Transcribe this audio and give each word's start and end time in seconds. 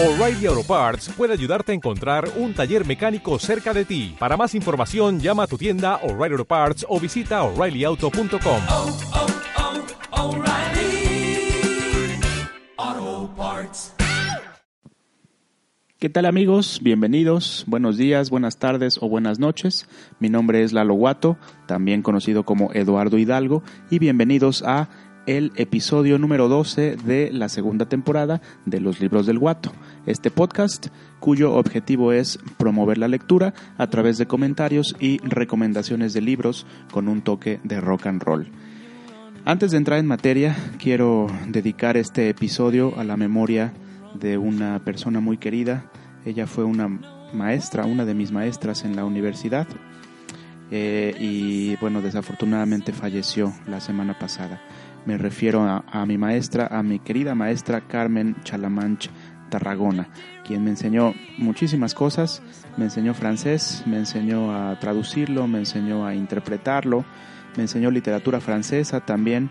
O'Reilly 0.00 0.46
Auto 0.46 0.62
Parts 0.62 1.08
puede 1.08 1.32
ayudarte 1.32 1.72
a 1.72 1.74
encontrar 1.74 2.30
un 2.36 2.54
taller 2.54 2.86
mecánico 2.86 3.36
cerca 3.40 3.74
de 3.74 3.84
ti. 3.84 4.14
Para 4.16 4.36
más 4.36 4.54
información, 4.54 5.18
llama 5.18 5.42
a 5.42 5.46
tu 5.48 5.58
tienda 5.58 5.96
O'Reilly 6.04 6.34
Auto 6.34 6.44
Parts 6.44 6.86
o 6.88 7.00
visita 7.00 7.42
oreillyauto.com. 7.42 8.62
oh, 8.68 8.96
oh, 10.12 10.28
O'Reilly 10.28 11.50
Auto 12.76 13.34
Parts. 13.36 13.94
¿Qué 15.98 16.08
tal 16.08 16.26
amigos? 16.26 16.78
Bienvenidos, 16.80 17.64
buenos 17.66 17.96
días, 17.96 18.30
buenas 18.30 18.58
tardes 18.58 18.98
o 19.02 19.08
buenas 19.08 19.40
noches. 19.40 19.88
Mi 20.20 20.28
nombre 20.28 20.62
es 20.62 20.72
Lalo 20.72 20.94
Guato, 20.94 21.38
también 21.66 22.02
conocido 22.02 22.44
como 22.44 22.72
Eduardo 22.72 23.18
Hidalgo, 23.18 23.64
y 23.90 23.98
bienvenidos 23.98 24.62
a 24.62 24.88
el 25.28 25.52
episodio 25.56 26.18
número 26.18 26.48
12 26.48 26.96
de 26.96 27.30
la 27.30 27.50
segunda 27.50 27.86
temporada 27.86 28.40
de 28.64 28.80
Los 28.80 28.98
Libros 28.98 29.26
del 29.26 29.38
Guato, 29.38 29.72
este 30.06 30.30
podcast 30.30 30.86
cuyo 31.20 31.52
objetivo 31.54 32.14
es 32.14 32.38
promover 32.56 32.96
la 32.96 33.08
lectura 33.08 33.52
a 33.76 33.88
través 33.88 34.16
de 34.16 34.24
comentarios 34.24 34.96
y 34.98 35.18
recomendaciones 35.18 36.14
de 36.14 36.22
libros 36.22 36.66
con 36.90 37.08
un 37.08 37.20
toque 37.20 37.60
de 37.62 37.78
rock 37.78 38.06
and 38.06 38.22
roll. 38.22 38.48
Antes 39.44 39.70
de 39.70 39.76
entrar 39.76 39.98
en 39.98 40.06
materia, 40.06 40.56
quiero 40.78 41.26
dedicar 41.46 41.98
este 41.98 42.30
episodio 42.30 42.98
a 42.98 43.04
la 43.04 43.18
memoria 43.18 43.74
de 44.18 44.38
una 44.38 44.82
persona 44.82 45.20
muy 45.20 45.36
querida. 45.36 45.90
Ella 46.24 46.46
fue 46.46 46.64
una 46.64 46.88
maestra, 47.34 47.84
una 47.84 48.06
de 48.06 48.14
mis 48.14 48.32
maestras 48.32 48.82
en 48.86 48.96
la 48.96 49.04
universidad. 49.04 49.68
Eh, 50.70 51.14
y 51.18 51.76
bueno, 51.76 52.00
desafortunadamente 52.02 52.92
falleció 52.92 53.52
la 53.66 53.80
semana 53.80 54.18
pasada. 54.18 54.60
Me 55.06 55.16
refiero 55.16 55.62
a, 55.62 56.06
mi 56.06 56.18
maestra, 56.18 56.66
a 56.66 56.82
mi 56.82 56.98
querida 56.98 57.34
maestra 57.34 57.80
Carmen 57.80 58.36
Chalamanch 58.44 59.08
Tarragona, 59.48 60.08
quien 60.44 60.62
me 60.62 60.70
enseñó 60.70 61.14
muchísimas 61.38 61.94
cosas. 61.94 62.42
Me 62.76 62.84
enseñó 62.84 63.14
francés, 63.14 63.82
me 63.86 63.96
enseñó 63.96 64.54
a 64.54 64.78
traducirlo, 64.78 65.46
me 65.46 65.58
enseñó 65.58 66.06
a 66.06 66.14
interpretarlo, 66.14 67.04
me 67.56 67.62
enseñó 67.62 67.90
literatura 67.90 68.40
francesa 68.40 69.00
también. 69.00 69.50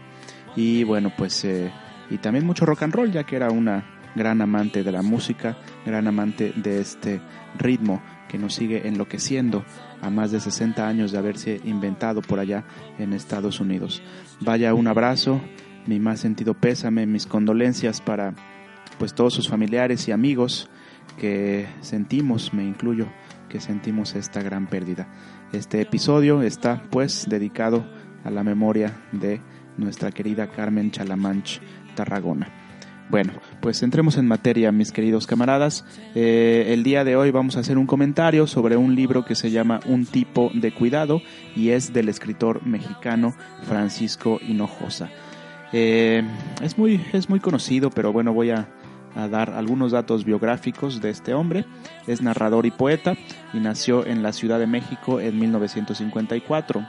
Y 0.55 0.83
bueno, 0.83 1.11
pues, 1.17 1.43
eh, 1.45 1.71
y 2.09 2.17
también 2.17 2.45
mucho 2.45 2.65
rock 2.65 2.83
and 2.83 2.93
roll, 2.93 3.11
ya 3.11 3.23
que 3.23 3.35
era 3.35 3.49
una 3.49 3.83
gran 4.15 4.41
amante 4.41 4.83
de 4.83 4.91
la 4.91 5.01
música, 5.01 5.57
gran 5.85 6.07
amante 6.07 6.53
de 6.55 6.81
este 6.81 7.21
ritmo 7.57 8.01
que 8.27 8.37
nos 8.37 8.55
sigue 8.55 8.87
enloqueciendo 8.87 9.63
a 10.01 10.09
más 10.09 10.31
de 10.31 10.39
60 10.39 10.87
años 10.87 11.11
de 11.11 11.17
haberse 11.17 11.61
inventado 11.63 12.21
por 12.21 12.39
allá 12.39 12.65
en 12.99 13.13
Estados 13.13 13.59
Unidos. 13.59 14.01
Vaya 14.39 14.73
un 14.73 14.87
abrazo, 14.87 15.41
mi 15.87 15.99
más 15.99 16.19
sentido 16.19 16.53
pésame, 16.53 17.07
mis 17.07 17.25
condolencias 17.25 18.01
para 18.01 18.35
pues 18.99 19.13
todos 19.13 19.33
sus 19.33 19.49
familiares 19.49 20.07
y 20.07 20.11
amigos 20.11 20.69
que 21.17 21.67
sentimos, 21.81 22.53
me 22.53 22.63
incluyo, 22.63 23.07
que 23.49 23.59
sentimos 23.59 24.15
esta 24.15 24.41
gran 24.43 24.67
pérdida. 24.67 25.07
Este 25.53 25.81
episodio 25.81 26.41
está 26.43 26.83
pues 26.91 27.27
dedicado 27.27 27.85
a 28.23 28.29
la 28.29 28.43
memoria 28.43 28.95
de 29.11 29.41
nuestra 29.77 30.11
querida 30.11 30.47
Carmen 30.47 30.91
Chalamanch 30.91 31.59
Tarragona. 31.95 32.66
Bueno, 33.09 33.31
pues 33.61 33.83
entremos 33.83 34.17
en 34.17 34.27
materia, 34.27 34.71
mis 34.73 34.91
queridos 34.91 35.27
camaradas. 35.27 35.85
Eh, 36.13 36.65
el 36.69 36.83
día 36.83 37.05
de 37.05 37.15
hoy 37.15 37.31
vamos 37.31 37.55
a 37.55 37.61
hacer 37.61 37.77
un 37.77 37.87
comentario 37.87 38.47
sobre 38.47 38.75
un 38.75 38.95
libro 38.95 39.23
que 39.23 39.35
se 39.35 39.49
llama 39.49 39.79
Un 39.85 40.05
tipo 40.05 40.51
de 40.53 40.73
cuidado 40.73 41.21
y 41.55 41.69
es 41.69 41.93
del 41.93 42.09
escritor 42.09 42.65
mexicano 42.65 43.33
Francisco 43.63 44.39
Hinojosa. 44.45 45.09
Eh, 45.71 46.21
es, 46.61 46.77
muy, 46.77 47.01
es 47.13 47.29
muy 47.29 47.39
conocido, 47.39 47.91
pero 47.91 48.11
bueno, 48.11 48.33
voy 48.33 48.49
a, 48.49 48.67
a 49.15 49.29
dar 49.29 49.51
algunos 49.51 49.93
datos 49.93 50.25
biográficos 50.25 50.99
de 51.01 51.09
este 51.09 51.33
hombre. 51.33 51.63
Es 52.07 52.21
narrador 52.21 52.65
y 52.65 52.71
poeta 52.71 53.15
y 53.53 53.59
nació 53.59 54.05
en 54.05 54.21
la 54.21 54.33
Ciudad 54.33 54.59
de 54.59 54.67
México 54.67 55.21
en 55.21 55.39
1954. 55.39 56.85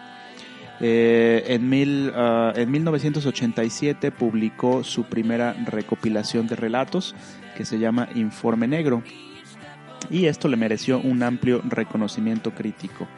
Eh, 0.81 1.45
en, 1.49 1.69
mil, 1.69 2.11
uh, 2.11 2.53
en 2.55 2.71
1987 2.71 4.13
publicó 4.13 4.85
su 4.85 5.05
primera 5.05 5.53
recopilación 5.53 6.47
de 6.47 6.55
relatos 6.55 7.17
que 7.57 7.65
se 7.65 7.81
llama 7.81 8.09
Informe 8.15 8.69
Negro 8.69 9.03
y 10.09 10.27
esto 10.27 10.47
le 10.47 10.57
mereció 10.57 11.01
un 11.01 11.23
amplio 11.23 11.61
reconocimiento 11.69 12.53
crítico. 12.55 13.09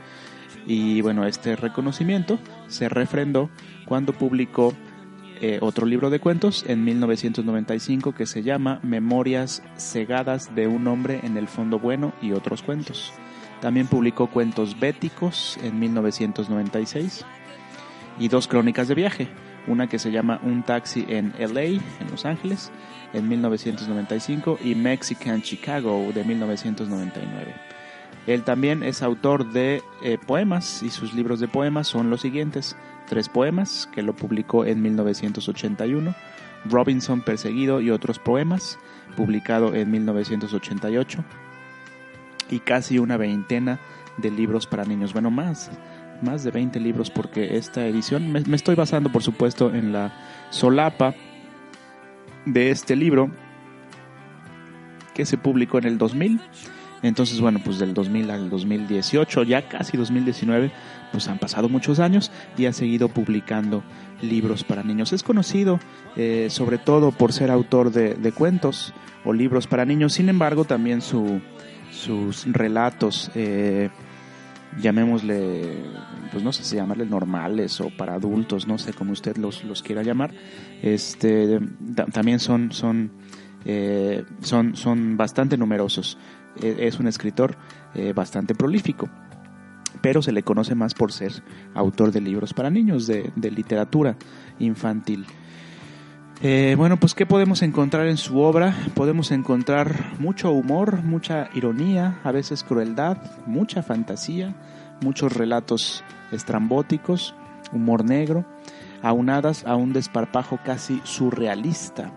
Y 0.66 1.00
bueno, 1.02 1.26
este 1.26 1.56
reconocimiento 1.56 2.38
se 2.68 2.88
refrendó 2.88 3.50
cuando 3.86 4.12
publicó 4.12 4.74
eh, 5.42 5.58
otro 5.62 5.86
libro 5.86 6.10
de 6.10 6.20
cuentos 6.20 6.64
en 6.68 6.84
1995 6.84 8.14
que 8.14 8.26
se 8.26 8.42
llama 8.42 8.78
Memorias 8.82 9.62
cegadas 9.76 10.54
de 10.54 10.66
un 10.66 10.86
hombre 10.86 11.20
en 11.22 11.36
el 11.36 11.48
fondo 11.48 11.78
bueno 11.78 12.12
y 12.20 12.32
otros 12.32 12.62
cuentos. 12.62 13.12
También 13.60 13.86
publicó 13.86 14.28
cuentos 14.28 14.78
béticos 14.78 15.58
en 15.62 15.78
1996 15.78 17.24
y 18.19 18.28
dos 18.28 18.48
crónicas 18.48 18.88
de 18.88 18.94
viaje, 18.94 19.28
una 19.66 19.88
que 19.88 19.98
se 19.98 20.10
llama 20.10 20.41
Un 20.43 20.62
taxi 20.62 21.06
en 21.09 21.32
LA, 21.38 21.62
en 21.62 22.10
Los 22.10 22.25
Ángeles, 22.25 22.71
en 23.12 23.28
1995 23.28 24.59
y 24.62 24.75
Mexican 24.75 25.43
Chicago 25.43 26.10
de 26.15 26.25
1999. 26.25 27.54
Él 28.26 28.44
también 28.44 28.82
es 28.82 29.03
autor 29.03 29.50
de 29.53 29.82
eh, 30.03 30.19
poemas 30.26 30.82
y 30.82 30.91
sus 30.91 31.15
libros 31.15 31.41
de 31.41 31.48
poemas 31.48 31.88
son 31.88 32.10
los 32.10 32.21
siguientes, 32.21 32.76
tres 33.09 33.28
poemas 33.28 33.88
que 33.93 34.03
lo 34.03 34.15
publicó 34.15 34.65
en 34.65 34.82
1981, 34.82 36.15
Robinson 36.66 37.22
Perseguido 37.22 37.81
y 37.81 37.91
otros 37.91 38.19
poemas, 38.19 38.78
publicado 39.16 39.75
en 39.75 39.91
1988, 39.91 41.25
y 42.50 42.60
casi 42.60 42.98
una 42.98 43.16
veintena 43.16 43.81
de 44.19 44.31
libros 44.31 44.66
para 44.66 44.84
niños, 44.84 45.12
bueno 45.12 45.31
más, 45.31 45.71
más 46.22 46.44
de 46.44 46.50
20 46.50 46.81
libros 46.81 47.10
porque 47.10 47.56
esta 47.56 47.86
edición, 47.86 48.32
me, 48.32 48.56
estoy 48.56 48.75
basando 48.75 49.10
por 49.10 49.22
supuesto 49.22 49.75
en 49.75 49.92
la 49.92 50.12
solapa 50.50 51.14
de 52.47 52.70
este 52.70 52.97
libro 52.97 53.31
que 55.14 55.26
se 55.26 55.38
publicó 55.38 55.78
en 55.78 55.84
el 55.84 55.98
2000. 55.98 56.41
Entonces, 57.03 57.41
bueno, 57.41 57.60
pues 57.64 57.78
del 57.78 57.94
2000 57.94 58.30
al 58.30 58.50
2018, 58.50 59.44
ya 59.44 59.66
casi 59.69 59.97
2019, 59.97 60.70
pues 61.12 61.28
han 61.28 61.38
pasado 61.38 61.70
muchos 61.70 61.98
años 61.98 62.30
y 62.59 62.66
ha 62.66 62.75
seguido 62.75 63.09
publicando 63.09 63.82
libros 64.20 64.64
para 64.64 64.82
niños. 64.82 65.14
Es 65.14 65.22
conocido 65.22 65.80
eh, 66.16 66.48
sobre 66.50 66.76
todo 66.76 67.10
por 67.10 67.32
ser 67.32 67.50
autor 67.50 67.91
de, 67.91 68.14
de, 68.14 68.32
cuentos 68.32 68.92
o 69.25 69.32
libros 69.32 69.66
para 69.66 69.86
niños, 69.86 70.12
sin 70.12 70.28
embargo, 70.28 70.64
también 70.64 71.00
su, 71.00 71.41
sus 71.91 72.44
relatos 72.47 73.30
eh, 73.34 73.91
llamémosle, 74.78 75.84
pues 76.31 76.42
no 76.44 76.53
sé 76.53 76.64
si 76.64 76.76
llamarle 76.76 77.06
normales 77.06 77.81
o 77.81 77.91
para 77.91 78.14
adultos, 78.14 78.66
no 78.66 78.78
sé 78.78 78.92
cómo 78.92 79.12
usted 79.12 79.36
los, 79.36 79.64
los 79.64 79.82
quiera 79.82 80.03
llamar, 80.03 80.32
este, 80.82 81.60
también 82.12 82.38
son, 82.38 82.72
son, 82.72 83.12
eh, 83.64 84.25
son, 84.41 84.76
son 84.76 85.16
bastante 85.16 85.56
numerosos. 85.56 86.19
Es 86.60 86.98
un 86.98 87.06
escritor 87.06 87.56
eh, 87.94 88.12
bastante 88.12 88.54
prolífico, 88.54 89.09
pero 90.00 90.20
se 90.20 90.32
le 90.32 90.42
conoce 90.42 90.75
más 90.75 90.94
por 90.94 91.12
ser 91.12 91.32
autor 91.75 92.10
de 92.10 92.20
libros 92.20 92.54
para 92.54 92.70
niños, 92.70 93.06
de, 93.06 93.32
de 93.36 93.50
literatura 93.50 94.16
infantil. 94.59 95.26
Eh, 96.42 96.74
bueno, 96.78 96.96
pues 96.96 97.14
¿qué 97.14 97.26
podemos 97.26 97.60
encontrar 97.60 98.06
en 98.06 98.16
su 98.16 98.40
obra? 98.40 98.74
Podemos 98.94 99.30
encontrar 99.30 100.14
mucho 100.18 100.50
humor, 100.52 101.02
mucha 101.02 101.50
ironía, 101.52 102.18
a 102.24 102.32
veces 102.32 102.64
crueldad, 102.64 103.18
mucha 103.44 103.82
fantasía, 103.82 104.54
muchos 105.02 105.34
relatos 105.34 106.02
estrambóticos, 106.32 107.34
humor 107.72 108.06
negro, 108.06 108.46
aunadas 109.02 109.66
a 109.66 109.76
un 109.76 109.92
desparpajo 109.92 110.58
casi 110.64 111.02
surrealista. 111.04 112.10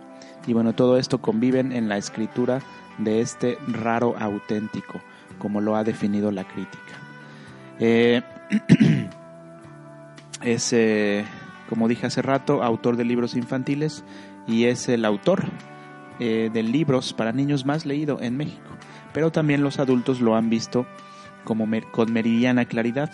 Y 0.48 0.54
bueno, 0.54 0.72
todo 0.74 0.98
esto 0.98 1.18
conviven 1.18 1.74
en 1.74 1.90
la 1.90 1.98
escritura 1.98 2.62
de 3.00 3.20
este 3.20 3.58
raro 3.68 4.16
auténtico, 4.18 5.02
como 5.38 5.60
lo 5.60 5.76
ha 5.76 5.84
definido 5.84 6.32
la 6.32 6.46
crítica. 6.46 6.94
Eh, 7.78 8.22
es... 10.42 10.72
Eh, 10.72 11.26
como 11.74 11.88
dije 11.88 12.06
hace 12.06 12.22
rato, 12.22 12.62
autor 12.62 12.98
de 12.98 13.04
libros 13.04 13.34
infantiles 13.34 14.04
y 14.46 14.66
es 14.66 14.88
el 14.90 15.06
autor 15.06 15.44
eh, 16.20 16.52
de 16.54 16.62
libros 16.62 17.14
para 17.14 17.32
niños 17.32 17.66
más 17.66 17.88
leído 17.88 18.22
en 18.22 18.38
México. 18.38 18.78
Pero 19.12 19.32
también 19.32 19.64
los 19.64 19.80
adultos 19.80 20.22
lo 20.22 20.36
han 20.36 20.52
visto 20.52 20.86
como 21.44 21.68
con 21.92 22.14
meridiana 22.14 22.66
claridad, 22.66 23.10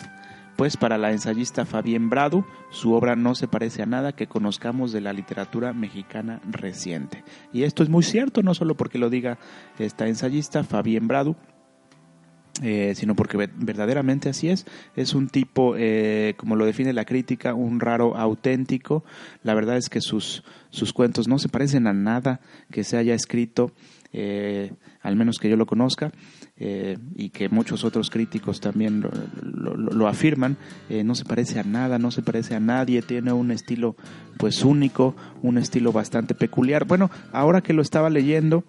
pues 0.57 0.75
para 0.75 0.97
la 0.97 1.13
ensayista 1.13 1.65
Fabián 1.65 2.09
Bradu 2.09 2.43
su 2.69 2.91
obra 2.91 3.15
no 3.15 3.33
se 3.33 3.47
parece 3.47 3.81
a 3.81 3.85
nada 3.85 4.11
que 4.11 4.27
conozcamos 4.27 4.91
de 4.91 4.99
la 4.99 5.13
literatura 5.13 5.71
mexicana 5.71 6.41
reciente. 6.51 7.23
Y 7.53 7.63
esto 7.63 7.81
es 7.81 7.87
muy 7.87 8.03
cierto, 8.03 8.43
no 8.43 8.53
solo 8.53 8.75
porque 8.75 8.99
lo 8.99 9.09
diga 9.09 9.37
esta 9.77 10.05
ensayista 10.05 10.65
Fabián 10.65 11.07
Bradu, 11.07 11.37
eh, 12.61 12.93
sino 12.95 13.15
porque 13.15 13.37
verdaderamente 13.37 14.29
así 14.29 14.49
es. 14.49 14.65
Es 14.95 15.13
un 15.13 15.29
tipo, 15.29 15.75
eh, 15.77 16.33
como 16.37 16.55
lo 16.55 16.65
define 16.65 16.93
la 16.93 17.05
crítica, 17.05 17.53
un 17.53 17.79
raro 17.79 18.17
auténtico. 18.17 19.03
La 19.43 19.53
verdad 19.53 19.77
es 19.77 19.89
que 19.89 20.01
sus, 20.01 20.43
sus 20.69 20.93
cuentos 20.93 21.27
no 21.27 21.39
se 21.39 21.49
parecen 21.49 21.87
a 21.87 21.93
nada 21.93 22.41
que 22.71 22.83
se 22.83 22.97
haya 22.97 23.13
escrito 23.13 23.71
eh, 24.11 24.71
al 25.01 25.15
menos 25.15 25.37
que 25.37 25.49
yo 25.49 25.55
lo 25.55 25.67
conozca, 25.67 26.11
eh, 26.57 26.97
y 27.15 27.29
que 27.29 27.47
muchos 27.47 27.83
otros 27.83 28.09
críticos 28.09 28.59
también 28.59 29.01
lo, 29.01 29.11
lo- 29.77 29.91
lo 29.91 30.07
afirman, 30.07 30.57
eh, 30.89 31.03
no 31.03 31.13
se 31.13 31.25
parece 31.25 31.59
a 31.59 31.63
nada, 31.63 31.99
no 31.99 32.09
se 32.09 32.23
parece 32.23 32.55
a 32.55 32.59
nadie, 32.59 33.03
tiene 33.03 33.31
un 33.31 33.51
estilo 33.51 33.95
pues 34.37 34.65
único, 34.65 35.15
un 35.43 35.59
estilo 35.59 35.91
bastante 35.91 36.33
peculiar. 36.33 36.85
Bueno, 36.85 37.11
ahora 37.31 37.61
que 37.61 37.71
lo 37.73 37.83
estaba 37.83 38.09
leyendo, 38.09 38.63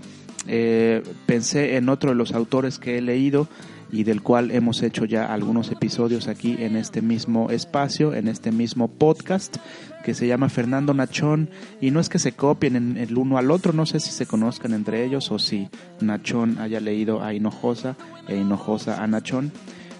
pensé 1.26 1.76
en 1.76 1.88
otro 1.88 2.10
de 2.10 2.16
los 2.16 2.32
autores 2.32 2.78
que 2.78 2.98
he 2.98 3.00
leído 3.00 3.48
y 3.92 4.04
del 4.04 4.22
cual 4.22 4.50
hemos 4.50 4.82
hecho 4.82 5.04
ya 5.04 5.32
algunos 5.32 5.70
episodios 5.70 6.28
aquí 6.28 6.56
en 6.58 6.76
este 6.76 7.02
mismo 7.02 7.50
espacio, 7.50 8.14
en 8.14 8.28
este 8.28 8.52
mismo 8.52 8.88
podcast, 8.88 9.56
que 10.04 10.14
se 10.14 10.26
llama 10.26 10.48
Fernando 10.48 10.94
Nachón, 10.94 11.50
y 11.80 11.90
no 11.90 12.00
es 12.00 12.08
que 12.08 12.18
se 12.18 12.32
copien 12.32 12.76
en 12.76 12.96
el 12.96 13.18
uno 13.18 13.38
al 13.38 13.50
otro, 13.50 13.72
no 13.72 13.86
sé 13.86 14.00
si 14.00 14.10
se 14.10 14.26
conozcan 14.26 14.72
entre 14.72 15.04
ellos 15.04 15.30
o 15.30 15.38
si 15.38 15.68
Nachón 16.00 16.58
haya 16.58 16.80
leído 16.80 17.22
a 17.22 17.34
Hinojosa 17.34 17.96
e 18.28 18.36
Hinojosa 18.36 19.02
a 19.02 19.06
Nachón. 19.06 19.52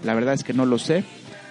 La 0.05 0.15
verdad 0.15 0.35
es 0.35 0.45
que 0.45 0.55
no 0.55 0.65
lo 0.65 0.79
sé, 0.79 1.05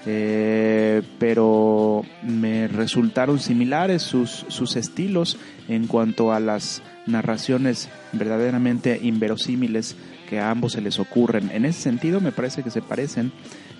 eh, 0.05 1.03
pero 1.19 2.03
me 2.23 2.67
resultaron 2.67 3.39
similares 3.39 4.01
sus, 4.01 4.45
sus 4.47 4.75
estilos 4.75 5.37
en 5.67 5.87
cuanto 5.87 6.33
a 6.33 6.39
las 6.39 6.81
narraciones 7.05 7.89
verdaderamente 8.13 8.99
inverosímiles 9.01 9.95
que 10.29 10.39
a 10.39 10.51
ambos 10.51 10.73
se 10.73 10.81
les 10.81 10.99
ocurren. 10.99 11.49
En 11.51 11.65
ese 11.65 11.81
sentido 11.81 12.21
me 12.21 12.31
parece 12.31 12.61
que 12.61 12.69
se 12.69 12.83
parecen 12.83 13.31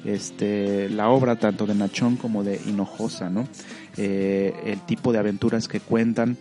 este, 0.03 0.89
la 0.89 1.09
obra 1.09 1.35
tanto 1.35 1.67
de 1.67 1.75
Nachón 1.75 2.15
como 2.15 2.43
de 2.43 2.59
Hinojosa, 2.65 3.29
¿no? 3.29 3.47
Eh, 3.97 4.53
el 4.65 4.81
tipo 4.81 5.13
de 5.13 5.19
aventuras 5.19 5.67
que 5.67 5.79
cuentan 5.79 6.37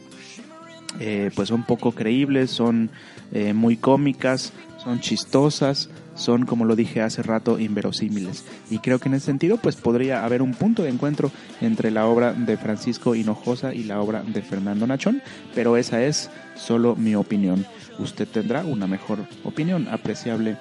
eh, 0.99 1.31
pues 1.35 1.51
son 1.51 1.65
poco 1.65 1.93
creíbles, 1.93 2.51
son 2.51 2.91
eh, 3.33 3.53
muy 3.53 3.77
cómicas, 3.77 4.55
son 4.83 5.01
chistosas, 5.01 5.91
son 6.15 6.47
como 6.47 6.65
lo 6.65 6.75
dije 6.75 7.03
hace 7.03 7.23
rato 7.23 7.59
inverosímiles. 7.59 8.45
Y 8.71 8.79
creo 8.79 8.99
que 8.99 9.11
en 9.11 9.15
ese 9.15 9.27
sentido 9.27 9.59
pues 9.59 9.77
podría 9.77 10.25
haber 10.25 10.41
un 10.41 10.55
punto 10.55 10.83
de 10.83 10.89
encuentro 10.89 11.31
entre 11.61 11.91
la 11.91 12.07
obra 12.07 12.33
de 12.33 12.57
Francisco 12.57 13.15
Hinojosa 13.15 13.75
y 13.75 13.85
la 13.85 14.01
obra 14.01 14.23
de 14.23 14.41
Fernando 14.41 14.87
Nachón, 14.87 15.21
pero 15.55 15.77
esa 15.77 16.03
es 16.03 16.31
solo 16.57 16.97
mi 16.97 17.15
opinión. 17.15 17.67
Usted 17.99 18.29
tendrá 18.29 18.65
una 18.65 18.87
mejor 18.87 19.21
opinión, 19.45 19.89
apreciable 19.89 20.57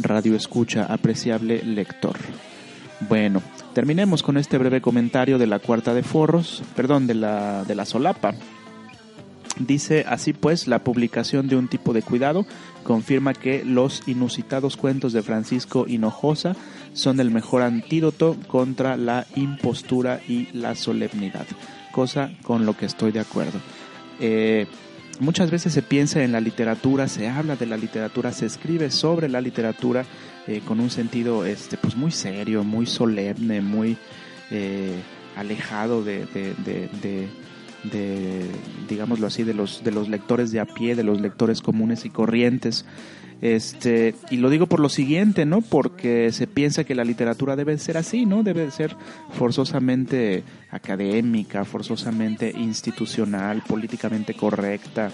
radio 0.00 0.36
escucha, 0.36 0.84
apreciable 0.84 1.62
lector. 1.62 2.16
Bueno, 3.00 3.42
terminemos 3.74 4.22
con 4.22 4.36
este 4.36 4.58
breve 4.58 4.80
comentario 4.80 5.38
de 5.38 5.46
la 5.46 5.58
cuarta 5.60 5.94
de 5.94 6.02
forros, 6.02 6.62
perdón, 6.74 7.06
de 7.06 7.14
la, 7.14 7.64
de 7.64 7.74
la 7.74 7.84
solapa. 7.84 8.34
Dice 9.58 10.04
así 10.08 10.32
pues, 10.32 10.68
la 10.68 10.84
publicación 10.84 11.48
de 11.48 11.56
un 11.56 11.68
tipo 11.68 11.92
de 11.92 12.02
cuidado 12.02 12.46
confirma 12.84 13.34
que 13.34 13.64
los 13.64 14.06
inusitados 14.06 14.76
cuentos 14.76 15.12
de 15.12 15.22
Francisco 15.22 15.86
Hinojosa 15.88 16.54
son 16.92 17.18
el 17.18 17.30
mejor 17.30 17.62
antídoto 17.62 18.36
contra 18.46 18.96
la 18.96 19.26
impostura 19.34 20.20
y 20.28 20.48
la 20.52 20.74
solemnidad, 20.74 21.46
cosa 21.92 22.30
con 22.42 22.66
lo 22.66 22.76
que 22.76 22.86
estoy 22.86 23.10
de 23.10 23.20
acuerdo. 23.20 23.58
Eh, 24.20 24.66
muchas 25.20 25.50
veces 25.50 25.72
se 25.72 25.82
piensa 25.82 26.22
en 26.22 26.32
la 26.32 26.40
literatura, 26.40 27.08
se 27.08 27.28
habla 27.28 27.56
de 27.56 27.66
la 27.66 27.76
literatura, 27.76 28.32
se 28.32 28.46
escribe 28.46 28.90
sobre 28.90 29.28
la 29.28 29.40
literatura 29.40 30.04
eh, 30.46 30.62
con 30.64 30.80
un 30.80 30.90
sentido 30.90 31.44
este, 31.44 31.76
pues 31.76 31.96
muy 31.96 32.10
serio, 32.10 32.64
muy 32.64 32.86
solemne, 32.86 33.60
muy 33.60 33.96
eh, 34.50 35.00
alejado 35.36 36.02
de, 36.02 36.26
de, 36.26 36.54
de, 36.64 36.88
de 37.02 37.28
de 37.84 38.44
digámoslo 38.88 39.28
así 39.28 39.44
de 39.44 39.54
los 39.54 39.84
de 39.84 39.92
los 39.92 40.08
lectores 40.08 40.50
de 40.50 40.58
a 40.60 40.66
pie 40.66 40.96
de 40.96 41.04
los 41.04 41.20
lectores 41.20 41.62
comunes 41.62 42.04
y 42.04 42.10
corrientes 42.10 42.84
este 43.40 44.14
y 44.30 44.38
lo 44.38 44.50
digo 44.50 44.66
por 44.66 44.80
lo 44.80 44.88
siguiente 44.88 45.46
no 45.46 45.60
porque 45.60 46.32
se 46.32 46.46
piensa 46.46 46.84
que 46.84 46.96
la 46.96 47.04
literatura 47.04 47.54
debe 47.54 47.78
ser 47.78 47.96
así 47.96 48.26
no 48.26 48.42
debe 48.42 48.70
ser 48.70 48.96
forzosamente 49.30 50.42
académica 50.70 51.64
forzosamente 51.64 52.52
institucional 52.56 53.62
políticamente 53.66 54.34
correcta 54.34 55.12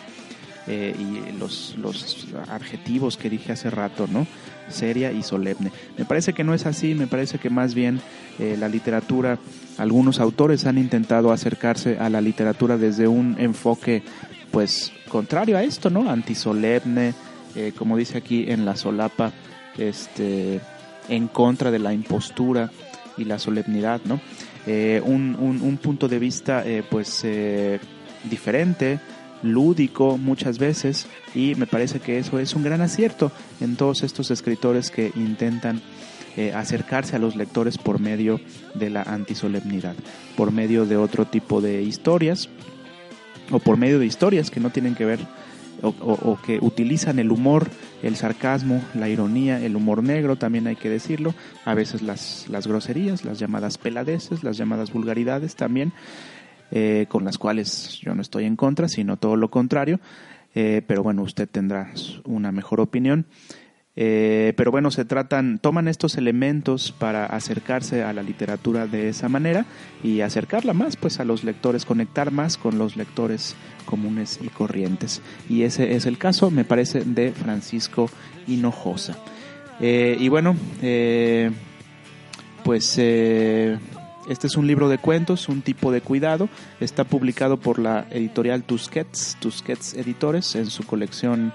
eh, 0.66 0.94
y 0.98 1.38
los 1.38 1.76
los 1.76 2.26
adjetivos 2.48 3.18
que 3.18 3.28
dije 3.28 3.52
hace 3.52 3.68
rato 3.68 4.06
no 4.06 4.26
seria 4.68 5.12
y 5.12 5.22
solemne. 5.22 5.70
Me 5.98 6.06
parece 6.06 6.32
que 6.32 6.42
no 6.42 6.54
es 6.54 6.64
así 6.64 6.94
me 6.94 7.06
parece 7.06 7.38
que 7.38 7.50
más 7.50 7.74
bien 7.74 8.00
eh, 8.38 8.56
la 8.58 8.68
literatura 8.68 9.38
algunos 9.76 10.20
autores 10.20 10.64
han 10.64 10.78
intentado 10.78 11.32
acercarse 11.32 11.98
a 11.98 12.08
la 12.08 12.22
literatura 12.22 12.78
desde 12.78 13.08
un 13.08 13.36
enfoque 13.38 14.02
pues 14.50 14.92
contrario 15.08 15.58
a 15.58 15.62
esto 15.62 15.90
no 15.90 16.08
antisolemne 16.08 17.12
eh, 17.54 17.72
como 17.76 17.96
dice 17.96 18.18
aquí 18.18 18.46
en 18.48 18.64
la 18.64 18.76
solapa 18.76 19.32
este 19.78 20.60
en 21.08 21.28
contra 21.28 21.70
de 21.70 21.78
la 21.78 21.92
impostura 21.92 22.70
y 23.16 23.24
la 23.24 23.38
solemnidad 23.38 24.00
no 24.04 24.20
Eh, 24.66 25.02
un, 25.04 25.36
un, 25.38 25.60
un, 25.60 25.76
punto 25.76 26.08
de 26.08 26.18
vista 26.18 26.62
eh, 26.64 26.82
pues 26.88 27.20
eh, 27.22 27.78
diferente 28.30 28.98
lúdico 29.42 30.16
muchas 30.16 30.58
veces 30.58 31.06
y 31.34 31.54
me 31.56 31.66
parece 31.66 32.00
que 32.00 32.18
eso 32.18 32.38
es 32.38 32.54
un 32.54 32.62
gran 32.62 32.80
acierto 32.80 33.30
en 33.60 33.76
todos 33.76 34.02
estos 34.02 34.30
escritores 34.30 34.90
que 34.90 35.12
intentan 35.16 35.82
eh, 36.38 36.54
acercarse 36.54 37.14
a 37.14 37.18
los 37.18 37.36
lectores 37.36 37.76
por 37.76 38.00
medio 38.00 38.40
de 38.72 38.88
la 38.88 39.02
antisolemnidad, 39.02 39.94
por 40.34 40.50
medio 40.50 40.86
de 40.86 40.96
otro 40.96 41.26
tipo 41.26 41.60
de 41.60 41.82
historias 41.82 42.48
o 43.50 43.58
por 43.58 43.76
medio 43.76 43.98
de 43.98 44.06
historias 44.06 44.50
que 44.50 44.60
no 44.60 44.70
tienen 44.70 44.94
que 44.94 45.04
ver 45.04 45.20
o, 45.82 46.38
que 46.44 46.58
utilizan 46.60 47.18
el 47.18 47.30
humor, 47.30 47.68
el 48.02 48.16
sarcasmo, 48.16 48.82
la 48.94 49.08
ironía, 49.08 49.60
el 49.64 49.76
humor 49.76 50.02
negro, 50.02 50.36
también 50.36 50.66
hay 50.66 50.76
que 50.76 50.88
decirlo, 50.88 51.34
a 51.64 51.74
veces 51.74 52.02
las, 52.02 52.46
las 52.48 52.66
groserías, 52.66 53.24
las 53.24 53.38
llamadas 53.38 53.78
peladeces, 53.78 54.42
las 54.42 54.56
llamadas 54.56 54.92
vulgaridades 54.92 55.56
también, 55.56 55.92
eh, 56.70 57.06
con 57.08 57.24
las 57.24 57.38
cuales 57.38 57.98
yo 58.00 58.14
no 58.14 58.22
estoy 58.22 58.44
en 58.44 58.56
contra, 58.56 58.88
sino 58.88 59.16
todo 59.16 59.36
lo 59.36 59.50
contrario, 59.50 60.00
eh, 60.54 60.82
pero 60.86 61.02
bueno, 61.02 61.22
usted 61.22 61.48
tendrá 61.48 61.92
una 62.24 62.52
mejor 62.52 62.80
opinión. 62.80 63.26
Eh, 63.96 64.54
pero 64.56 64.72
bueno, 64.72 64.90
se 64.90 65.04
tratan, 65.04 65.58
toman 65.58 65.86
estos 65.86 66.16
elementos 66.16 66.92
para 66.92 67.26
acercarse 67.26 68.02
a 68.02 68.12
la 68.12 68.24
literatura 68.24 68.88
de 68.88 69.08
esa 69.08 69.28
manera 69.28 69.66
y 70.02 70.20
acercarla 70.20 70.72
más 70.72 70.96
pues 70.96 71.20
a 71.20 71.24
los 71.24 71.44
lectores, 71.44 71.84
conectar 71.84 72.32
más 72.32 72.56
con 72.56 72.76
los 72.76 72.96
lectores 72.96 73.54
comunes 73.84 74.40
y 74.42 74.48
corrientes. 74.48 75.22
Y 75.48 75.62
ese 75.62 75.94
es 75.94 76.06
el 76.06 76.18
caso, 76.18 76.50
me 76.50 76.64
parece, 76.64 77.02
de 77.04 77.32
Francisco 77.32 78.10
Hinojosa. 78.48 79.16
Eh, 79.80 80.16
y 80.18 80.28
bueno, 80.28 80.56
eh, 80.82 81.50
pues 82.64 82.98
este 84.28 84.46
es 84.46 84.56
un 84.56 84.66
libro 84.66 84.88
de 84.88 84.98
cuentos, 84.98 85.48
un 85.48 85.62
tipo 85.62 85.92
de 85.92 86.00
cuidado. 86.00 86.48
Está 86.80 87.04
publicado 87.04 87.58
por 87.58 87.78
la 87.78 88.06
editorial 88.10 88.64
Tusquets, 88.64 89.36
Tusquets 89.38 89.94
Editores, 89.94 90.56
en 90.56 90.66
su 90.66 90.84
colección 90.84 91.52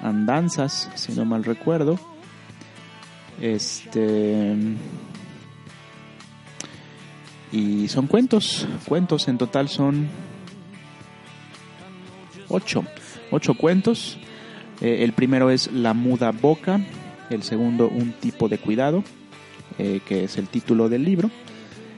Andanzas, 0.00 0.90
si 0.94 1.12
no 1.12 1.24
mal 1.24 1.44
recuerdo. 1.44 1.98
Este. 3.40 4.56
Y 7.52 7.88
son 7.88 8.06
cuentos, 8.06 8.68
cuentos 8.86 9.26
en 9.28 9.36
total 9.36 9.68
son 9.68 10.08
ocho, 12.48 12.84
ocho 13.30 13.54
cuentos. 13.54 14.18
Eh, 14.80 15.04
el 15.04 15.12
primero 15.12 15.50
es 15.50 15.70
La 15.72 15.92
muda 15.92 16.30
boca, 16.30 16.80
el 17.28 17.42
segundo 17.42 17.88
Un 17.88 18.12
tipo 18.12 18.48
de 18.48 18.58
cuidado, 18.58 19.04
eh, 19.78 20.00
que 20.06 20.24
es 20.24 20.38
el 20.38 20.48
título 20.48 20.88
del 20.88 21.04
libro. 21.04 21.30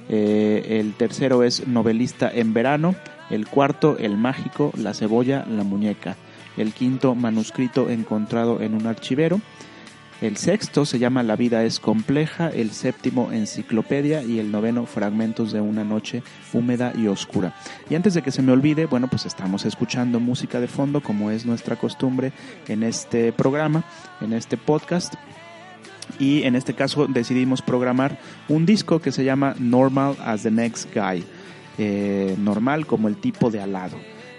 Eh, 0.09 0.79
el 0.81 0.95
tercero 0.95 1.43
es 1.43 1.69
Novelista 1.69 2.31
en 2.33 2.53
verano, 2.55 2.97
el 3.31 3.47
cuarto 3.47 3.97
El 3.99 4.17
mágico, 4.17 4.73
La 4.77 4.95
cebolla, 4.95 5.45
la 5.49 5.63
muñeca 5.63 6.17
el 6.57 6.73
quinto 6.73 7.15
manuscrito 7.15 7.91
encontrado 7.91 8.61
en 8.61 8.75
un 8.75 8.87
archivero, 8.87 9.41
el 10.23 10.37
sexto 10.37 10.87
se 10.87 11.01
llama 11.01 11.25
La 11.25 11.35
vida 11.35 11.65
es 11.65 11.81
compleja, 11.81 12.49
el 12.49 12.71
séptimo 12.71 13.33
Enciclopedia 13.33 14.23
y 14.23 14.39
el 14.39 14.53
noveno 14.53 14.87
Fragmentos 14.87 15.51
de 15.51 15.61
una 15.61 15.83
noche 15.83 16.23
húmeda 16.53 16.93
y 16.97 17.09
oscura. 17.09 17.57
Y 17.91 17.97
antes 17.97 18.15
de 18.15 18.23
que 18.23 18.31
se 18.31 18.41
me 18.41 18.53
olvide, 18.53 18.87
bueno, 18.87 19.09
pues 19.09 19.27
estamos 19.27 19.65
escuchando 19.65 20.21
música 20.21 20.61
de 20.61 20.69
fondo 20.69 21.01
como 21.01 21.33
es 21.33 21.45
nuestra 21.45 21.75
costumbre 21.75 22.33
en 22.69 22.85
este 22.85 23.33
programa, 23.33 23.83
en 24.21 24.33
este 24.33 24.57
podcast. 24.57 25.15
Y 26.21 26.45
en 26.45 26.55
este 26.55 26.75
caso 26.75 27.09
decidimos 27.09 27.61
programar 27.61 28.21
un 28.49 28.65
disco 28.65 29.01
que 29.01 29.11
se 29.11 29.25
llama 29.25 29.57
Normal 29.59 30.17
as 30.25 30.45
the 30.45 30.53
Next 30.53 30.95
Guy, 30.95 31.25
eh, 31.79 32.37
normal 32.39 32.87
como 32.87 33.09
el 33.09 33.17
tipo 33.17 33.51
de 33.51 33.61
al 33.61 33.73
lado. 33.73 33.97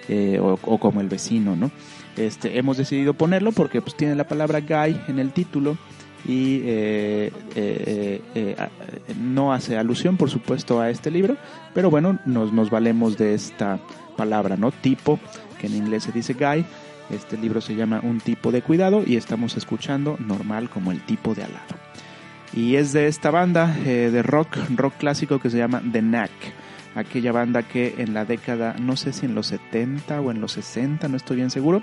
Eh, 0.08 0.38
o, 0.39 0.60
o, 0.62 0.77
como 0.79 1.00
el 1.00 1.08
vecino, 1.08 1.55
¿no? 1.55 1.72
Este, 2.17 2.58
hemos 2.58 2.77
decidido 2.77 3.13
ponerlo 3.13 3.51
porque 3.51 3.82
pues, 3.82 3.96
tiene 3.96 4.15
la 4.15 4.27
palabra 4.27 4.62
guy 4.62 5.00
en 5.08 5.20
el 5.20 5.32
título 5.32 5.77
y 6.25 6.62
eh, 6.63 7.32
eh, 7.55 8.55
no 9.20 9.51
hace 9.51 9.77
alusión, 9.77 10.15
por 10.15 10.29
supuesto, 10.29 10.79
a 10.79 10.89
este 10.89 11.12
libro, 11.12 11.36
pero 11.74 11.89
bueno, 11.89 12.20
nos, 12.25 12.53
nos 12.53 12.70
valemos 12.70 13.17
de 13.17 13.34
esta 13.34 13.79
palabra, 14.15 14.55
¿no? 14.55 14.72
Tipo, 14.72 15.20
que 15.60 15.67
en 15.67 15.75
inglés 15.75 16.03
se 16.03 16.12
dice 16.12 16.34
guy, 16.34 16.65
Este 17.10 17.38
libro 17.38 17.62
se 17.62 17.75
llama 17.75 18.00
Un 18.03 18.20
tipo 18.20 18.51
de 18.51 18.62
cuidado 18.62 19.03
y 19.05 19.17
estamos 19.17 19.58
escuchando 19.58 20.15
Normal 20.20 20.70
como 20.70 20.91
el 20.91 21.01
tipo 21.01 21.36
de 21.36 21.43
al 21.43 21.53
lado. 21.53 21.75
Y 22.53 22.75
es 22.75 22.93
de 22.93 23.08
esta 23.08 23.32
banda 23.32 23.75
eh, 23.86 24.10
de 24.12 24.22
rock, 24.22 24.58
rock 24.75 24.93
clásico 24.98 25.39
que 25.39 25.50
se 25.50 25.58
llama 25.58 25.82
The 25.91 26.00
Knack 26.00 26.32
aquella 26.96 27.32
banda 27.32 27.64
que 27.64 27.96
en 27.98 28.14
la 28.14 28.26
década, 28.26 28.76
no 28.80 28.96
sé 28.96 29.14
si 29.14 29.26
en 29.26 29.36
los 29.36 29.48
70 29.48 30.22
o 30.22 30.32
en 30.32 30.42
los 30.42 30.54
60, 30.54 31.08
no 31.08 31.18
estoy 31.18 31.38
bien 31.38 31.50
seguro, 31.50 31.82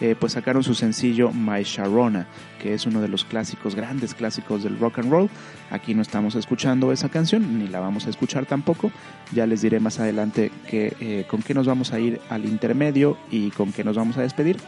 eh, 0.00 0.14
pues 0.18 0.34
sacaron 0.34 0.62
su 0.62 0.74
sencillo 0.74 1.32
My 1.32 1.62
Sharona, 1.62 2.26
que 2.60 2.74
es 2.74 2.86
uno 2.86 3.00
de 3.00 3.08
los 3.08 3.24
clásicos, 3.24 3.74
grandes 3.74 4.14
clásicos 4.14 4.62
del 4.62 4.78
rock 4.78 4.98
and 4.98 5.10
roll. 5.10 5.30
Aquí 5.70 5.94
no 5.94 6.02
estamos 6.02 6.34
escuchando 6.34 6.92
esa 6.92 7.08
canción, 7.08 7.58
ni 7.58 7.66
la 7.68 7.80
vamos 7.80 8.06
a 8.06 8.10
escuchar 8.10 8.44
tampoco. 8.44 8.92
Ya 9.32 9.46
les 9.46 9.62
diré 9.62 9.80
más 9.80 9.98
adelante 9.98 10.50
que, 10.68 10.94
eh, 11.00 11.24
con 11.28 11.42
qué 11.42 11.54
nos 11.54 11.66
vamos 11.66 11.92
a 11.92 11.98
ir 11.98 12.20
al 12.28 12.44
intermedio 12.44 13.16
y 13.30 13.50
con 13.50 13.72
qué 13.72 13.84
nos 13.84 13.96
vamos 13.96 14.18
a 14.18 14.22
despedir. 14.22 14.58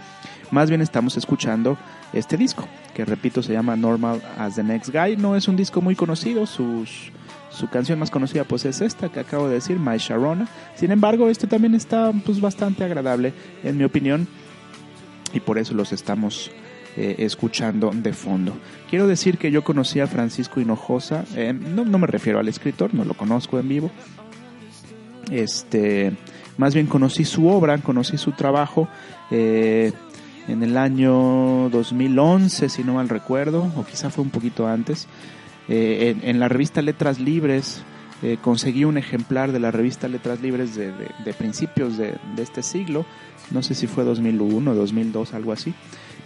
Más 0.50 0.70
bien 0.70 0.80
estamos 0.80 1.18
escuchando 1.18 1.76
este 2.14 2.38
disco, 2.38 2.66
que 2.94 3.04
repito 3.04 3.42
se 3.42 3.52
llama 3.52 3.76
Normal 3.76 4.22
as 4.38 4.54
the 4.54 4.62
Next 4.62 4.90
Guy. 4.90 5.18
No 5.18 5.36
es 5.36 5.46
un 5.46 5.56
disco 5.56 5.82
muy 5.82 5.94
conocido, 5.94 6.46
sus 6.46 7.12
su 7.50 7.68
canción 7.68 7.98
más 7.98 8.10
conocida 8.10 8.44
pues 8.44 8.64
es 8.64 8.80
esta 8.80 9.08
que 9.08 9.20
acabo 9.20 9.48
de 9.48 9.54
decir, 9.54 9.78
My 9.78 9.98
Sharona. 9.98 10.48
Sin 10.74 10.90
embargo, 10.90 11.28
este 11.28 11.46
también 11.46 11.74
está 11.74 12.12
pues 12.24 12.40
bastante 12.40 12.84
agradable 12.84 13.32
en 13.64 13.76
mi 13.76 13.84
opinión 13.84 14.28
y 15.32 15.40
por 15.40 15.58
eso 15.58 15.74
los 15.74 15.92
estamos 15.92 16.50
eh, 16.96 17.16
escuchando 17.18 17.90
de 17.94 18.12
fondo. 18.12 18.54
Quiero 18.90 19.06
decir 19.06 19.38
que 19.38 19.50
yo 19.50 19.62
conocí 19.62 20.00
a 20.00 20.06
Francisco 20.06 20.60
Hinojosa, 20.60 21.24
eh, 21.36 21.52
no, 21.52 21.84
no, 21.84 21.98
me 21.98 22.06
refiero 22.06 22.38
al 22.38 22.48
escritor, 22.48 22.94
no 22.94 23.04
lo 23.04 23.14
conozco 23.14 23.58
en 23.58 23.68
vivo. 23.68 23.90
Este, 25.30 26.12
más 26.56 26.74
bien 26.74 26.86
conocí 26.86 27.24
su 27.24 27.46
obra, 27.48 27.78
conocí 27.78 28.18
su 28.18 28.32
trabajo 28.32 28.88
eh, 29.30 29.92
en 30.48 30.62
el 30.62 30.76
año 30.76 31.68
2011, 31.70 32.68
si 32.68 32.82
no 32.82 32.94
mal 32.94 33.08
recuerdo, 33.08 33.70
o 33.76 33.84
quizá 33.84 34.10
fue 34.10 34.24
un 34.24 34.30
poquito 34.30 34.66
antes. 34.66 35.06
Eh, 35.68 36.16
en, 36.22 36.40
la 36.40 36.48
revista 36.48 36.80
Letras 36.80 37.20
Libres 37.20 37.82
eh, 38.22 38.38
conseguí 38.40 38.84
un 38.84 38.96
ejemplar 38.96 39.52
de 39.52 39.60
la 39.60 39.70
revista 39.70 40.08
Letras 40.08 40.40
Libres 40.40 40.74
de, 40.74 41.34
principios 41.36 41.98
de, 41.98 42.16
este 42.38 42.62
siglo, 42.62 43.04
no 43.50 43.62
sé 43.62 43.74
si 43.74 43.86
fue 43.86 44.04
2001 44.04 44.70
o 44.70 44.74
2002, 44.74 45.34
algo 45.34 45.52
así, 45.52 45.74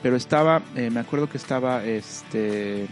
pero 0.02 0.16
estaba, 0.16 0.62
eh, 0.76 0.90
me 0.90 1.00
acuerdo 1.00 1.28
que 1.28 1.38
estaba, 1.38 1.84
este, 1.84 2.86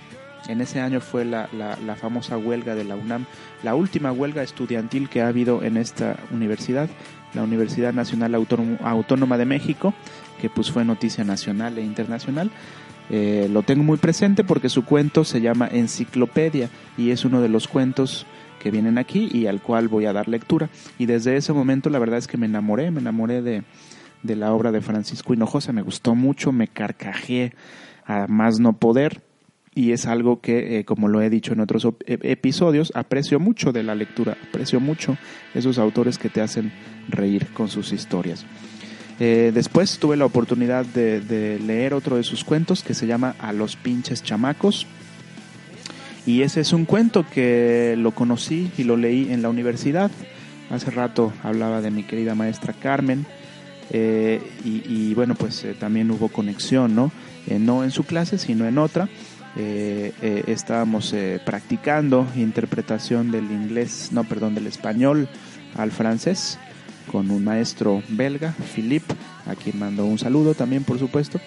en 0.49 0.61
ese 0.61 0.81
año 0.81 1.01
fue 1.01 1.25
la, 1.25 1.49
la, 1.53 1.97
famosa 1.97 2.37
huelga 2.37 2.75
de 2.75 2.85
la 2.85 2.97
UNAM, 2.97 3.27
la 3.63 3.75
última 3.75 4.11
huelga 4.11 4.43
estudiantil 4.43 5.09
que 5.09 5.23
ha 5.23 5.29
habido 5.29 5.63
en 5.63 5.77
esta 5.77 6.17
universidad, 6.33 6.91
la 7.33 7.45
Universidad 7.45 7.93
Nacional 7.93 8.35
Autónoma 8.35 9.39
de 9.39 9.45
México, 9.45 9.95
que 10.41 10.51
pues 10.51 10.71
fue 10.71 10.85
noticia 10.85 11.23
nacional 11.23 11.79
e 11.79 11.83
internacional. 11.83 12.51
Eh, 13.11 13.49
lo 13.51 13.63
tengo 13.63 13.83
muy 13.83 13.99
presente 13.99 14.45
porque 14.45 14.69
su 14.69 14.85
cuento 14.85 15.25
se 15.25 15.41
llama 15.41 15.69
Enciclopedia 15.71 16.71
y 16.97 17.11
es 17.11 17.25
uno 17.25 17.41
de 17.41 17.49
los 17.49 17.67
cuentos 17.67 18.25
que 18.61 18.71
vienen 18.71 18.99
aquí 18.99 19.29
y 19.33 19.47
al 19.47 19.61
cual 19.61 19.89
voy 19.89 20.07
a 20.07 20.13
dar 20.13 20.29
lectura. 20.29 20.71
Y 20.99 21.07
desde 21.07 21.37
ese 21.37 21.53
momento 21.53 21.91
la 21.91 21.99
verdad 21.99 22.19
es 22.19 22.29
que 22.29 22.37
me 22.37 22.47
enamoré, 22.47 22.91
me 22.91 23.01
enamoré 23.01 23.43
de, 23.43 23.65
la 24.23 24.53
obra 24.53 24.71
de 24.71 24.81
Francisco 24.81 25.35
Hinojosa, 25.35 25.73
me 25.73 25.83
gustó 25.83 26.15
mucho, 26.15 26.53
me 26.53 26.69
carcajé 26.69 27.53
a 28.07 28.27
más 28.29 28.61
no 28.61 28.75
poder 28.75 29.23
y 29.75 29.93
es 29.93 30.07
algo 30.07 30.41
que, 30.41 30.79
eh, 30.79 30.85
como 30.85 31.09
lo 31.09 31.21
he 31.21 31.31
dicho 31.31 31.53
en 31.53 31.61
otros 31.61 31.87
episodios, 32.07 32.93
aprecio 32.95 33.41
mucho 33.41 33.73
de 33.73 33.83
la 33.83 33.95
lectura, 33.95 34.37
aprecio 34.49 34.79
mucho 34.79 35.17
esos 35.55 35.79
autores 35.79 36.19
que 36.19 36.29
te 36.29 36.41
hacen 36.41 36.73
reír 37.09 37.49
con 37.55 37.69
sus 37.69 37.93
historias. 37.93 38.47
Eh, 39.23 39.51
después 39.53 39.99
tuve 39.99 40.17
la 40.17 40.25
oportunidad 40.25 40.87
de, 40.87 41.61
leer 41.65 41.93
otro 41.93 42.17
de 42.17 42.23
sus 42.23 42.43
cuentos 42.43 42.83
que 42.83 42.95
se 42.95 43.07
llama 43.07 43.37
A 43.39 43.53
los 43.53 43.77
pinches 43.77 44.23
chamacos. 44.23 44.87
Y 46.25 46.41
ese 46.41 46.63
es 46.63 46.73
un 46.73 46.87
cuento 46.87 47.27
que 47.29 47.97
lo 47.99 48.13
conocí 48.13 48.73
y 48.79 48.85
lo 48.85 48.97
leí 48.97 49.31
en 49.31 49.43
la 49.43 49.51
universidad. 49.51 50.11
Hace 50.71 50.91
rato 50.91 51.33
hablaba 51.43 51.83
de 51.83 51.91
mi 51.91 52.03
querida 52.03 52.35
maestra 52.35 52.73
Carmen. 52.73 53.27
Eh, 53.93 54.41
y, 54.65 55.13
bueno, 55.15 55.35
pues 55.35 55.65
eh, 55.65 55.75
también 55.79 56.11
hubo 56.11 56.29
conexión, 56.29 56.95
¿no? 56.95 57.13
no 57.59 57.85
en 57.85 57.91
su 57.91 58.05
clase, 58.05 58.39
sino 58.39 58.67
en 58.67 58.79
otra. 58.79 59.09
estábamos 59.57 61.15
practicando 61.45 62.27
interpretación 62.37 63.33
del 63.33 63.51
inglés, 63.51 64.11
no, 64.13 64.25
perdón, 64.25 64.55
del 64.55 64.67
español 64.69 65.29
al 65.77 65.91
francés 65.91 66.59
con 67.11 67.31
un 67.31 67.43
maestro 67.43 68.03
belga, 68.09 68.55
Philippe, 68.75 69.15
a 69.47 69.57
quien 69.57 69.79
mando 69.81 70.05
un 70.05 70.19
saludo 70.19 70.55
también, 70.55 70.85
por 70.85 70.99
supuesto. 70.99 71.41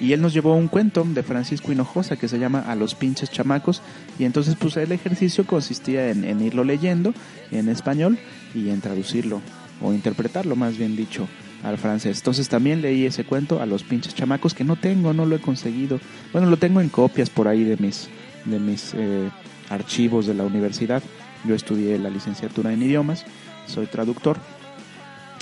Y 0.00 0.12
él 0.12 0.20
nos 0.20 0.34
llevó 0.34 0.54
un 0.54 0.66
cuento 0.66 1.04
de 1.04 1.22
Francisco 1.22 1.70
Hinojosa 1.70 2.16
que 2.16 2.28
se 2.28 2.38
llama 2.38 2.64
A 2.66 2.74
los 2.74 2.94
pinches 2.96 3.30
chamacos. 3.30 3.82
Y 4.18 4.24
entonces 4.24 4.56
pues 4.58 4.76
el 4.76 4.90
ejercicio 4.92 5.46
consistía 5.46 6.10
en, 6.10 6.40
irlo 6.42 6.64
leyendo 6.64 7.14
en 7.50 7.68
español 7.68 8.18
y 8.54 8.68
en 8.70 8.80
traducirlo 8.80 9.40
o 9.80 9.92
interpretarlo 9.92 10.56
más 10.56 10.76
bien 10.76 10.96
dicho 10.96 11.28
al 11.62 11.78
francés. 11.78 12.18
Entonces 12.18 12.48
también 12.48 12.82
leí 12.82 13.06
ese 13.06 13.24
cuento 13.24 13.62
a 13.62 13.66
los 13.66 13.84
pinches 13.84 14.14
chamacos 14.14 14.54
que 14.54 14.64
no 14.64 14.76
tengo, 14.76 15.14
no 15.14 15.24
lo 15.24 15.36
he 15.36 15.40
conseguido. 15.40 16.00
Bueno, 16.32 16.50
lo 16.50 16.56
tengo 16.56 16.80
en 16.80 16.88
copias 16.88 17.30
por 17.30 17.46
ahí 17.46 17.62
de 17.64 17.76
mis, 17.76 18.08
de 18.44 18.58
mis 18.58 18.92
eh, 18.94 19.30
archivos 19.70 20.26
de 20.26 20.34
la 20.34 20.42
universidad. 20.42 21.02
Yo 21.44 21.54
estudié 21.54 21.96
la 21.98 22.10
licenciatura 22.10 22.72
en 22.72 22.82
idiomas, 22.82 23.24
soy 23.66 23.86
traductor 23.86 24.36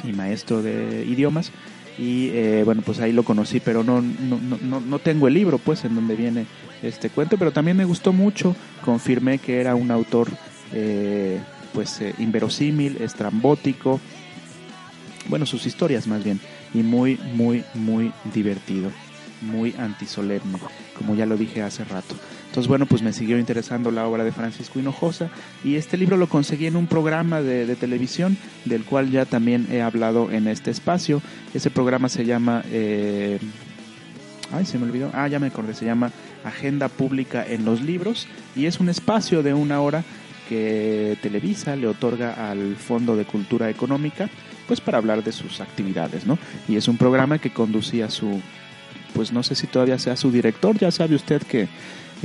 y 0.06 0.12
maestro 0.12 0.62
de 0.62 1.04
idiomas. 1.06 1.52
Y 1.99 2.30
eh, 2.30 2.62
bueno, 2.64 2.82
pues 2.82 2.99
ahí 3.00 3.12
lo 3.12 3.23
conocí, 3.23 3.61
pero 3.61 3.84
no, 3.84 4.02
no, 4.02 4.40
no, 4.62 4.80
no 4.80 4.99
tengo 4.99 5.28
el 5.28 5.34
libro, 5.34 5.58
pues, 5.58 5.84
en 5.84 5.94
donde 5.94 6.16
viene 6.16 6.46
este 6.82 7.08
cuento, 7.08 7.38
pero 7.38 7.52
también 7.52 7.76
me 7.76 7.84
gustó 7.84 8.12
mucho. 8.12 8.56
Confirmé 8.84 9.38
que 9.38 9.61
era 9.61 9.75
un 9.75 9.90
autor, 9.90 10.28
eh, 10.73 11.40
pues, 11.73 12.00
eh, 12.00 12.14
inverosímil, 12.18 12.96
estrambótico. 13.00 14.00
Bueno, 15.28 15.46
sus 15.46 15.66
historias 15.66 16.06
más 16.06 16.25
bien. 16.25 16.40
Y 16.73 16.82
muy, 16.82 17.18
muy, 17.34 17.64
muy 17.75 18.12
divertido. 18.32 18.90
Muy 19.40 19.75
antisolemne, 19.78 20.58
como 20.96 21.14
ya 21.14 21.26
lo 21.26 21.37
dije 21.37 21.62
hace 21.62 21.84
rato. 21.84 22.14
Entonces, 22.54 22.68
bueno, 22.68 22.87
pues 22.87 23.02
me 23.02 23.12
siguió 23.12 23.37
interesando 23.37 23.90
la 23.90 24.06
obra 24.06 24.23
de 24.23 24.30
Francisco 24.30 24.78
Hinojosa 24.78 25.28
y 25.64 25.75
este 25.75 25.96
libro 25.96 26.16
lo 26.16 26.28
conseguí 26.28 26.66
en 26.66 26.76
un 26.76 26.87
programa 26.87 27.42
de, 27.42 27.75
televisión 27.75 28.37
del 28.64 28.84
cual 28.84 29.11
ya 29.11 29.25
también 29.25 29.66
he 29.73 29.82
hablado 29.82 30.30
en 30.30 30.46
este 30.46 30.70
espacio. 30.70 31.20
Ese 31.52 31.70
programa 31.73 32.08
se 32.08 32.25
llama... 32.25 32.62
Eh, 32.70 33.40
ay, 34.52 34.64
se 34.66 34.78
me 34.78 34.84
olvidó. 34.84 35.11
Ah, 35.14 35.26
ya 35.26 35.40
me 35.40 35.49
acordé. 35.49 35.75
Se 35.75 35.84
llama 35.84 36.12
Agenda 36.44 36.87
Pública 36.87 37.44
en 37.44 37.64
los 37.64 37.82
Libros 37.82 38.28
y 38.54 38.66
es 38.66 38.78
un 38.78 38.88
espacio 38.88 39.42
de 39.42 39.52
una 39.52 39.80
hora 39.80 40.04
que 40.49 41.18
Televisa 41.23 41.75
le 41.75 41.88
otorga 41.88 42.52
al 42.52 42.76
Fondo 42.76 43.16
de 43.16 43.25
Cultura 43.25 43.68
Económica 43.68 44.30
pues 44.68 44.80
para 44.80 44.99
hablar 44.99 45.25
de 45.25 45.32
sus 45.32 45.61
actividades, 45.61 46.25
¿no? 46.25 46.38
Y 46.68 46.76
es 46.76 46.87
un 46.87 46.99
programa 46.99 47.40
que 47.40 47.50
conducía 47.52 48.08
su 48.11 48.40
pues 49.12 49.32
no 49.32 49.42
sé 49.42 49.54
si 49.54 49.66
todavía 49.66 49.99
sea 49.99 50.16
su 50.16 50.30
director, 50.30 50.76
ya 50.76 50.90
sabe 50.90 51.14
usted 51.14 51.42
que 51.42 51.68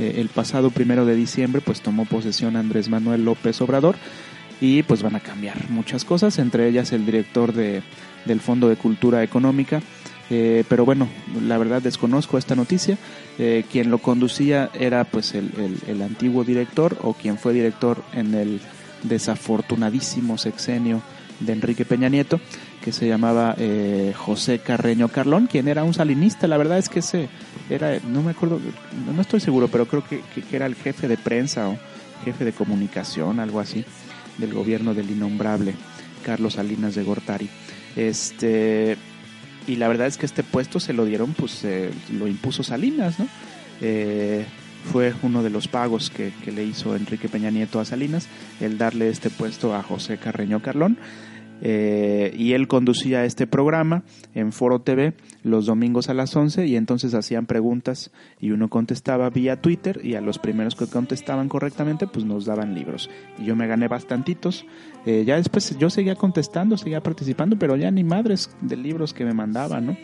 eh, 0.00 0.14
el 0.16 0.28
pasado 0.28 0.70
primero 0.70 1.04
de 1.04 1.14
diciembre 1.14 1.60
pues 1.60 1.82
tomó 1.82 2.06
posesión 2.06 2.56
Andrés 2.56 2.88
Manuel 2.88 3.22
López 3.22 3.60
Obrador 3.60 3.96
y 4.58 4.82
pues 4.82 5.02
van 5.02 5.14
a 5.14 5.20
cambiar 5.20 5.68
muchas 5.68 6.06
cosas, 6.06 6.38
entre 6.38 6.66
ellas 6.66 6.92
el 6.92 7.04
director 7.04 7.52
de, 7.52 7.82
del 8.24 8.40
Fondo 8.40 8.70
de 8.70 8.76
Cultura 8.76 9.22
Económica. 9.22 9.82
Eh, 10.30 10.64
pero 10.68 10.86
bueno, 10.86 11.08
la 11.42 11.58
verdad 11.58 11.82
desconozco 11.82 12.38
esta 12.38 12.54
noticia. 12.54 12.96
Eh, 13.38 13.64
quien 13.70 13.90
lo 13.90 13.98
conducía 13.98 14.70
era 14.72 15.04
pues 15.04 15.34
el, 15.34 15.50
el, 15.86 16.00
antiguo 16.00 16.44
director 16.44 16.96
o 17.02 17.12
quien 17.12 17.36
fue 17.36 17.52
director 17.52 18.02
en 18.14 18.34
el 18.34 18.60
desafortunadísimo 19.02 20.38
sexenio 20.38 21.02
de 21.40 21.52
Enrique 21.52 21.84
Peña 21.84 22.08
Nieto, 22.08 22.40
que 22.82 22.92
se 22.92 23.08
llamaba 23.08 23.54
eh, 23.58 24.12
José 24.16 24.60
Carreño 24.60 25.08
Carlón, 25.08 25.46
quien 25.46 25.68
era 25.68 25.84
un 25.84 25.94
salinista. 25.94 26.46
La 26.46 26.58
verdad 26.58 26.78
es 26.78 26.88
que 26.88 27.00
ese 27.00 27.28
era, 27.70 27.98
no 28.00 28.22
me 28.22 28.32
acuerdo, 28.32 28.60
no 29.14 29.20
estoy 29.20 29.40
seguro, 29.40 29.68
pero 29.68 29.86
creo 29.86 30.04
que, 30.06 30.22
era 30.52 30.66
el 30.66 30.74
jefe 30.74 31.08
de 31.08 31.16
prensa 31.16 31.68
o 31.68 31.78
jefe 32.24 32.44
de 32.44 32.52
comunicación, 32.52 33.40
algo 33.40 33.60
así, 33.60 33.84
del 34.38 34.52
gobierno 34.52 34.92
del 34.92 35.10
innombrable 35.10 35.74
Carlos 36.24 36.54
Salinas 36.54 36.94
de 36.94 37.04
Gortari. 37.04 37.48
Este, 37.96 38.96
y 39.66 39.76
la 39.76 39.88
verdad 39.88 40.08
es 40.08 40.18
que 40.18 40.26
este 40.26 40.42
puesto 40.42 40.80
se 40.80 40.92
lo 40.92 41.04
dieron, 41.04 41.32
pues 41.32 41.64
eh, 41.64 41.90
lo 42.18 42.26
impuso 42.26 42.62
Salinas, 42.62 43.18
¿no? 43.18 43.28
Eh, 43.80 44.44
fue 44.92 45.14
uno 45.22 45.42
de 45.42 45.50
los 45.50 45.68
pagos 45.68 46.10
que, 46.10 46.32
que, 46.42 46.52
le 46.52 46.64
hizo 46.64 46.96
Enrique 46.96 47.28
Peña 47.28 47.50
Nieto 47.50 47.80
a 47.80 47.84
Salinas, 47.84 48.26
el 48.60 48.78
darle 48.78 49.10
este 49.10 49.30
puesto 49.30 49.74
a 49.74 49.82
José 49.82 50.18
Carreño 50.18 50.60
Carlón. 50.60 50.98
Eh, 51.62 52.34
y 52.36 52.52
él 52.52 52.68
conducía 52.68 53.24
este 53.24 53.46
programa 53.46 54.02
en 54.34 54.52
Foro 54.52 54.80
TV 54.80 55.14
los 55.42 55.66
domingos 55.66 56.08
a 56.08 56.14
las 56.14 56.34
11 56.34 56.66
y 56.66 56.76
entonces 56.76 57.14
hacían 57.14 57.46
preguntas 57.46 58.10
y 58.40 58.50
uno 58.50 58.68
contestaba 58.68 59.28
vía 59.30 59.60
Twitter 59.60 60.00
y 60.02 60.14
a 60.14 60.20
los 60.20 60.38
primeros 60.38 60.74
que 60.74 60.86
contestaban 60.86 61.48
correctamente 61.48 62.06
pues 62.06 62.24
nos 62.24 62.44
daban 62.44 62.74
libros. 62.74 63.10
Y 63.38 63.44
yo 63.44 63.56
me 63.56 63.66
gané 63.66 63.88
bastantitos. 63.88 64.64
Eh, 65.06 65.24
ya 65.26 65.36
después 65.36 65.76
yo 65.78 65.90
seguía 65.90 66.14
contestando, 66.14 66.76
seguía 66.76 67.02
participando, 67.02 67.58
pero 67.58 67.76
ya 67.76 67.90
ni 67.90 68.04
madres 68.04 68.50
de 68.60 68.76
libros 68.76 69.12
que 69.12 69.24
me 69.24 69.34
mandaban, 69.34 69.86
¿no? 69.86 69.96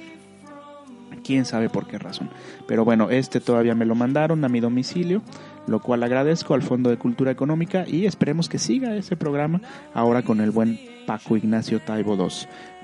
quién 1.27 1.45
sabe 1.45 1.69
por 1.69 1.89
qué 1.89 1.99
razón. 1.99 2.31
Pero 2.69 2.85
bueno, 2.85 3.11
este 3.11 3.41
todavía 3.41 3.75
me 3.75 3.85
lo 3.85 3.97
mandaron 3.97 4.45
a 4.45 4.49
mi 4.49 4.61
domicilio, 4.61 5.23
lo 5.67 5.81
cual 5.81 6.05
agradezco 6.05 6.55
al 6.55 6.63
Fondo 6.63 6.89
de 6.89 6.99
Cultura 6.99 7.33
Económica 7.33 7.85
y 7.87 8.07
esperemos 8.07 8.49
que 8.49 8.59
siga 8.59 8.95
ese 8.97 9.17
programa 9.17 9.61
ahora 9.93 10.23
con 10.23 10.41
el 10.41 10.53
buen 10.53 10.79
Paco 11.07 11.37
Ignacio 11.37 11.81
Taibo 11.81 12.17
II, 12.17 12.29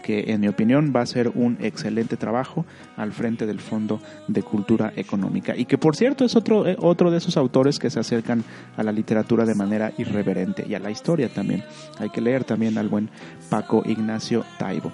que 0.03 0.33
en 0.33 0.41
mi 0.41 0.49
opinión 0.49 0.93
va 0.95 1.03
a 1.03 1.07
ser 1.07 1.29
un 1.35 1.59
excelente 1.61 2.17
trabajo 2.17 2.65
al 2.97 3.13
frente 3.13 3.47
del 3.47 3.61
Fondo 3.61 4.01
de 4.29 4.43
Cultura 4.43 4.93
Económica 4.97 5.57
y 5.57 5.65
que 5.65 5.79
por 5.79 5.97
cierto 5.97 6.25
es 6.25 6.37
otro, 6.37 6.67
eh, 6.67 6.77
otro 6.81 7.11
de 7.11 7.19
esos 7.19 7.37
autores 7.37 7.79
que 7.79 7.91
se 7.91 8.01
acercan 8.01 8.45
a 8.77 8.83
la 8.83 8.93
literatura 8.93 9.45
de 9.45 9.55
manera 9.55 9.93
irreverente 9.99 10.65
y 10.69 10.75
a 10.75 10.79
la 10.79 10.91
historia 10.91 11.29
también. 11.29 11.65
Hay 11.99 12.11
que 12.11 12.21
leer 12.21 12.45
también 12.45 12.79
al 12.79 12.89
buen 12.89 13.11
Paco 13.49 13.83
Ignacio 13.87 14.45
Taibo. 14.59 14.93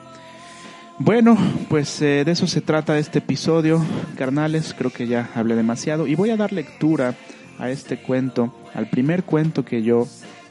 Bueno, 1.00 1.38
pues 1.68 2.02
eh, 2.02 2.24
de 2.24 2.32
eso 2.32 2.48
se 2.48 2.60
trata 2.60 2.98
este 2.98 3.20
episodio, 3.20 3.80
carnales, 4.16 4.74
creo 4.76 4.92
que 4.92 5.06
ya 5.06 5.30
hablé 5.36 5.54
demasiado 5.54 6.08
y 6.08 6.16
voy 6.16 6.30
a 6.30 6.36
dar 6.36 6.52
lectura 6.52 7.14
a 7.58 7.70
este 7.70 7.98
cuento, 7.98 8.52
al 8.74 8.90
primer 8.90 9.22
cuento 9.22 9.64
que 9.64 9.82
yo 9.82 10.08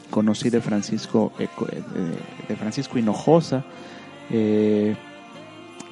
conocí 0.09 0.49
de 0.49 0.61
Francisco, 0.61 1.31
eh, 1.39 1.47
de 2.47 2.55
Francisco 2.55 2.97
Hinojosa, 2.97 3.65
eh, 4.31 4.95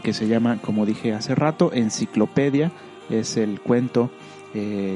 que 0.03 0.13
se 0.13 0.27
llama, 0.27 0.59
como 0.61 0.85
dije 0.85 1.13
hace 1.13 1.35
rato, 1.35 1.71
Enciclopedia, 1.73 2.71
es 3.09 3.37
el 3.37 3.59
cuento 3.59 4.11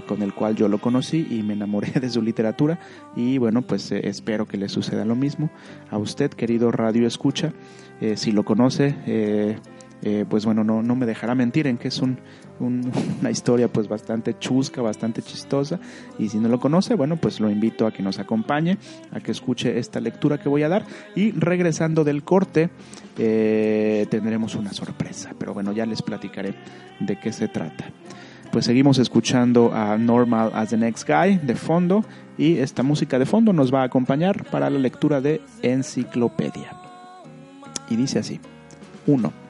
con 0.07 0.21
el 0.21 0.33
cual 0.33 0.55
yo 0.55 0.69
lo 0.69 0.77
conocí 0.77 1.27
y 1.29 1.43
me 1.43 1.51
enamoré 1.51 1.91
de 1.99 2.09
su 2.09 2.21
literatura. 2.21 2.79
Y 3.17 3.39
bueno 3.39 3.61
pues 3.61 3.91
espero 3.91 4.47
que 4.47 4.55
le 4.55 4.69
suceda 4.69 5.03
lo 5.03 5.15
mismo 5.15 5.49
a 5.91 5.97
usted 5.97 6.31
querido 6.31 6.71
radio 6.71 7.05
escucha. 7.05 7.51
Eh, 8.01 8.15
si 8.15 8.31
lo 8.31 8.43
conoce, 8.43 8.95
eh, 9.07 9.57
eh, 10.01 10.25
pues 10.29 10.45
bueno, 10.45 10.63
no, 10.63 10.81
no 10.81 10.95
me 10.95 11.05
dejará 11.05 11.35
mentir 11.35 11.67
en 11.67 11.77
que 11.77 11.89
es 11.89 11.99
un, 11.99 12.17
una 13.21 13.31
historia 13.31 13.67
pues 13.67 13.87
bastante 13.87 14.37
chusca, 14.37 14.81
bastante 14.81 15.21
chistosa. 15.21 15.79
Y 16.17 16.29
si 16.29 16.37
no 16.37 16.49
lo 16.49 16.59
conoce, 16.59 16.95
bueno, 16.95 17.17
pues 17.17 17.39
lo 17.39 17.49
invito 17.49 17.87
a 17.87 17.91
que 17.91 18.03
nos 18.03 18.19
acompañe, 18.19 18.77
a 19.11 19.19
que 19.19 19.31
escuche 19.31 19.79
esta 19.79 19.99
lectura 19.99 20.37
que 20.37 20.49
voy 20.49 20.63
a 20.63 20.69
dar. 20.69 20.85
Y 21.15 21.31
regresando 21.31 22.03
del 22.03 22.23
corte, 22.23 22.69
tendremos 23.15 24.55
una 24.55 24.73
sorpresa. 24.73 25.31
Pero 25.37 25.53
bueno, 25.53 25.71
ya 25.71 25.85
les 25.85 26.01
platicaré 26.01 26.53
de 26.99 27.19
qué 27.19 27.31
se 27.31 27.47
trata. 27.47 27.85
Pues 28.51 28.65
seguimos 28.65 28.97
escuchando 28.97 29.71
a 29.73 29.97
Normal 29.97 30.51
as 30.55 30.69
the 30.69 30.77
Next 30.77 31.07
Guy 31.07 31.37
de 31.37 31.55
fondo 31.55 32.03
y 32.35 32.57
esta 32.57 32.81
música 32.81 33.19
de 33.19 33.27
fondo 33.27 33.53
nos 33.53 33.71
va 33.71 33.81
a 33.81 33.85
acompañar 33.85 34.43
para 34.45 34.71
la 34.71 34.79
lectura 34.79 35.21
de 35.21 35.41
Enciclopedia 35.61 36.79
y 37.89 37.95
dice 37.95 38.19
así. 38.19 38.39
1. 39.07 39.48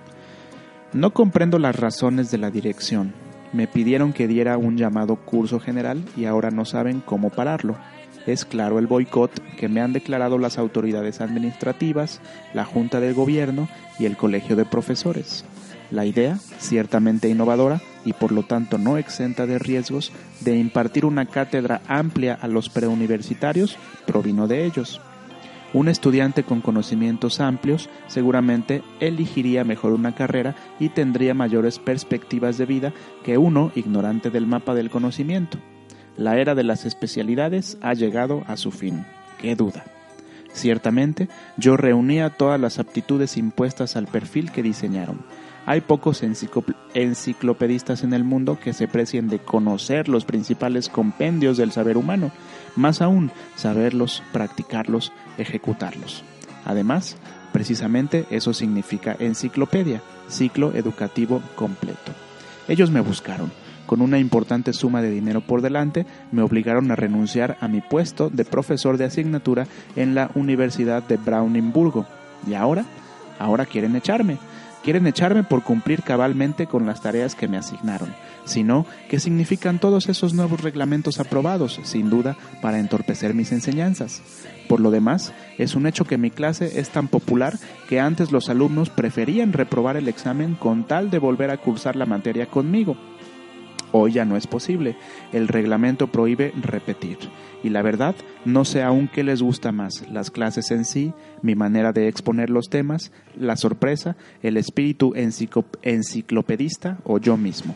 No 0.94 1.12
comprendo 1.12 1.60
las 1.60 1.76
razones 1.76 2.32
de 2.32 2.40
la 2.40 2.50
dirección. 2.50 3.14
Me 3.54 3.68
pidieron 3.68 4.12
que 4.12 4.28
diera 4.28 4.58
un 4.58 4.76
llamado 4.76 5.18
curso 5.18 5.60
general 5.60 6.04
y 6.18 6.26
ahora 6.26 6.50
no 6.50 6.66
saben 6.66 7.04
cómo 7.06 7.30
pararlo. 7.30 7.76
Es 8.26 8.44
claro 8.44 8.80
el 8.80 8.88
boicot 8.88 9.32
que 9.56 9.70
me 9.70 9.82
han 9.82 9.94
declarado 9.94 10.40
las 10.40 10.58
autoridades 10.58 11.22
administrativas, 11.22 12.22
la 12.56 12.66
Junta 12.66 13.00
de 13.00 13.14
Gobierno 13.14 13.70
y 14.00 14.06
el 14.06 14.18
Colegio 14.18 14.56
de 14.56 14.66
Profesores. 14.66 15.46
La 15.92 16.06
idea, 16.06 16.40
ciertamente 16.58 17.30
innovadora 17.30 17.82
y 18.04 18.14
por 18.14 18.32
lo 18.32 18.44
tanto 18.44 18.80
no 18.80 18.98
exenta 18.98 19.46
de 19.46 19.60
riesgos, 19.60 20.12
de 20.42 20.58
impartir 20.58 21.06
una 21.06 21.28
cátedra 21.28 21.82
amplia 21.88 22.34
a 22.34 22.48
los 22.48 22.70
preuniversitarios, 22.70 23.78
provino 24.08 24.48
de 24.48 24.66
ellos. 24.66 25.00
Un 25.72 25.88
estudiante 25.88 26.44
con 26.44 26.62
conocimientos 26.62 27.40
amplios 27.40 27.90
seguramente 28.08 28.82
elegiría 29.00 29.64
mejor 29.64 29.94
una 29.94 30.16
carrera 30.16 30.56
y 30.80 30.90
tendría 30.90 31.36
mayores 31.36 31.78
perspectivas 31.78 32.58
de 32.58 32.66
vida 32.66 32.94
que 33.24 33.38
uno 33.38 33.72
ignorante 33.76 34.32
del 34.32 34.48
mapa 34.48 34.74
del 34.74 34.90
conocimiento. 34.90 35.60
La 36.18 36.38
era 36.38 36.56
de 36.56 36.64
las 36.64 36.86
especialidades 36.86 37.78
ha 37.82 37.94
llegado 37.94 38.44
a 38.48 38.58
su 38.58 38.72
fin. 38.72 39.06
¡Qué 39.40 39.56
duda! 39.56 39.86
Ciertamente, 40.52 41.30
yo 41.58 41.78
reunía 41.78 42.32
todas 42.32 42.60
las 42.60 42.80
aptitudes 42.80 43.38
impuestas 43.38 43.96
al 43.96 44.08
perfil 44.08 44.52
que 44.52 44.64
diseñaron. 44.64 45.24
Hay 45.66 45.82
pocos 45.82 46.24
enciclopedistas 46.94 48.04
en 48.04 48.14
el 48.14 48.24
mundo 48.24 48.58
que 48.60 48.74
se 48.74 48.88
precien 48.88 49.28
de 49.28 49.38
conocer 49.38 50.10
los 50.10 50.26
principales 50.26 50.90
compendios 50.90 51.58
del 51.58 51.72
saber 51.72 51.96
humano, 51.96 52.32
más 52.76 53.02
aún 53.02 53.32
saberlos, 53.56 54.24
practicarlos, 54.32 55.12
ejecutarlos. 55.38 56.24
Además, 56.66 57.18
precisamente 57.52 58.26
eso 58.30 58.54
significa 58.54 59.16
enciclopedia, 59.20 60.02
ciclo 60.28 60.74
educativo 60.74 61.42
completo. 61.56 62.14
Ellos 62.68 62.92
me 62.92 63.02
buscaron. 63.02 63.52
Con 63.86 64.02
una 64.02 64.20
importante 64.20 64.72
suma 64.72 65.02
de 65.02 65.10
dinero 65.10 65.42
por 65.42 65.64
delante, 65.64 66.06
me 66.32 66.44
obligaron 66.44 66.92
a 66.92 66.96
renunciar 66.96 67.58
a 67.60 67.68
mi 67.68 67.82
puesto 67.82 68.30
de 68.30 68.46
profesor 68.46 68.98
de 68.98 69.06
asignatura 69.06 69.66
en 69.96 70.14
la 70.14 70.30
Universidad 70.36 71.02
de 71.02 71.18
Braunimburgo. 71.18 72.06
¿Y 72.46 72.54
ahora? 72.54 72.86
Ahora 73.40 73.66
quieren 73.66 73.96
echarme. 73.96 74.38
Quieren 74.84 75.08
echarme 75.08 75.44
por 75.44 75.64
cumplir 75.64 76.04
cabalmente 76.04 76.68
con 76.68 76.86
las 76.86 77.02
tareas 77.02 77.36
que 77.36 77.48
me 77.48 77.58
asignaron, 77.58 78.14
sino 78.46 78.86
que 79.10 79.20
significan 79.20 79.80
todos 79.80 80.08
esos 80.08 80.34
nuevos 80.34 80.62
reglamentos 80.62 81.20
aprobados, 81.20 81.80
sin 81.84 82.10
duda, 82.10 82.38
para 82.62 82.80
entorpecer 82.80 83.34
mis 83.34 83.52
enseñanzas. 83.52 84.22
Por 84.70 84.80
lo 84.80 84.92
demás, 84.92 85.34
es 85.58 85.76
un 85.76 85.88
hecho 85.88 86.06
que 86.06 86.18
mi 86.18 86.32
clase 86.32 86.80
es 86.80 86.90
tan 86.90 87.08
popular 87.08 87.58
que 87.90 88.00
antes 88.00 88.32
los 88.32 88.50
alumnos 88.50 88.90
preferían 88.90 89.52
reprobar 89.52 89.98
el 89.98 90.08
examen 90.08 90.56
con 90.56 90.86
tal 90.86 91.10
de 91.10 91.20
volver 91.20 91.50
a 91.52 91.58
cursar 91.58 91.96
la 91.96 92.06
materia 92.06 92.46
conmigo. 92.46 92.96
Hoy 93.92 94.14
ya 94.14 94.26
no 94.26 94.38
es 94.38 94.48
posible. 94.48 94.96
El 95.32 95.48
reglamento 95.48 96.08
prohíbe 96.08 96.54
repetir. 96.62 97.18
Y 97.64 97.70
la 97.70 97.82
verdad, 97.82 98.16
no 98.46 98.64
sé 98.66 98.84
aún 98.84 99.08
qué 99.08 99.24
les 99.24 99.42
gusta 99.42 99.72
más, 99.72 100.08
las 100.10 100.32
clases 100.32 100.72
en 100.72 100.86
sí, 100.86 101.14
mi 101.42 101.56
manera 101.56 101.92
de 101.92 102.08
exponer 102.08 102.50
los 102.50 102.70
temas, 102.70 103.12
la 103.38 103.58
sorpresa, 103.58 104.16
el 104.44 104.56
espíritu 104.58 105.14
enciclopedista 105.82 107.00
o 107.04 107.20
yo 107.20 107.36
mismo. 107.36 107.76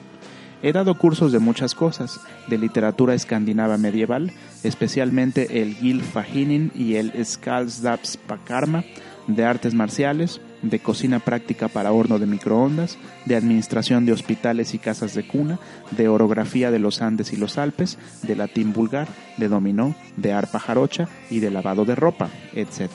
He 0.61 0.71
dado 0.71 0.97
cursos 0.97 1.33
de 1.33 1.39
muchas 1.39 1.75
cosas, 1.75 2.21
de 2.47 2.57
literatura 2.57 3.13
escandinava 3.13 3.77
medieval, 3.77 4.31
especialmente 4.63 5.61
el 5.61 5.75
Gylfaginning 5.75 6.71
y 6.73 6.95
el 6.95 7.11
Skalsdapspakarma, 7.25 8.85
de 9.27 9.43
artes 9.43 9.73
marciales, 9.73 10.39
de 10.63 10.79
cocina 10.79 11.19
práctica 11.19 11.67
para 11.67 11.91
horno 11.91 12.17
de 12.17 12.25
microondas, 12.25 12.97
de 13.25 13.35
administración 13.35 14.05
de 14.05 14.13
hospitales 14.13 14.73
y 14.73 14.79
casas 14.79 15.13
de 15.13 15.27
cuna, 15.27 15.59
de 15.91 16.07
orografía 16.07 16.71
de 16.71 16.79
los 16.79 17.01
Andes 17.01 17.33
y 17.33 17.37
los 17.37 17.57
Alpes, 17.57 17.99
de 18.23 18.35
latín 18.35 18.73
vulgar, 18.73 19.07
de 19.37 19.49
dominó, 19.49 19.93
de 20.17 20.33
arpa 20.33 20.59
jarocha 20.59 21.07
y 21.29 21.39
de 21.39 21.51
lavado 21.51 21.85
de 21.85 21.95
ropa, 21.95 22.29
etc. 22.53 22.89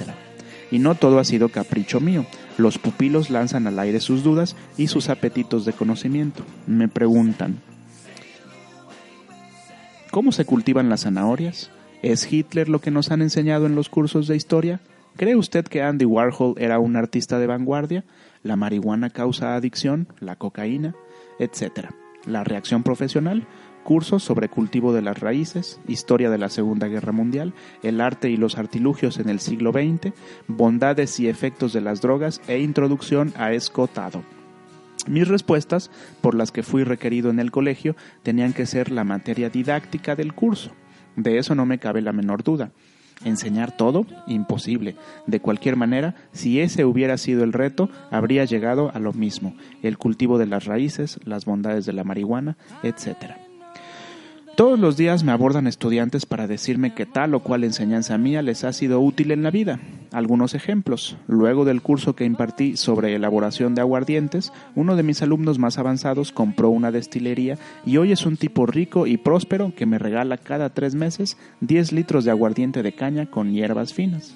Y 0.71 0.79
no 0.79 0.95
todo 0.95 1.19
ha 1.19 1.25
sido 1.25 1.51
capricho 1.51 2.01
mío. 2.01 2.27
Los 2.57 2.79
pupilos 2.79 3.31
lanzan 3.31 3.67
al 3.67 3.79
aire 3.79 4.01
sus 4.01 4.25
dudas 4.25 4.57
y 4.77 4.89
sus 4.89 5.09
apetitos 5.11 5.65
de 5.65 5.73
conocimiento. 5.73 6.43
Me 6.67 6.89
preguntan, 6.89 7.61
¿cómo 10.11 10.33
se 10.33 10.45
cultivan 10.45 10.89
las 10.89 11.03
zanahorias? 11.03 11.71
¿Es 12.03 12.33
Hitler 12.33 12.69
lo 12.69 12.81
que 12.81 12.91
nos 12.91 13.11
han 13.11 13.23
enseñado 13.23 13.67
en 13.67 13.75
los 13.75 13.89
cursos 13.89 14.27
de 14.27 14.37
historia? 14.37 14.81
¿Cree 15.19 15.35
usted 15.35 15.65
que 15.65 15.83
Andy 15.83 16.05
Warhol 16.05 16.55
era 16.59 16.79
un 16.79 16.95
artista 16.95 17.41
de 17.41 17.49
vanguardia? 17.49 18.05
¿La 18.45 18.55
marihuana 18.55 19.11
causa 19.11 19.57
adicción? 19.57 20.07
¿La 20.21 20.37
cocaína? 20.37 20.95
Etcétera. 21.41 21.93
La 22.25 22.45
reacción 22.45 22.85
profesional, 22.85 23.45
cursos 23.83 24.23
sobre 24.23 24.49
cultivo 24.49 24.93
de 24.93 25.03
las 25.03 25.19
raíces, 25.19 25.81
historia 25.89 26.31
de 26.31 26.39
la 26.39 26.49
Segunda 26.49 26.87
Guerra 26.87 27.11
Mundial, 27.11 27.53
el 27.83 28.01
arte 28.01 28.31
y 28.31 28.37
los 28.37 28.59
artilugios 28.59 29.19
en 29.19 29.29
el 29.29 29.41
siglo 29.41 29.73
XX, 29.73 30.13
bondades 30.47 31.19
y 31.19 31.29
efectos 31.29 31.73
de 31.73 31.81
las 31.81 32.01
drogas 32.01 32.41
e 32.47 32.61
introducción 32.61 33.33
a 33.37 33.51
escotado. 33.53 34.23
Mis 35.09 35.27
respuestas, 35.27 35.91
por 36.21 36.37
las 36.37 36.53
que 36.53 36.63
fui 36.63 36.85
requerido 36.85 37.31
en 37.31 37.41
el 37.41 37.51
colegio, 37.51 37.97
tenían 38.23 38.53
que 38.53 38.67
ser 38.67 38.93
la 38.93 39.03
materia 39.03 39.51
didáctica 39.51 40.15
del 40.15 40.33
curso. 40.33 40.71
De 41.17 41.39
eso 41.39 41.57
no 41.57 41.67
me 41.67 41.81
cabe 41.81 42.03
la 42.03 42.13
menor 42.13 42.45
duda. 42.45 42.71
¿Enseñar 43.25 43.77
todo? 43.77 44.07
Imposible. 44.27 44.97
De 45.27 45.41
cualquier 45.41 45.77
manera, 45.77 46.15
si 46.33 46.61
ese 46.61 46.85
hubiera 46.85 47.19
sido 47.19 47.43
el 47.43 47.53
reto, 47.53 47.91
habría 48.11 48.45
llegado 48.45 48.93
a 48.95 48.99
lo 49.01 49.13
mismo, 49.13 49.55
el 49.83 49.99
cultivo 49.99 50.39
de 50.39 50.47
las 50.47 50.67
raíces, 50.67 51.19
las 51.25 51.45
bondades 51.45 51.85
de 51.85 51.93
la 51.93 52.05
marihuana, 52.05 52.57
etcétera. 52.83 53.48
Todos 54.59 54.77
los 54.77 54.97
días 54.97 55.23
me 55.23 55.31
abordan 55.31 55.69
estudiantes 55.69 56.27
para 56.27 56.49
decirme 56.49 56.93
que 56.93 57.07
tal 57.07 57.33
o 57.37 57.45
cual 57.45 57.63
enseñanza 57.63 58.19
mía 58.19 58.43
les 58.43 58.65
ha 58.65 58.73
sido 58.73 58.99
útil 58.99 59.31
en 59.31 59.45
la 59.45 59.53
vida. 59.53 59.79
Algunos 60.11 60.53
ejemplos. 60.57 61.17
Luego 61.29 61.65
del 61.65 61.81
curso 61.81 62.17
que 62.17 62.25
impartí 62.25 62.77
sobre 62.77 63.15
elaboración 63.15 63.77
de 63.77 63.83
aguardientes, 63.83 64.53
uno 64.75 64.97
de 64.97 65.05
mis 65.05 65.23
alumnos 65.23 65.61
más 65.61 65.79
avanzados 65.79 66.33
compró 66.33 66.71
una 66.71 66.91
destilería 66.91 67.57
y 67.87 67.99
hoy 67.99 68.11
es 68.11 68.27
un 68.27 68.37
tipo 68.37 68.67
rico 68.67 69.07
y 69.07 69.17
próspero 69.17 69.73
que 69.77 69.87
me 69.87 70.01
regala 70.01 70.39
cada 70.39 70.71
tres 70.71 70.97
meses 70.97 71.37
10 71.61 71.93
litros 71.93 72.25
de 72.25 72.33
aguardiente 72.33 72.83
de 72.83 72.97
caña 72.97 73.27
con 73.27 73.53
hierbas 73.53 73.95
finas. 73.95 74.35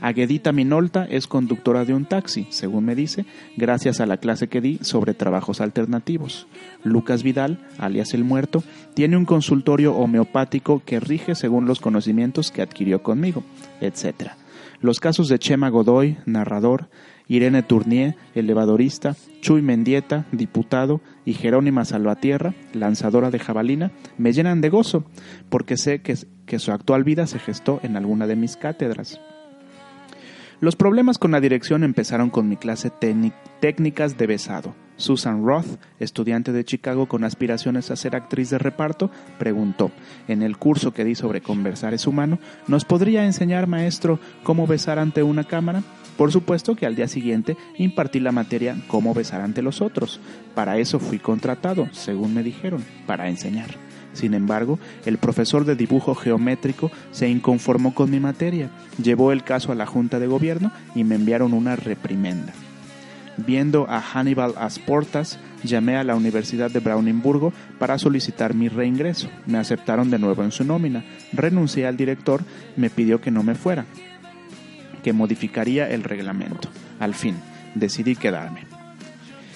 Aguedita 0.00 0.52
Minolta 0.52 1.06
es 1.08 1.26
conductora 1.26 1.84
de 1.84 1.94
un 1.94 2.04
taxi, 2.04 2.46
según 2.50 2.84
me 2.84 2.94
dice, 2.94 3.24
gracias 3.56 4.00
a 4.00 4.06
la 4.06 4.18
clase 4.18 4.48
que 4.48 4.60
di 4.60 4.78
sobre 4.82 5.14
trabajos 5.14 5.60
alternativos. 5.60 6.46
Lucas 6.84 7.22
Vidal, 7.22 7.58
alias 7.78 8.12
el 8.12 8.22
muerto, 8.22 8.62
tiene 8.94 9.16
un 9.16 9.24
consultorio 9.24 9.94
homeopático 9.94 10.82
que 10.84 11.00
rige 11.00 11.34
según 11.34 11.66
los 11.66 11.80
conocimientos 11.80 12.50
que 12.50 12.62
adquirió 12.62 13.02
conmigo, 13.02 13.42
etc. 13.80 14.32
Los 14.80 15.00
casos 15.00 15.28
de 15.28 15.38
Chema 15.38 15.70
Godoy, 15.70 16.18
narrador, 16.26 16.88
Irene 17.26 17.62
Tournier, 17.62 18.16
elevadorista, 18.34 19.16
Chuy 19.40 19.62
Mendieta, 19.62 20.26
diputado, 20.30 21.00
y 21.24 21.32
Jerónima 21.32 21.84
Salvatierra, 21.84 22.54
lanzadora 22.72 23.30
de 23.30 23.38
jabalina, 23.38 23.92
me 24.18 24.32
llenan 24.32 24.60
de 24.60 24.68
gozo, 24.68 25.04
porque 25.48 25.76
sé 25.76 26.02
que, 26.02 26.14
que 26.44 26.58
su 26.58 26.70
actual 26.70 27.02
vida 27.02 27.26
se 27.26 27.38
gestó 27.38 27.80
en 27.82 27.96
alguna 27.96 28.26
de 28.26 28.36
mis 28.36 28.56
cátedras. 28.56 29.18
Los 30.60 30.74
problemas 30.74 31.18
con 31.18 31.32
la 31.32 31.40
dirección 31.40 31.84
empezaron 31.84 32.30
con 32.30 32.48
mi 32.48 32.56
clase 32.56 32.90
técnicas 33.60 34.16
de 34.16 34.26
besado. 34.26 34.74
Susan 34.96 35.44
Roth, 35.44 35.78
estudiante 36.00 36.52
de 36.52 36.64
Chicago 36.64 37.06
con 37.06 37.24
aspiraciones 37.24 37.90
a 37.90 37.96
ser 37.96 38.16
actriz 38.16 38.48
de 38.48 38.56
reparto, 38.56 39.10
preguntó, 39.38 39.90
en 40.26 40.42
el 40.42 40.56
curso 40.56 40.94
que 40.94 41.04
di 41.04 41.14
sobre 41.14 41.42
conversar 41.42 41.92
es 41.92 42.06
humano, 42.06 42.38
¿nos 42.66 42.86
podría 42.86 43.26
enseñar, 43.26 43.66
maestro, 43.66 44.18
cómo 44.42 44.66
besar 44.66 44.98
ante 44.98 45.22
una 45.22 45.44
cámara? 45.44 45.82
Por 46.16 46.32
supuesto 46.32 46.74
que 46.74 46.86
al 46.86 46.96
día 46.96 47.08
siguiente 47.08 47.58
impartí 47.76 48.20
la 48.20 48.32
materia 48.32 48.76
cómo 48.88 49.12
besar 49.12 49.42
ante 49.42 49.60
los 49.60 49.82
otros. 49.82 50.20
Para 50.54 50.78
eso 50.78 50.98
fui 50.98 51.18
contratado, 51.18 51.88
según 51.92 52.32
me 52.32 52.42
dijeron, 52.42 52.82
para 53.06 53.28
enseñar. 53.28 53.85
Sin 54.16 54.32
embargo, 54.32 54.78
el 55.04 55.18
profesor 55.18 55.66
de 55.66 55.76
dibujo 55.76 56.14
geométrico 56.14 56.90
se 57.10 57.28
inconformó 57.28 57.94
con 57.94 58.10
mi 58.10 58.18
materia, 58.18 58.70
llevó 59.02 59.30
el 59.30 59.44
caso 59.44 59.72
a 59.72 59.74
la 59.74 59.84
Junta 59.84 60.18
de 60.18 60.26
Gobierno 60.26 60.72
y 60.94 61.04
me 61.04 61.16
enviaron 61.16 61.52
una 61.52 61.76
reprimenda. 61.76 62.54
Viendo 63.36 63.86
a 63.90 64.00
Hannibal 64.00 64.54
Asportas, 64.56 65.38
llamé 65.62 65.96
a 65.96 66.04
la 66.04 66.16
Universidad 66.16 66.70
de 66.70 66.80
Brownsburgo 66.80 67.52
para 67.78 67.98
solicitar 67.98 68.54
mi 68.54 68.68
reingreso. 68.68 69.28
Me 69.44 69.58
aceptaron 69.58 70.10
de 70.10 70.18
nuevo 70.18 70.42
en 70.42 70.50
su 70.50 70.64
nómina. 70.64 71.04
Renuncié 71.34 71.86
al 71.86 71.98
director, 71.98 72.42
me 72.76 72.88
pidió 72.88 73.20
que 73.20 73.30
no 73.30 73.42
me 73.42 73.54
fuera, 73.54 73.84
que 75.02 75.12
modificaría 75.12 75.90
el 75.90 76.04
reglamento. 76.04 76.70
Al 76.98 77.14
fin, 77.14 77.36
decidí 77.74 78.16
quedarme. 78.16 78.60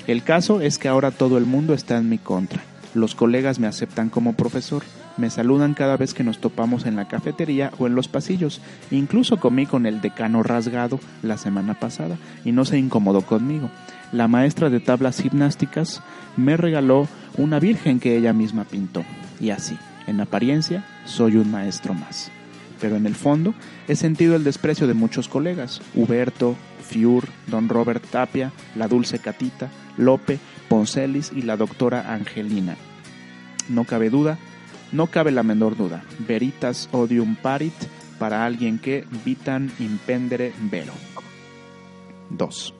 El 0.07 0.23
caso 0.23 0.61
es 0.61 0.77
que 0.77 0.89
ahora 0.89 1.11
todo 1.11 1.39
el 1.39 1.47
mundo 1.47 1.73
está 1.73 1.97
en 1.97 2.11
mi 2.11 2.19
contra. 2.19 2.63
Los 2.95 3.15
colegas 3.15 3.59
me 3.59 3.67
aceptan 3.67 4.11
como 4.11 4.35
profesor, 4.35 4.83
me 5.17 5.31
saludan 5.31 5.75
cada 5.75 5.97
vez 5.97 6.15
que 6.15 6.25
nos 6.25 6.39
topamos 6.39 6.87
en 6.87 6.97
la 6.97 7.07
cafetería 7.07 7.71
o 7.79 7.87
en 7.87 7.95
los 7.95 8.09
pasillos. 8.09 8.61
Incluso 8.91 9.39
comí 9.39 9.67
con 9.67 9.87
el 9.87 10.01
decano 10.01 10.43
rasgado 10.43 10.99
la 11.23 11.37
semana 11.37 11.75
pasada 11.75 12.17
y 12.45 12.53
no 12.53 12.65
se 12.65 12.79
incomodó 12.79 13.23
conmigo. 13.23 13.71
La 14.13 14.29
maestra 14.29 14.71
de 14.71 14.81
tablas 14.81 15.21
gimnásticas 15.21 16.03
me 16.37 16.57
regaló 16.57 17.07
una 17.37 17.61
virgen 17.61 18.01
que 18.01 18.17
ella 18.17 18.33
misma 18.33 18.65
pintó. 18.65 19.05
Y 19.39 19.51
así, 19.51 19.77
en 20.07 20.21
apariencia, 20.21 20.85
soy 21.05 21.37
un 21.37 21.51
maestro 21.51 21.95
más. 21.95 22.31
Pero 22.81 22.97
en 22.97 23.07
el 23.07 23.15
fondo 23.15 23.55
he 23.89 23.95
sentido 23.95 24.35
el 24.35 24.43
desprecio 24.43 24.87
de 24.87 24.95
muchos 24.95 25.29
colegas. 25.29 25.81
Huberto, 25.95 26.57
Fiur, 26.81 27.25
don 27.47 27.69
Robert 27.69 28.05
Tapia, 28.11 28.53
la 28.75 28.89
dulce 28.89 29.19
Catita, 29.19 29.69
Lope, 29.97 30.39
Poncelis 30.71 31.33
y 31.35 31.43
la 31.43 31.57
doctora 31.57 32.15
Angelina. 32.15 32.77
No 33.69 33.83
cabe 33.83 34.09
duda, 34.09 34.39
no 34.93 35.09
cabe 35.09 35.33
la 35.33 35.43
menor 35.43 35.77
duda. 35.77 36.05
Veritas 36.21 36.89
odium 36.93 37.35
parit 37.35 37.75
para 38.21 38.47
alguien 38.47 38.79
que 38.79 39.05
vitan 39.25 39.73
impendere 39.81 40.53
vero. 40.71 40.93
2. 42.31 42.75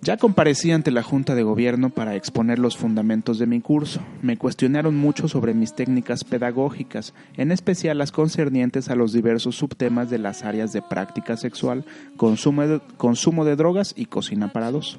Ya 0.00 0.16
comparecí 0.16 0.70
ante 0.70 0.90
la 0.90 1.02
Junta 1.02 1.34
de 1.34 1.42
Gobierno 1.42 1.90
para 1.90 2.14
exponer 2.14 2.58
los 2.58 2.78
fundamentos 2.78 3.38
de 3.38 3.46
mi 3.46 3.60
curso. 3.60 4.00
Me 4.22 4.38
cuestionaron 4.38 4.96
mucho 4.96 5.28
sobre 5.28 5.52
mis 5.52 5.74
técnicas 5.74 6.24
pedagógicas, 6.24 7.12
en 7.36 7.52
especial 7.52 7.98
las 7.98 8.12
concernientes 8.12 8.88
a 8.88 8.94
los 8.94 9.12
diversos 9.12 9.56
subtemas 9.56 10.08
de 10.08 10.18
las 10.18 10.42
áreas 10.42 10.72
de 10.72 10.80
práctica 10.80 11.36
sexual, 11.36 11.84
consumo 12.16 12.66
de, 12.66 12.80
consumo 12.96 13.44
de 13.44 13.56
drogas 13.56 13.92
y 13.94 14.06
cocina 14.06 14.54
para 14.54 14.70
dos. 14.70 14.98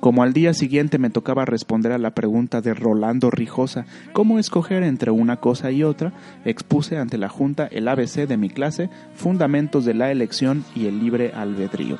Como 0.00 0.22
al 0.22 0.32
día 0.32 0.54
siguiente 0.54 0.96
me 0.96 1.10
tocaba 1.10 1.44
responder 1.44 1.92
a 1.92 1.98
la 1.98 2.14
pregunta 2.14 2.62
de 2.62 2.72
Rolando 2.72 3.30
Rijosa, 3.30 3.84
¿cómo 4.14 4.38
escoger 4.38 4.82
entre 4.82 5.10
una 5.10 5.36
cosa 5.36 5.70
y 5.70 5.84
otra? 5.84 6.14
Expuse 6.46 6.96
ante 6.96 7.18
la 7.18 7.28
Junta 7.28 7.66
el 7.66 7.86
ABC 7.86 8.26
de 8.26 8.38
mi 8.38 8.48
clase, 8.48 8.88
Fundamentos 9.14 9.84
de 9.84 9.92
la 9.92 10.10
Elección 10.10 10.64
y 10.74 10.86
el 10.86 11.00
Libre 11.00 11.32
Albedrío. 11.34 11.98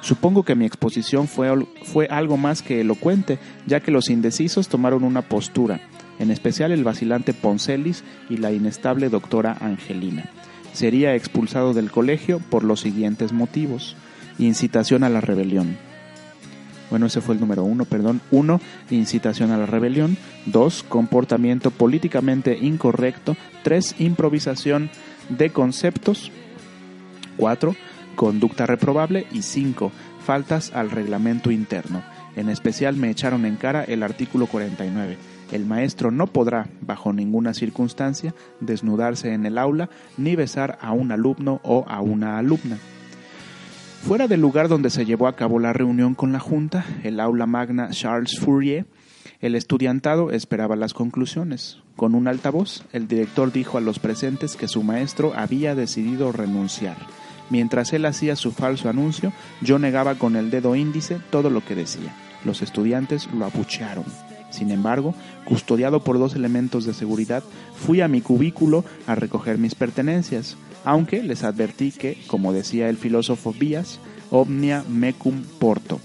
Supongo 0.00 0.42
que 0.42 0.56
mi 0.56 0.66
exposición 0.66 1.28
fue, 1.28 1.48
fue 1.84 2.06
algo 2.06 2.36
más 2.36 2.62
que 2.62 2.80
elocuente, 2.80 3.38
ya 3.64 3.78
que 3.78 3.92
los 3.92 4.10
indecisos 4.10 4.68
tomaron 4.68 5.04
una 5.04 5.22
postura, 5.22 5.80
en 6.18 6.32
especial 6.32 6.72
el 6.72 6.82
vacilante 6.82 7.32
Poncelis 7.32 8.02
y 8.28 8.38
la 8.38 8.50
inestable 8.50 9.08
doctora 9.08 9.56
Angelina. 9.60 10.24
Sería 10.72 11.14
expulsado 11.14 11.74
del 11.74 11.92
colegio 11.92 12.40
por 12.40 12.64
los 12.64 12.80
siguientes 12.80 13.32
motivos. 13.32 13.96
Incitación 14.38 15.04
a 15.04 15.08
la 15.08 15.20
rebelión. 15.20 15.85
Bueno, 16.90 17.06
ese 17.06 17.20
fue 17.20 17.34
el 17.34 17.40
número 17.40 17.64
uno, 17.64 17.84
perdón. 17.84 18.20
Uno, 18.30 18.60
incitación 18.90 19.50
a 19.50 19.58
la 19.58 19.66
rebelión. 19.66 20.16
Dos, 20.46 20.82
comportamiento 20.82 21.70
políticamente 21.70 22.56
incorrecto. 22.60 23.36
Tres, 23.62 23.94
improvisación 23.98 24.90
de 25.28 25.50
conceptos. 25.50 26.30
Cuatro, 27.36 27.74
conducta 28.14 28.66
reprobable 28.66 29.26
y 29.32 29.42
5. 29.42 29.90
Faltas 30.24 30.72
al 30.72 30.90
reglamento 30.90 31.50
interno. 31.50 32.02
En 32.36 32.48
especial 32.48 32.96
me 32.96 33.10
echaron 33.10 33.46
en 33.46 33.56
cara 33.56 33.82
el 33.84 34.02
artículo 34.02 34.46
49. 34.46 35.16
El 35.52 35.64
maestro 35.64 36.10
no 36.10 36.26
podrá, 36.26 36.68
bajo 36.80 37.12
ninguna 37.12 37.54
circunstancia, 37.54 38.34
desnudarse 38.60 39.32
en 39.32 39.46
el 39.46 39.58
aula 39.58 39.88
ni 40.16 40.34
besar 40.34 40.78
a 40.80 40.92
un 40.92 41.12
alumno 41.12 41.60
o 41.62 41.84
a 41.88 42.00
una 42.00 42.38
alumna. 42.38 42.78
Fuera 44.06 44.28
del 44.28 44.40
lugar 44.40 44.68
donde 44.68 44.90
se 44.90 45.04
llevó 45.04 45.26
a 45.26 45.34
cabo 45.34 45.58
la 45.58 45.72
reunión 45.72 46.14
con 46.14 46.32
la 46.32 46.38
Junta, 46.38 46.84
el 47.02 47.18
aula 47.18 47.46
magna 47.46 47.90
Charles 47.90 48.38
Fourier, 48.38 48.86
el 49.40 49.56
estudiantado 49.56 50.30
esperaba 50.30 50.76
las 50.76 50.94
conclusiones. 50.94 51.78
Con 51.96 52.14
un 52.14 52.28
altavoz, 52.28 52.84
el 52.92 53.08
director 53.08 53.50
dijo 53.50 53.78
a 53.78 53.80
los 53.80 53.98
presentes 53.98 54.54
que 54.54 54.68
su 54.68 54.84
maestro 54.84 55.32
había 55.34 55.74
decidido 55.74 56.30
renunciar 56.30 56.96
Mientras 57.50 57.92
él 57.92 58.04
hacía 58.06 58.36
su 58.36 58.52
falso 58.52 58.88
anuncio, 58.88 59.32
yo 59.60 59.78
negaba 59.78 60.16
con 60.16 60.36
el 60.36 60.50
dedo 60.50 60.74
índice 60.74 61.18
todo 61.30 61.50
lo 61.50 61.64
que 61.64 61.74
decía. 61.74 62.14
Los 62.44 62.62
estudiantes 62.62 63.28
lo 63.32 63.44
abuchearon. 63.44 64.04
Sin 64.50 64.70
embargo, 64.70 65.14
custodiado 65.44 66.00
por 66.00 66.18
dos 66.18 66.34
elementos 66.34 66.84
de 66.84 66.94
seguridad, 66.94 67.42
fui 67.74 68.00
a 68.00 68.08
mi 68.08 68.20
cubículo 68.20 68.84
a 69.06 69.14
recoger 69.14 69.58
mis 69.58 69.74
pertenencias, 69.74 70.56
aunque 70.84 71.22
les 71.22 71.44
advertí 71.44 71.92
que, 71.92 72.18
como 72.26 72.52
decía 72.52 72.88
el 72.88 72.96
filósofo 72.96 73.52
Vías, 73.52 73.98
omnia 74.30 74.84
mecum 74.88 75.42
porto. 75.58 76.00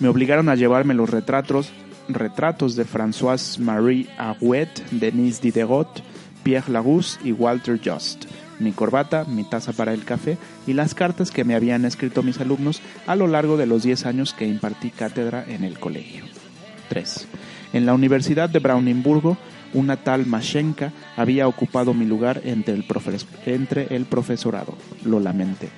Me 0.00 0.08
obligaron 0.08 0.48
a 0.48 0.56
llevarme 0.56 0.94
los 0.94 1.10
retratos, 1.10 1.70
retratos 2.08 2.76
de 2.76 2.84
Françoise 2.84 3.58
Marie 3.58 4.08
Arouet, 4.18 4.70
Denis 4.90 5.40
Diderot, 5.40 6.02
Pierre 6.42 6.72
Larousse 6.72 7.18
y 7.22 7.32
Walter 7.32 7.80
Just 7.82 8.24
mi 8.62 8.72
corbata, 8.72 9.24
mi 9.24 9.44
taza 9.44 9.72
para 9.72 9.92
el 9.92 10.04
café 10.04 10.38
y 10.66 10.72
las 10.72 10.94
cartas 10.94 11.30
que 11.30 11.44
me 11.44 11.54
habían 11.54 11.84
escrito 11.84 12.22
mis 12.22 12.40
alumnos 12.40 12.80
a 13.06 13.16
lo 13.16 13.26
largo 13.26 13.56
de 13.56 13.66
los 13.66 13.82
10 13.82 14.06
años 14.06 14.32
que 14.32 14.46
impartí 14.46 14.90
cátedra 14.90 15.44
en 15.46 15.64
el 15.64 15.78
colegio. 15.78 16.24
3. 16.92 17.26
En 17.72 17.86
la 17.86 17.94
Universidad 17.94 18.50
de 18.50 18.58
Brownsburgo, 18.58 19.38
una 19.72 19.96
tal 19.96 20.26
Mashenka 20.26 20.92
había 21.16 21.48
ocupado 21.48 21.94
mi 21.94 22.04
lugar 22.04 22.42
entre 22.44 22.74
el, 22.74 22.84
entre 23.46 23.96
el 23.96 24.04
profesorado. 24.04 24.76
Lo 25.02 25.18
lamenté. 25.18 25.70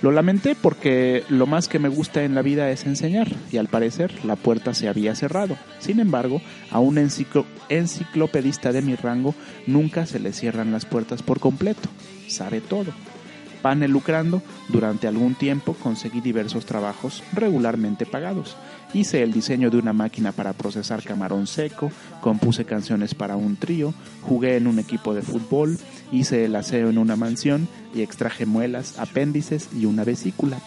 Lo 0.00 0.12
lamenté 0.12 0.54
porque 0.54 1.24
lo 1.28 1.46
más 1.46 1.68
que 1.68 1.78
me 1.78 1.90
gusta 1.90 2.24
en 2.24 2.34
la 2.34 2.40
vida 2.40 2.70
es 2.70 2.86
enseñar 2.86 3.28
y 3.52 3.58
al 3.58 3.68
parecer 3.68 4.24
la 4.24 4.36
puerta 4.36 4.72
se 4.72 4.88
había 4.88 5.14
cerrado. 5.14 5.58
Sin 5.78 6.00
embargo, 6.00 6.40
a 6.70 6.78
un 6.78 6.96
enciclopedista 6.96 8.72
de 8.72 8.80
mi 8.80 8.94
rango 8.94 9.34
nunca 9.66 10.06
se 10.06 10.20
le 10.20 10.32
cierran 10.32 10.72
las 10.72 10.86
puertas 10.86 11.22
por 11.22 11.38
completo. 11.38 11.90
Sabe 12.28 12.62
todo. 12.62 12.94
Pane 13.60 13.88
lucrando, 13.88 14.42
durante 14.68 15.06
algún 15.06 15.34
tiempo 15.34 15.74
conseguí 15.74 16.22
diversos 16.22 16.64
trabajos 16.64 17.22
regularmente 17.34 18.06
pagados. 18.06 18.56
Hice 18.92 19.22
el 19.22 19.32
diseño 19.32 19.70
de 19.70 19.78
una 19.78 19.92
máquina 19.92 20.32
para 20.32 20.52
procesar 20.52 21.02
camarón 21.02 21.46
seco, 21.46 21.92
compuse 22.20 22.64
canciones 22.64 23.14
para 23.14 23.36
un 23.36 23.56
trío, 23.56 23.94
jugué 24.22 24.56
en 24.56 24.66
un 24.66 24.80
equipo 24.80 25.14
de 25.14 25.22
fútbol, 25.22 25.78
hice 26.10 26.44
el 26.44 26.56
aseo 26.56 26.90
en 26.90 26.98
una 26.98 27.14
mansión 27.14 27.68
y 27.94 28.02
extraje 28.02 28.46
muelas, 28.46 28.98
apéndices 28.98 29.68
y 29.76 29.86
una 29.86 30.02
vesícula. 30.02 30.58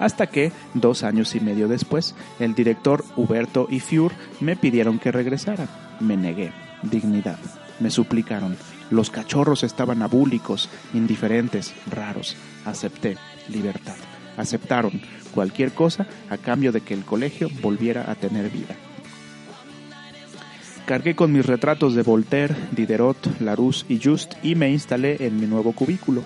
Hasta 0.00 0.26
que, 0.26 0.50
dos 0.74 1.04
años 1.04 1.36
y 1.36 1.40
medio 1.40 1.68
después, 1.68 2.16
el 2.40 2.56
director 2.56 3.04
Huberto 3.14 3.68
y 3.70 3.78
Fiur 3.78 4.10
me 4.40 4.56
pidieron 4.56 4.98
que 4.98 5.12
regresara. 5.12 5.68
Me 6.00 6.16
negué. 6.16 6.52
Dignidad. 6.82 7.38
me 7.78 7.90
suplicaron. 7.90 8.56
Los 8.90 9.10
cachorros 9.10 9.62
estaban 9.62 10.02
abúlicos, 10.02 10.68
indiferentes, 10.92 11.72
raros. 11.88 12.36
Acepté. 12.64 13.16
Libertad. 13.48 13.94
Aceptaron 14.36 15.00
cualquier 15.34 15.72
cosa 15.72 16.06
a 16.30 16.36
cambio 16.36 16.72
de 16.72 16.80
que 16.80 16.94
el 16.94 17.04
colegio 17.04 17.48
volviera 17.60 18.10
a 18.10 18.14
tener 18.14 18.50
vida. 18.50 18.76
Cargué 20.86 21.14
con 21.14 21.32
mis 21.32 21.46
retratos 21.46 21.94
de 21.94 22.02
Voltaire, 22.02 22.54
Diderot, 22.72 23.40
Larousse 23.40 23.84
y 23.88 24.00
Just 24.02 24.34
y 24.42 24.56
me 24.56 24.70
instalé 24.70 25.24
en 25.26 25.38
mi 25.40 25.46
nuevo 25.46 25.72
cubículo. 25.72 26.22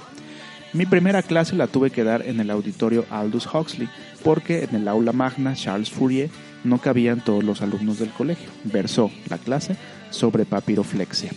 Mi 0.72 0.86
primera 0.86 1.22
clase 1.22 1.54
la 1.54 1.66
tuve 1.66 1.90
que 1.90 2.04
dar 2.04 2.22
en 2.22 2.40
el 2.40 2.50
auditorio 2.50 3.04
Aldous 3.10 3.46
Huxley, 3.52 3.88
porque 4.24 4.64
en 4.64 4.74
el 4.74 4.88
aula 4.88 5.12
magna 5.12 5.54
Charles 5.54 5.90
Fourier 5.90 6.30
no 6.64 6.78
cabían 6.78 7.22
todos 7.22 7.44
los 7.44 7.62
alumnos 7.62 7.98
del 7.98 8.10
colegio. 8.10 8.48
Versó 8.64 9.10
la 9.28 9.38
clase 9.38 9.76
sobre 10.10 10.44
papiroflexia. 10.44 11.30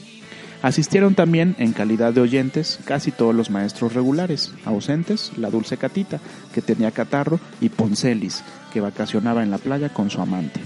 Asistieron 0.62 1.15
también, 1.15 1.56
en 1.58 1.72
calidad 1.72 2.12
de 2.12 2.19
oyentes, 2.19 2.80
casi 2.84 3.12
todos 3.12 3.34
los 3.34 3.50
maestros 3.50 3.93
regulares, 3.93 4.52
ausentes, 4.65 5.32
la 5.38 5.50
dulce 5.50 5.78
Catita, 5.78 6.19
que 6.54 6.62
tenía 6.62 6.91
catarro, 6.91 7.39
y 7.62 7.69
Poncelis, 7.69 8.43
que 8.74 8.82
vacacionaba 8.82 9.41
en 9.41 9.52
la 9.52 9.58
playa 9.58 9.89
con 9.89 10.10
su 10.10 10.22
amante. 10.22 10.60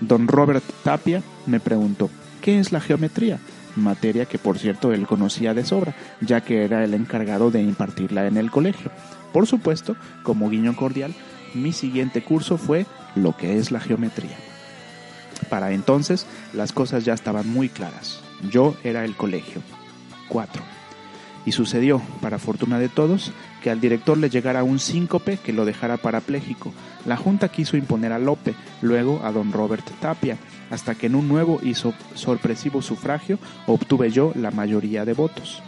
Don 0.00 0.26
Robert 0.26 0.64
Tapia 0.82 1.22
me 1.46 1.60
preguntó, 1.60 2.10
¿qué 2.42 2.58
es 2.58 2.72
la 2.72 2.80
geometría? 2.80 3.38
Materia 3.76 4.24
que 4.24 4.38
por 4.38 4.58
cierto 4.58 4.92
él 4.92 5.06
conocía 5.06 5.54
de 5.54 5.64
sobra, 5.64 5.94
ya 6.20 6.40
que 6.40 6.64
era 6.64 6.82
el 6.82 6.94
encargado 6.94 7.50
de 7.50 7.62
impartirla 7.62 8.26
en 8.26 8.38
el 8.38 8.50
colegio. 8.50 8.90
Por 9.32 9.46
supuesto, 9.46 9.96
como 10.22 10.50
guiño 10.50 10.74
cordial, 10.74 11.14
mi 11.54 11.72
siguiente 11.72 12.22
curso 12.22 12.58
fue 12.58 12.86
lo 13.14 13.36
que 13.36 13.58
es 13.58 13.70
la 13.70 13.80
geometría. 13.80 14.36
Para 15.48 15.72
entonces 15.72 16.26
las 16.52 16.72
cosas 16.72 17.04
ya 17.04 17.14
estaban 17.14 17.48
muy 17.48 17.68
claras. 17.68 18.25
Yo 18.50 18.76
era 18.84 19.04
el 19.04 19.16
colegio. 19.16 19.62
4. 20.28 20.62
Y 21.44 21.52
sucedió, 21.52 22.02
para 22.20 22.38
fortuna 22.38 22.78
de 22.78 22.88
todos, 22.88 23.32
que 23.62 23.70
al 23.70 23.80
director 23.80 24.18
le 24.18 24.30
llegara 24.30 24.64
un 24.64 24.78
síncope 24.78 25.38
que 25.38 25.52
lo 25.52 25.64
dejara 25.64 25.96
parapléjico. 25.96 26.72
La 27.04 27.16
Junta 27.16 27.48
quiso 27.48 27.76
imponer 27.76 28.12
a 28.12 28.18
Lope, 28.18 28.54
luego 28.82 29.20
a 29.24 29.30
don 29.30 29.52
Robert 29.52 29.88
Tapia, 30.00 30.38
hasta 30.70 30.96
que 30.96 31.06
en 31.06 31.14
un 31.14 31.28
nuevo 31.28 31.60
y 31.62 31.74
sorpresivo 31.74 32.82
sufragio 32.82 33.38
obtuve 33.66 34.10
yo 34.10 34.32
la 34.34 34.50
mayoría 34.50 35.04
de 35.04 35.12
votos. 35.12 35.62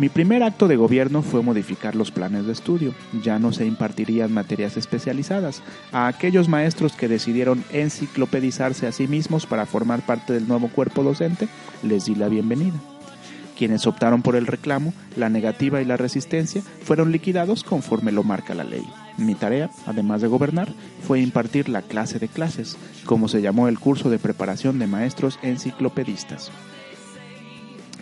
Mi 0.00 0.08
primer 0.08 0.42
acto 0.42 0.66
de 0.66 0.76
gobierno 0.76 1.20
fue 1.20 1.42
modificar 1.42 1.94
los 1.94 2.10
planes 2.10 2.46
de 2.46 2.52
estudio. 2.52 2.94
Ya 3.22 3.38
no 3.38 3.52
se 3.52 3.66
impartirían 3.66 4.32
materias 4.32 4.78
especializadas. 4.78 5.62
A 5.92 6.06
aquellos 6.06 6.48
maestros 6.48 6.94
que 6.94 7.06
decidieron 7.06 7.62
enciclopedizarse 7.70 8.86
a 8.86 8.92
sí 8.92 9.06
mismos 9.08 9.44
para 9.44 9.66
formar 9.66 10.00
parte 10.06 10.32
del 10.32 10.48
nuevo 10.48 10.68
cuerpo 10.68 11.02
docente, 11.02 11.48
les 11.82 12.06
di 12.06 12.14
la 12.14 12.30
bienvenida. 12.30 12.80
Quienes 13.58 13.86
optaron 13.86 14.22
por 14.22 14.36
el 14.36 14.46
reclamo, 14.46 14.94
la 15.16 15.28
negativa 15.28 15.82
y 15.82 15.84
la 15.84 15.98
resistencia 15.98 16.62
fueron 16.82 17.12
liquidados 17.12 17.62
conforme 17.62 18.10
lo 18.10 18.22
marca 18.22 18.54
la 18.54 18.64
ley. 18.64 18.86
Mi 19.18 19.34
tarea, 19.34 19.68
además 19.84 20.22
de 20.22 20.28
gobernar, 20.28 20.72
fue 21.06 21.20
impartir 21.20 21.68
la 21.68 21.82
clase 21.82 22.18
de 22.18 22.28
clases, 22.28 22.78
como 23.04 23.28
se 23.28 23.42
llamó 23.42 23.68
el 23.68 23.78
curso 23.78 24.08
de 24.08 24.18
preparación 24.18 24.78
de 24.78 24.86
maestros 24.86 25.38
enciclopedistas. 25.42 26.50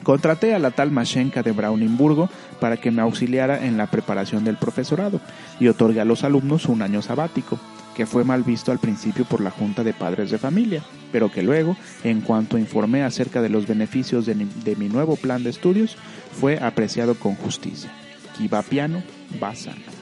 Contraté 0.08 0.54
a 0.54 0.58
la 0.58 0.70
tal 0.70 0.90
Mashenka 0.90 1.42
de 1.42 1.52
Braunimburgo 1.52 2.30
para 2.60 2.78
que 2.78 2.90
me 2.90 3.02
auxiliara 3.02 3.66
en 3.66 3.76
la 3.76 3.88
preparación 3.88 4.42
del 4.42 4.56
profesorado 4.56 5.20
y 5.60 5.68
otorgué 5.68 6.00
a 6.00 6.06
los 6.06 6.24
alumnos 6.24 6.64
un 6.64 6.80
año 6.80 7.02
sabático, 7.02 7.58
que 7.94 8.06
fue 8.06 8.24
mal 8.24 8.42
visto 8.42 8.72
al 8.72 8.78
principio 8.78 9.26
por 9.26 9.42
la 9.42 9.50
Junta 9.50 9.84
de 9.84 9.92
Padres 9.92 10.30
de 10.30 10.38
Familia, 10.38 10.82
pero 11.12 11.30
que 11.30 11.42
luego, 11.42 11.76
en 12.04 12.22
cuanto 12.22 12.56
informé 12.56 13.02
acerca 13.02 13.42
de 13.42 13.50
los 13.50 13.66
beneficios 13.66 14.24
de, 14.24 14.76
mi 14.76 14.88
nuevo 14.88 15.14
plan 15.16 15.44
de 15.44 15.50
estudios, 15.50 15.98
fue 16.40 16.56
apreciado 16.56 17.14
con 17.14 17.34
justicia. 17.34 17.92
Qui 18.34 18.48
va 18.48 18.62
piano, 18.62 19.02
va 19.42 19.54
sano. 19.54 19.97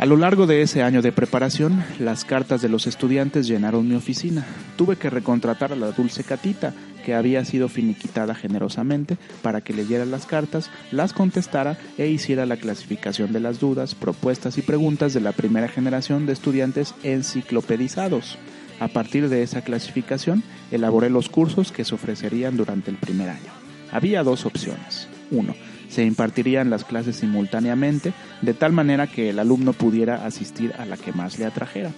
A 0.00 0.06
lo 0.06 0.16
largo 0.16 0.46
de 0.46 0.62
ese 0.62 0.82
año 0.82 1.02
de 1.02 1.12
preparación, 1.12 1.84
las 1.98 2.24
cartas 2.24 2.62
de 2.62 2.70
los 2.70 2.86
estudiantes 2.86 3.46
llenaron 3.46 3.86
mi 3.86 3.96
oficina. 3.96 4.46
Tuve 4.76 4.96
que 4.96 5.10
recontratar 5.10 5.74
a 5.74 5.76
la 5.76 5.92
dulce 5.92 6.24
Catita, 6.24 6.72
que 7.04 7.14
había 7.14 7.44
sido 7.44 7.68
finiquitada 7.68 8.34
generosamente, 8.34 9.18
para 9.42 9.60
que 9.60 9.74
leyera 9.74 10.06
las 10.06 10.24
cartas, 10.24 10.70
las 10.90 11.12
contestara 11.12 11.76
e 11.98 12.06
hiciera 12.08 12.46
la 12.46 12.56
clasificación 12.56 13.34
de 13.34 13.40
las 13.40 13.60
dudas, 13.60 13.94
propuestas 13.94 14.56
y 14.56 14.62
preguntas 14.62 15.12
de 15.12 15.20
la 15.20 15.32
primera 15.32 15.68
generación 15.68 16.24
de 16.24 16.32
estudiantes 16.32 16.94
enciclopedizados. 17.02 18.38
A 18.80 18.88
partir 18.88 19.28
de 19.28 19.42
esa 19.42 19.60
clasificación, 19.60 20.42
elaboré 20.70 21.10
los 21.10 21.28
cursos 21.28 21.72
que 21.72 21.84
se 21.84 21.94
ofrecerían 21.94 22.56
durante 22.56 22.90
el 22.90 22.96
primer 22.96 23.28
año. 23.28 23.52
Había 23.92 24.22
dos 24.22 24.46
opciones. 24.46 25.08
Uno, 25.30 25.54
se 25.90 26.04
impartirían 26.04 26.70
las 26.70 26.84
clases 26.84 27.16
simultáneamente, 27.16 28.14
de 28.40 28.54
tal 28.54 28.72
manera 28.72 29.08
que 29.08 29.30
el 29.30 29.38
alumno 29.38 29.72
pudiera 29.72 30.24
asistir 30.24 30.72
a 30.78 30.86
la 30.86 30.96
que 30.96 31.12
más 31.12 31.38
le 31.38 31.44
atrajera. 31.44 31.90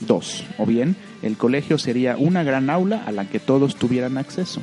2. 0.00 0.44
O 0.58 0.66
bien, 0.66 0.96
el 1.22 1.36
colegio 1.36 1.78
sería 1.78 2.16
una 2.16 2.42
gran 2.42 2.70
aula 2.70 3.02
a 3.06 3.12
la 3.12 3.28
que 3.28 3.40
todos 3.40 3.76
tuvieran 3.76 4.18
acceso. 4.18 4.60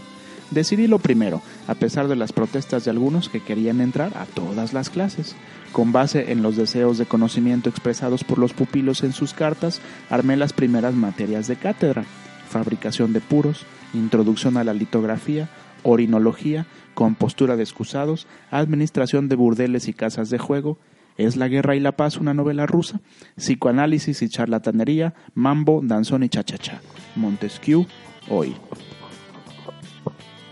Decidí 0.51 0.87
lo 0.87 0.99
primero, 0.99 1.41
a 1.67 1.75
pesar 1.75 2.09
de 2.09 2.17
las 2.17 2.33
protestas 2.33 2.83
de 2.83 2.91
algunos 2.91 3.29
que 3.29 3.41
querían 3.41 3.79
entrar 3.79 4.11
a 4.17 4.25
todas 4.25 4.73
las 4.73 4.89
clases. 4.89 5.35
Con 5.71 5.93
base 5.93 6.33
en 6.33 6.41
los 6.41 6.57
deseos 6.57 6.97
de 6.97 7.05
conocimiento 7.05 7.69
expresados 7.69 8.25
por 8.25 8.37
los 8.37 8.51
pupilos 8.51 9.03
en 9.03 9.13
sus 9.13 9.33
cartas, 9.33 9.79
armé 10.09 10.35
las 10.35 10.51
primeras 10.51 10.93
materias 10.93 11.47
de 11.47 11.55
cátedra, 11.55 12.03
fabricación 12.49 13.13
de 13.13 13.21
puros, 13.21 13.65
introducción 13.93 14.57
a 14.57 14.65
la 14.65 14.73
litografía, 14.73 15.47
orinología, 15.83 16.65
compostura 16.93 17.55
de 17.55 17.63
excusados, 17.63 18.27
administración 18.49 19.29
de 19.29 19.35
burdeles 19.35 19.87
y 19.87 19.93
casas 19.93 20.29
de 20.29 20.37
juego, 20.37 20.77
¿Es 21.17 21.35
la 21.35 21.47
guerra 21.47 21.75
y 21.75 21.79
la 21.79 21.91
paz 21.91 22.17
una 22.17 22.33
novela 22.33 22.65
rusa? 22.65 23.01
Psicoanálisis 23.35 24.21
y 24.21 24.29
charlatanería, 24.29 25.13
mambo, 25.33 25.81
danzón 25.83 26.23
y 26.23 26.29
chachacha. 26.29 26.81
Montesquieu, 27.15 27.85
hoy. 28.29 28.55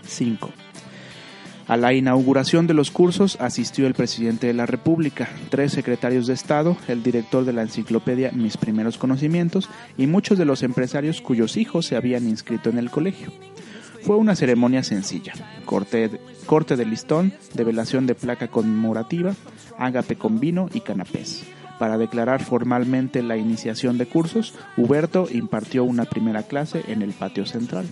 5. 0.04 0.50
A 1.66 1.76
la 1.76 1.92
inauguración 1.92 2.66
de 2.66 2.74
los 2.74 2.90
cursos 2.90 3.36
asistió 3.40 3.86
el 3.86 3.94
presidente 3.94 4.48
de 4.48 4.54
la 4.54 4.66
República, 4.66 5.28
tres 5.50 5.72
secretarios 5.72 6.26
de 6.26 6.34
Estado, 6.34 6.76
el 6.88 7.02
director 7.02 7.44
de 7.44 7.52
la 7.52 7.62
enciclopedia 7.62 8.32
Mis 8.32 8.56
Primeros 8.56 8.98
Conocimientos 8.98 9.68
y 9.96 10.08
muchos 10.08 10.36
de 10.36 10.44
los 10.44 10.64
empresarios 10.64 11.20
cuyos 11.20 11.56
hijos 11.56 11.86
se 11.86 11.94
habían 11.94 12.28
inscrito 12.28 12.70
en 12.70 12.78
el 12.78 12.90
colegio. 12.90 13.30
Fue 14.02 14.16
una 14.16 14.34
ceremonia 14.34 14.82
sencilla, 14.82 15.34
corte, 15.66 16.08
de 16.76 16.86
listón, 16.86 17.32
develación 17.54 18.06
de 18.06 18.14
placa 18.14 18.48
conmemorativa, 18.48 19.34
ágape 19.78 20.16
con 20.16 20.40
vino 20.40 20.68
y 20.72 20.80
canapés. 20.80 21.44
Para 21.78 21.96
declarar 21.96 22.42
formalmente 22.42 23.22
la 23.22 23.36
iniciación 23.36 23.98
de 23.98 24.06
cursos, 24.06 24.54
Huberto 24.76 25.28
impartió 25.30 25.84
una 25.84 26.04
primera 26.04 26.42
clase 26.42 26.84
en 26.88 27.02
el 27.02 27.12
patio 27.12 27.46
central. 27.46 27.86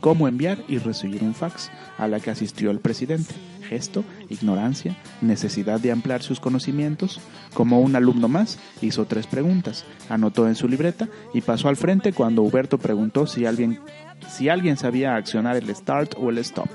Cómo 0.00 0.28
enviar 0.28 0.58
y 0.68 0.78
recibir 0.78 1.22
un 1.22 1.34
fax, 1.34 1.70
a 1.98 2.08
la 2.08 2.20
que 2.20 2.30
asistió 2.30 2.70
el 2.70 2.78
presidente. 2.78 3.34
Gesto, 3.68 4.04
ignorancia, 4.28 4.96
necesidad 5.22 5.80
de 5.80 5.90
ampliar 5.90 6.22
sus 6.22 6.40
conocimientos. 6.40 7.20
Como 7.54 7.80
un 7.80 7.96
alumno 7.96 8.28
más, 8.28 8.58
hizo 8.82 9.06
tres 9.06 9.26
preguntas, 9.26 9.84
anotó 10.08 10.46
en 10.46 10.56
su 10.56 10.68
libreta 10.68 11.08
y 11.32 11.40
pasó 11.40 11.68
al 11.68 11.76
frente 11.76 12.12
cuando 12.12 12.42
Huberto 12.42 12.76
preguntó 12.78 13.26
si 13.26 13.46
alguien 13.46 13.80
si 14.28 14.48
alguien 14.48 14.76
sabía 14.76 15.16
accionar 15.16 15.56
el 15.56 15.74
start 15.74 16.14
o 16.18 16.30
el 16.30 16.38
stop. 16.38 16.68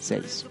6. 0.00 0.46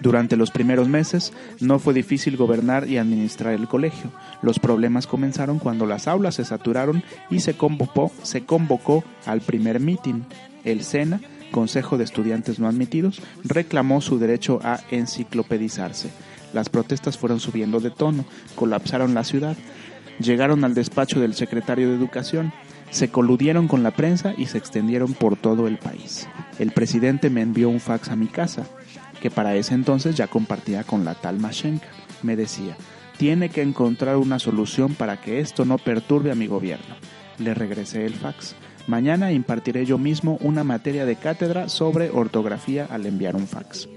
Durante 0.00 0.36
los 0.36 0.50
primeros 0.50 0.88
meses 0.88 1.32
no 1.60 1.78
fue 1.78 1.92
difícil 1.92 2.36
gobernar 2.36 2.88
y 2.88 2.96
administrar 2.96 3.52
el 3.52 3.68
colegio. 3.68 4.10
Los 4.42 4.58
problemas 4.58 5.06
comenzaron 5.06 5.58
cuando 5.58 5.84
las 5.84 6.08
aulas 6.08 6.36
se 6.36 6.44
saturaron 6.44 7.02
y 7.28 7.40
se 7.40 7.54
convocó, 7.54 8.10
se 8.22 8.44
convocó 8.44 9.04
al 9.26 9.42
primer 9.42 9.78
meeting. 9.78 10.22
El 10.64 10.84
SENA, 10.84 11.20
Consejo 11.50 11.98
de 11.98 12.04
Estudiantes 12.04 12.58
No 12.58 12.68
Admitidos, 12.68 13.20
reclamó 13.44 14.00
su 14.00 14.18
derecho 14.18 14.60
a 14.62 14.80
enciclopedizarse. 14.90 16.10
Las 16.54 16.68
protestas 16.68 17.18
fueron 17.18 17.38
subiendo 17.38 17.80
de 17.80 17.90
tono, 17.90 18.24
colapsaron 18.54 19.14
la 19.14 19.24
ciudad, 19.24 19.56
llegaron 20.18 20.64
al 20.64 20.74
despacho 20.74 21.20
del 21.20 21.34
secretario 21.34 21.88
de 21.88 21.96
Educación, 21.96 22.52
se 22.90 23.08
coludieron 23.08 23.68
con 23.68 23.82
la 23.82 23.92
prensa 23.92 24.34
y 24.36 24.46
se 24.46 24.58
extendieron 24.58 25.14
por 25.14 25.36
todo 25.36 25.66
el 25.66 25.78
país. 25.78 26.28
El 26.58 26.72
presidente 26.72 27.30
me 27.30 27.42
envió 27.42 27.68
un 27.68 27.80
fax 27.80 28.10
a 28.10 28.16
mi 28.16 28.26
casa, 28.26 28.66
que 29.20 29.30
para 29.30 29.54
ese 29.54 29.74
entonces 29.74 30.16
ya 30.16 30.26
compartía 30.26 30.84
con 30.84 31.04
la 31.04 31.14
tal 31.14 31.38
Mashenka. 31.38 31.88
Me 32.22 32.36
decía, 32.36 32.76
tiene 33.16 33.48
que 33.48 33.62
encontrar 33.62 34.16
una 34.16 34.38
solución 34.38 34.94
para 34.94 35.20
que 35.20 35.40
esto 35.40 35.64
no 35.64 35.78
perturbe 35.78 36.32
a 36.32 36.34
mi 36.34 36.46
gobierno. 36.46 36.96
Le 37.38 37.54
regresé 37.54 38.04
el 38.06 38.14
fax. 38.14 38.54
Mañana 38.86 39.32
impartiré 39.32 39.84
yo 39.84 39.98
mismo 39.98 40.38
una 40.40 40.64
materia 40.64 41.04
de 41.06 41.16
cátedra 41.16 41.68
sobre 41.68 42.10
ortografía 42.10 42.86
al 42.90 43.06
enviar 43.06 43.36
un 43.36 43.46
fax. 43.46 43.88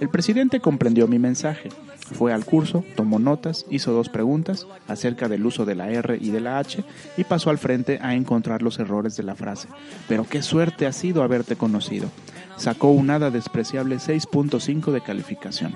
El 0.00 0.08
presidente 0.08 0.60
comprendió 0.60 1.06
mi 1.06 1.18
mensaje. 1.18 1.68
Fue 2.12 2.32
al 2.32 2.44
curso, 2.44 2.84
tomó 2.94 3.18
notas, 3.18 3.66
hizo 3.70 3.92
dos 3.92 4.08
preguntas 4.08 4.66
acerca 4.86 5.28
del 5.28 5.44
uso 5.46 5.64
de 5.64 5.74
la 5.74 5.90
R 5.90 6.18
y 6.20 6.30
de 6.30 6.40
la 6.40 6.58
H 6.58 6.84
y 7.16 7.24
pasó 7.24 7.50
al 7.50 7.58
frente 7.58 7.98
a 8.02 8.14
encontrar 8.14 8.62
los 8.62 8.78
errores 8.78 9.16
de 9.16 9.22
la 9.22 9.34
frase. 9.34 9.68
Pero 10.08 10.24
qué 10.24 10.42
suerte 10.42 10.86
ha 10.86 10.92
sido 10.92 11.22
haberte 11.22 11.56
conocido. 11.56 12.08
Sacó 12.56 12.88
un 12.88 13.06
nada 13.06 13.30
despreciable 13.30 13.96
6.5 13.96 14.92
de 14.92 15.00
calificación. 15.00 15.74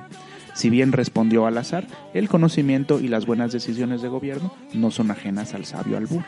Si 0.54 0.70
bien 0.70 0.92
respondió 0.92 1.46
al 1.46 1.58
azar, 1.58 1.86
el 2.14 2.28
conocimiento 2.28 3.00
y 3.00 3.08
las 3.08 3.26
buenas 3.26 3.52
decisiones 3.52 4.02
de 4.02 4.08
gobierno 4.08 4.52
no 4.72 4.90
son 4.90 5.10
ajenas 5.10 5.54
al 5.54 5.66
sabio 5.66 5.96
albur. 5.96 6.22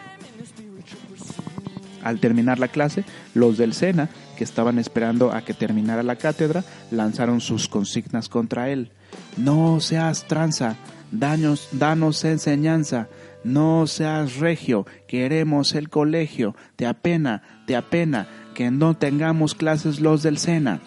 Al 2.03 2.21
terminar 2.21 2.59
la 2.59 2.69
clase, 2.69 3.05
los 3.35 3.59
del 3.59 3.75
SENA, 3.75 4.09
que 4.37 4.45
estaban 4.45 4.79
esperando 4.79 5.33
a 5.33 5.43
que 5.43 5.55
terminara 5.55 6.03
la 6.03 6.17
cátedra, 6.17 6.65
lanzaron 6.91 7.41
sus 7.41 7.69
consignas 7.69 8.29
contra 8.29 8.71
él. 8.71 8.91
No 9.37 9.81
seas 9.81 10.27
tranza, 10.27 10.77
danos 11.11 12.25
enseñanza, 12.25 13.09
no 13.45 13.87
seas 13.87 14.37
regio, 14.37 14.87
queremos 15.07 15.75
el 15.75 15.89
colegio, 15.89 16.55
te 16.77 16.87
apena, 16.87 17.43
te 17.67 17.77
apena, 17.77 18.27
que 18.55 18.71
no 18.71 18.95
tengamos 18.95 19.55
clases 19.55 20.01
los 20.01 20.23
del 20.23 20.39
SENA. 20.39 20.81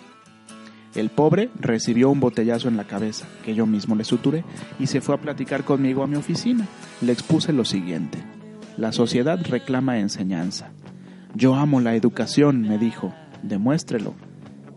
El 0.93 1.09
pobre 1.09 1.49
recibió 1.57 2.09
un 2.09 2.19
botellazo 2.19 2.67
en 2.67 2.75
la 2.75 2.85
cabeza, 2.85 3.25
que 3.45 3.55
yo 3.55 3.65
mismo 3.65 3.95
le 3.95 4.03
suturé, 4.03 4.43
y 4.77 4.87
se 4.87 4.99
fue 4.99 5.15
a 5.15 5.21
platicar 5.21 5.63
conmigo 5.63 6.03
a 6.03 6.07
mi 6.07 6.17
oficina. 6.17 6.67
Le 6.99 7.13
expuse 7.13 7.53
lo 7.53 7.63
siguiente. 7.63 8.17
La 8.77 8.91
sociedad 8.91 9.39
reclama 9.47 9.99
enseñanza. 9.99 10.71
Yo 11.33 11.55
amo 11.55 11.79
la 11.79 11.95
educación, 11.95 12.61
me 12.61 12.77
dijo. 12.77 13.13
Demuéstrelo. 13.41 14.13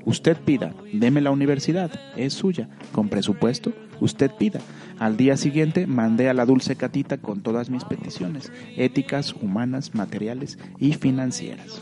Usted 0.06 0.36
pida, 0.36 0.74
deme 0.92 1.20
la 1.20 1.30
universidad, 1.30 1.90
es 2.16 2.34
suya, 2.34 2.68
con 2.92 3.08
presupuesto, 3.08 3.72
usted 4.00 4.30
pida. 4.38 4.60
Al 4.98 5.16
día 5.16 5.36
siguiente 5.36 5.86
mandé 5.86 6.28
a 6.28 6.34
la 6.34 6.44
dulce 6.44 6.76
catita 6.76 7.18
con 7.18 7.42
todas 7.42 7.70
mis 7.70 7.84
peticiones, 7.84 8.52
éticas, 8.76 9.32
humanas, 9.32 9.94
materiales 9.94 10.58
y 10.78 10.92
financieras. 10.92 11.80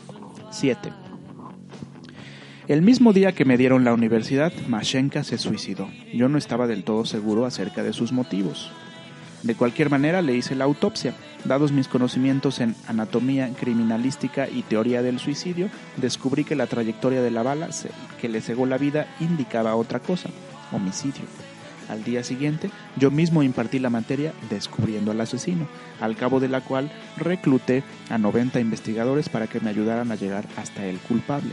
7. 0.50 0.92
El 2.68 2.82
mismo 2.82 3.12
día 3.12 3.32
que 3.32 3.44
me 3.44 3.58
dieron 3.58 3.82
la 3.82 3.92
universidad, 3.92 4.52
Mashenka 4.68 5.24
se 5.24 5.36
suicidó. 5.36 5.88
Yo 6.14 6.28
no 6.28 6.38
estaba 6.38 6.68
del 6.68 6.84
todo 6.84 7.04
seguro 7.04 7.44
acerca 7.44 7.82
de 7.82 7.92
sus 7.92 8.12
motivos. 8.12 8.70
De 9.42 9.54
cualquier 9.56 9.90
manera, 9.90 10.22
le 10.22 10.34
hice 10.34 10.54
la 10.54 10.64
autopsia. 10.64 11.14
Dados 11.44 11.72
mis 11.72 11.88
conocimientos 11.88 12.60
en 12.60 12.76
anatomía 12.86 13.50
criminalística 13.58 14.48
y 14.48 14.62
teoría 14.62 15.02
del 15.02 15.18
suicidio, 15.18 15.68
descubrí 15.96 16.44
que 16.44 16.54
la 16.54 16.68
trayectoria 16.68 17.22
de 17.22 17.30
la 17.32 17.42
bala 17.42 17.68
que 18.20 18.28
le 18.28 18.40
cegó 18.40 18.66
la 18.66 18.78
vida 18.78 19.08
indicaba 19.18 19.74
otra 19.74 19.98
cosa, 19.98 20.30
homicidio. 20.70 21.24
Al 21.88 22.04
día 22.04 22.22
siguiente, 22.22 22.70
yo 22.96 23.10
mismo 23.10 23.42
impartí 23.42 23.80
la 23.80 23.90
materia 23.90 24.32
descubriendo 24.48 25.10
al 25.10 25.20
asesino, 25.20 25.66
al 26.00 26.16
cabo 26.16 26.38
de 26.38 26.48
la 26.48 26.60
cual 26.60 26.90
recluté 27.16 27.82
a 28.08 28.18
90 28.18 28.60
investigadores 28.60 29.28
para 29.28 29.48
que 29.48 29.60
me 29.60 29.70
ayudaran 29.70 30.12
a 30.12 30.16
llegar 30.16 30.46
hasta 30.56 30.86
el 30.86 30.98
culpable. 30.98 31.50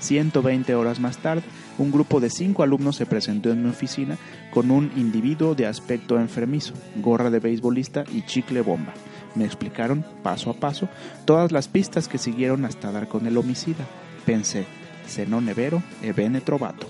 120 0.00 0.74
horas 0.74 1.00
más 1.00 1.18
tarde, 1.18 1.42
un 1.78 1.92
grupo 1.92 2.20
de 2.20 2.28
cinco 2.28 2.62
alumnos 2.62 2.96
se 2.96 3.06
presentó 3.06 3.50
en 3.50 3.62
mi 3.62 3.70
oficina 3.70 4.18
con 4.50 4.70
un 4.70 4.90
individuo 4.96 5.54
de 5.54 5.66
aspecto 5.66 6.18
enfermizo, 6.18 6.74
gorra 6.96 7.30
de 7.30 7.38
beisbolista 7.38 8.04
y 8.12 8.22
chicle 8.22 8.60
bomba. 8.60 8.92
Me 9.34 9.44
explicaron, 9.44 10.04
paso 10.22 10.50
a 10.50 10.54
paso, 10.54 10.88
todas 11.24 11.52
las 11.52 11.68
pistas 11.68 12.08
que 12.08 12.18
siguieron 12.18 12.64
hasta 12.64 12.90
dar 12.90 13.08
con 13.08 13.26
el 13.26 13.36
homicida. 13.36 13.86
Pensé, 14.26 14.66
se 15.06 15.26
no 15.26 15.40
nevero 15.40 15.82
e 16.02 16.12
bene 16.12 16.40
trovato. 16.40 16.86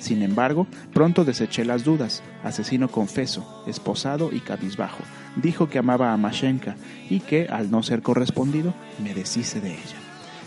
Sin 0.00 0.22
embargo, 0.22 0.66
pronto 0.94 1.24
deseché 1.24 1.64
las 1.64 1.84
dudas. 1.84 2.22
Asesino 2.42 2.88
confeso, 2.88 3.64
esposado 3.66 4.30
y 4.32 4.40
cabizbajo. 4.40 5.02
Dijo 5.36 5.68
que 5.68 5.78
amaba 5.78 6.12
a 6.12 6.16
Mashenka 6.16 6.76
y 7.10 7.20
que, 7.20 7.46
al 7.48 7.70
no 7.70 7.82
ser 7.82 8.00
correspondido, 8.00 8.72
me 9.02 9.12
deshice 9.12 9.60
de 9.60 9.72
ella. 9.72 9.96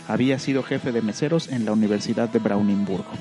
Había 0.07 0.39
sido 0.39 0.63
jefe 0.63 0.91
de 0.91 1.03
meseros 1.03 1.49
en 1.49 1.65
la 1.65 1.71
Universidad 1.71 2.29
de 2.29 2.39
Brauninburgo. 2.39 3.11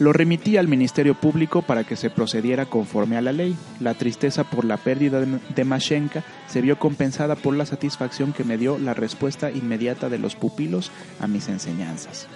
Lo 0.00 0.12
remití 0.12 0.56
al 0.56 0.66
Ministerio 0.66 1.14
Público 1.14 1.62
para 1.62 1.84
que 1.84 1.94
se 1.94 2.10
procediera 2.10 2.66
conforme 2.66 3.16
a 3.16 3.20
la 3.20 3.32
ley. 3.32 3.56
La 3.78 3.94
tristeza 3.94 4.42
por 4.42 4.64
la 4.64 4.76
pérdida 4.76 5.20
de 5.20 5.64
Mashenka 5.64 6.24
se 6.48 6.60
vio 6.60 6.78
compensada 6.78 7.36
por 7.36 7.54
la 7.54 7.64
satisfacción 7.64 8.32
que 8.32 8.42
me 8.42 8.58
dio 8.58 8.76
la 8.78 8.94
respuesta 8.94 9.52
inmediata 9.52 10.08
de 10.08 10.18
los 10.18 10.34
pupilos 10.34 10.90
a 11.20 11.28
mis 11.28 11.48
enseñanzas. 11.48 12.26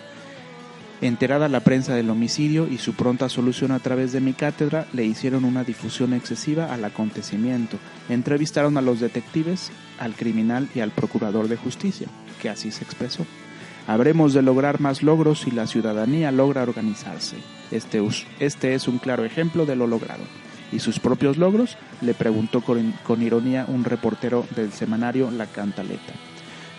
Enterada 1.00 1.48
la 1.48 1.60
prensa 1.60 1.94
del 1.94 2.10
homicidio 2.10 2.68
y 2.68 2.78
su 2.78 2.94
pronta 2.94 3.28
solución 3.28 3.72
a 3.72 3.78
través 3.78 4.12
de 4.12 4.20
mi 4.20 4.32
cátedra, 4.32 4.86
le 4.92 5.04
hicieron 5.04 5.44
una 5.44 5.62
difusión 5.62 6.12
excesiva 6.12 6.72
al 6.72 6.84
acontecimiento. 6.84 7.78
Entrevistaron 8.08 8.76
a 8.76 8.82
los 8.82 8.98
detectives, 8.98 9.70
al 9.98 10.14
criminal 10.14 10.68
y 10.74 10.80
al 10.80 10.90
procurador 10.90 11.48
de 11.48 11.56
justicia, 11.56 12.08
que 12.42 12.50
así 12.50 12.72
se 12.72 12.82
expresó. 12.82 13.24
Habremos 13.88 14.34
de 14.34 14.42
lograr 14.42 14.80
más 14.82 15.02
logros 15.02 15.40
si 15.40 15.50
la 15.50 15.66
ciudadanía 15.66 16.30
logra 16.30 16.62
organizarse. 16.62 17.36
Este, 17.70 18.06
este 18.38 18.74
es 18.74 18.86
un 18.86 18.98
claro 18.98 19.24
ejemplo 19.24 19.64
de 19.64 19.76
lo 19.76 19.86
logrado. 19.86 20.24
¿Y 20.70 20.80
sus 20.80 21.00
propios 21.00 21.38
logros? 21.38 21.78
le 22.02 22.12
preguntó 22.12 22.60
con, 22.60 22.92
con 23.02 23.22
ironía 23.22 23.64
un 23.66 23.84
reportero 23.84 24.44
del 24.54 24.72
semanario 24.72 25.30
La 25.30 25.46
Cantaleta. 25.46 26.12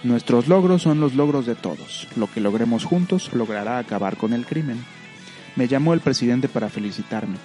Nuestros 0.03 0.47
logros 0.47 0.83
son 0.83 0.99
los 0.99 1.15
logros 1.15 1.47
de 1.47 1.55
todos. 1.55 2.07
Lo 2.15 2.27
que 2.31 2.41
logremos 2.41 2.85
juntos 2.85 3.33
logrará 3.33 3.79
acabar 3.79 4.15
con 4.15 4.31
el 4.31 4.45
crimen. 4.45 4.77
Me 5.55 5.67
llamó 5.67 5.95
el 5.95 6.01
presidente 6.01 6.47
para 6.47 6.69
felicitarme. 6.69 7.37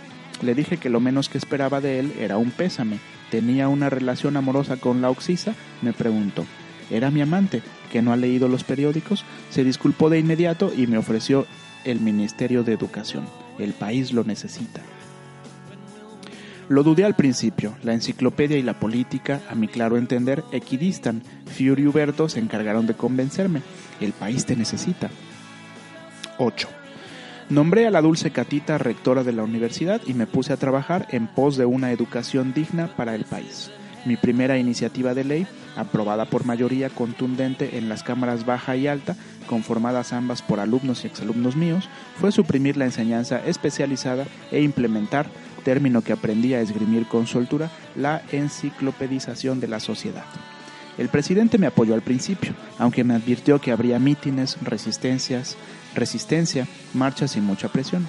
Le 0.43 0.55
dije 0.55 0.77
que 0.77 0.91
lo 0.91 1.01
menos 1.01 1.31
que 1.31 1.39
esperaba 1.39 1.81
de 1.81 2.01
él 2.01 2.13
era 2.19 2.37
un 2.37 2.51
pésame. 2.51 2.99
Tenía 3.31 3.69
una 3.69 3.89
relación 3.89 4.37
amorosa 4.37 4.77
con 4.77 5.01
la 5.01 5.09
Oxisa. 5.09 5.55
Me 5.81 5.95
preguntó. 5.95 6.45
Era 6.91 7.11
mi 7.11 7.23
amante, 7.23 7.63
que 7.95 8.03
no 8.03 8.13
ha 8.13 8.17
leído 8.17 8.49
los 8.49 8.65
periódicos. 8.65 9.25
Se 9.51 9.63
disculpó 9.63 10.11
de 10.11 10.19
inmediato 10.19 10.73
y 10.77 10.89
me 10.89 10.99
ofreció 10.99 11.47
el 11.85 12.01
Ministerio 12.01 12.65
de 12.65 12.73
Educación. 12.73 13.25
El 13.57 13.73
país 13.73 14.13
lo 14.13 14.25
necesita. 14.25 14.81
Lo 16.69 16.83
dudé 16.83 17.05
al 17.05 17.15
principio. 17.15 17.77
La 17.85 17.95
enciclopedia 17.95 18.57
y 18.57 18.63
la 18.63 18.81
política, 18.81 19.43
a 19.49 19.55
mi 19.55 19.69
claro 19.69 19.97
entender, 19.97 20.43
equidistan. 20.51 21.23
Fiori 21.47 21.85
y 21.85 21.87
Huberto 21.87 22.29
se 22.29 22.41
encargaron 22.41 22.89
de 22.89 22.95
convencerme. 22.95 23.63
El 24.01 24.13
país 24.13 24.45
te 24.45 24.57
necesita. 24.57 25.09
8. 26.39 26.67
Nombré 27.49 27.87
a 27.87 27.93
la 27.93 28.03
dulce 28.03 28.33
Catita 28.33 28.77
rectora 28.77 29.23
de 29.23 29.35
la 29.35 29.45
universidad 29.45 30.01
y 30.05 30.15
me 30.15 30.27
puse 30.27 30.53
a 30.53 30.57
trabajar 30.57 31.07
en 31.13 31.29
pos 31.29 31.57
de 31.57 31.65
una 31.65 31.93
educación 31.93 32.53
digna 32.55 32.89
para 32.97 33.15
el 33.15 33.25
país. 33.25 33.71
Mi 34.05 34.17
primera 34.17 34.59
iniciativa 34.59 35.15
de 35.15 35.25
ley, 35.25 35.47
aprobada 35.77 36.27
por 36.27 36.45
mayoría 36.45 36.91
contundente 36.91 37.79
en 37.79 37.89
las 37.89 38.03
cámaras 38.03 38.45
baja 38.45 38.77
y 38.77 38.87
alta, 38.87 39.17
conformadas 39.47 40.13
ambas 40.13 40.43
por 40.43 40.61
alumnos 40.61 41.05
y 41.05 41.07
exalumnos 41.07 41.57
míos, 41.57 41.89
fue 42.21 42.31
suprimir 42.31 42.77
la 42.77 42.85
enseñanza 42.85 43.45
especializada 43.47 44.27
e 44.51 44.61
implementar 44.61 45.27
término 45.65 46.03
que 46.03 46.13
aprendí 46.13 46.55
a 46.55 46.61
esgrimir 46.61 47.07
con 47.07 47.27
soltura, 47.27 47.71
la 47.97 48.23
enciclopedización 48.31 49.59
de 49.59 49.69
la 49.69 49.81
sociedad. 49.81 50.25
El 50.97 51.09
presidente 51.09 51.59
me 51.59 51.67
apoyó 51.67 51.95
al 51.95 52.03
principio, 52.03 52.53
aunque 52.79 53.03
me 53.03 53.15
advirtió 53.15 53.61
que 53.61 53.73
habría 53.73 53.99
mítines, 53.99 54.59
resistencias, 54.63 55.57
resistencia, 55.95 56.69
marchas 56.93 57.37
y 57.37 57.41
mucha 57.41 57.69
presión. 57.69 58.07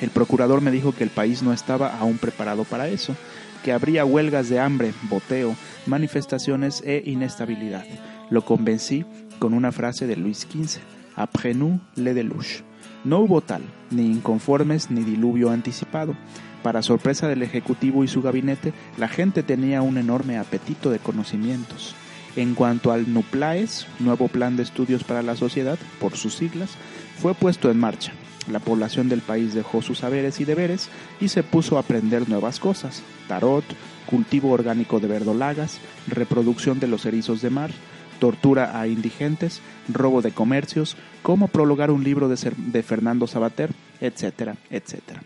El 0.00 0.10
procurador 0.10 0.60
me 0.60 0.70
dijo 0.70 0.94
que 0.94 1.04
el 1.04 1.10
país 1.10 1.42
no 1.42 1.52
estaba 1.52 1.98
aún 1.98 2.18
preparado 2.18 2.64
para 2.64 2.88
eso, 2.88 3.16
que 3.62 3.72
habría 3.72 4.04
huelgas 4.04 4.48
de 4.48 4.60
hambre, 4.60 4.92
boteo, 5.08 5.56
manifestaciones 5.86 6.82
e 6.84 7.02
inestabilidad. 7.06 7.84
Lo 8.30 8.44
convencí 8.44 9.04
con 9.38 9.54
una 9.54 9.72
frase 9.72 10.06
de 10.06 10.16
Luis 10.16 10.46
XV, 10.50 10.80
Après 11.16 11.52
nous, 11.54 11.78
le 11.96 12.14
deluge. 12.14 12.62
No 13.04 13.18
hubo 13.20 13.40
tal, 13.40 13.62
ni 13.90 14.06
inconformes 14.06 14.90
ni 14.90 15.04
diluvio 15.04 15.50
anticipado. 15.50 16.16
Para 16.62 16.82
sorpresa 16.82 17.28
del 17.28 17.42
Ejecutivo 17.42 18.04
y 18.04 18.08
su 18.08 18.22
gabinete, 18.22 18.72
la 18.96 19.08
gente 19.08 19.42
tenía 19.42 19.82
un 19.82 19.98
enorme 19.98 20.38
apetito 20.38 20.90
de 20.90 20.98
conocimientos. 20.98 21.94
En 22.36 22.54
cuanto 22.54 22.92
al 22.92 23.12
NUPLAES, 23.12 23.86
Nuevo 23.98 24.28
Plan 24.28 24.56
de 24.56 24.62
Estudios 24.62 25.04
para 25.04 25.22
la 25.22 25.36
Sociedad, 25.36 25.78
por 26.00 26.16
sus 26.16 26.34
siglas, 26.34 26.70
fue 27.18 27.34
puesto 27.34 27.70
en 27.70 27.78
marcha. 27.78 28.12
La 28.48 28.58
población 28.58 29.08
del 29.08 29.20
país 29.20 29.54
dejó 29.54 29.82
sus 29.82 29.98
saberes 29.98 30.40
y 30.40 30.44
deberes 30.44 30.88
y 31.20 31.28
se 31.28 31.42
puso 31.42 31.76
a 31.76 31.80
aprender 31.80 32.28
nuevas 32.28 32.58
cosas, 32.58 33.02
tarot, 33.28 33.64
cultivo 34.06 34.50
orgánico 34.50 34.98
de 34.98 35.08
verdolagas, 35.08 35.78
reproducción 36.06 36.80
de 36.80 36.88
los 36.88 37.04
erizos 37.06 37.42
de 37.42 37.50
mar, 37.50 37.70
tortura 38.18 38.80
a 38.80 38.86
indigentes, 38.86 39.60
robo 39.88 40.22
de 40.22 40.32
comercios, 40.32 40.96
cómo 41.22 41.48
prologar 41.48 41.90
un 41.90 42.02
libro 42.02 42.28
de, 42.28 42.52
de 42.56 42.82
Fernando 42.82 43.26
Sabater, 43.26 43.70
etcétera, 44.00 44.56
etcétera. 44.70 45.22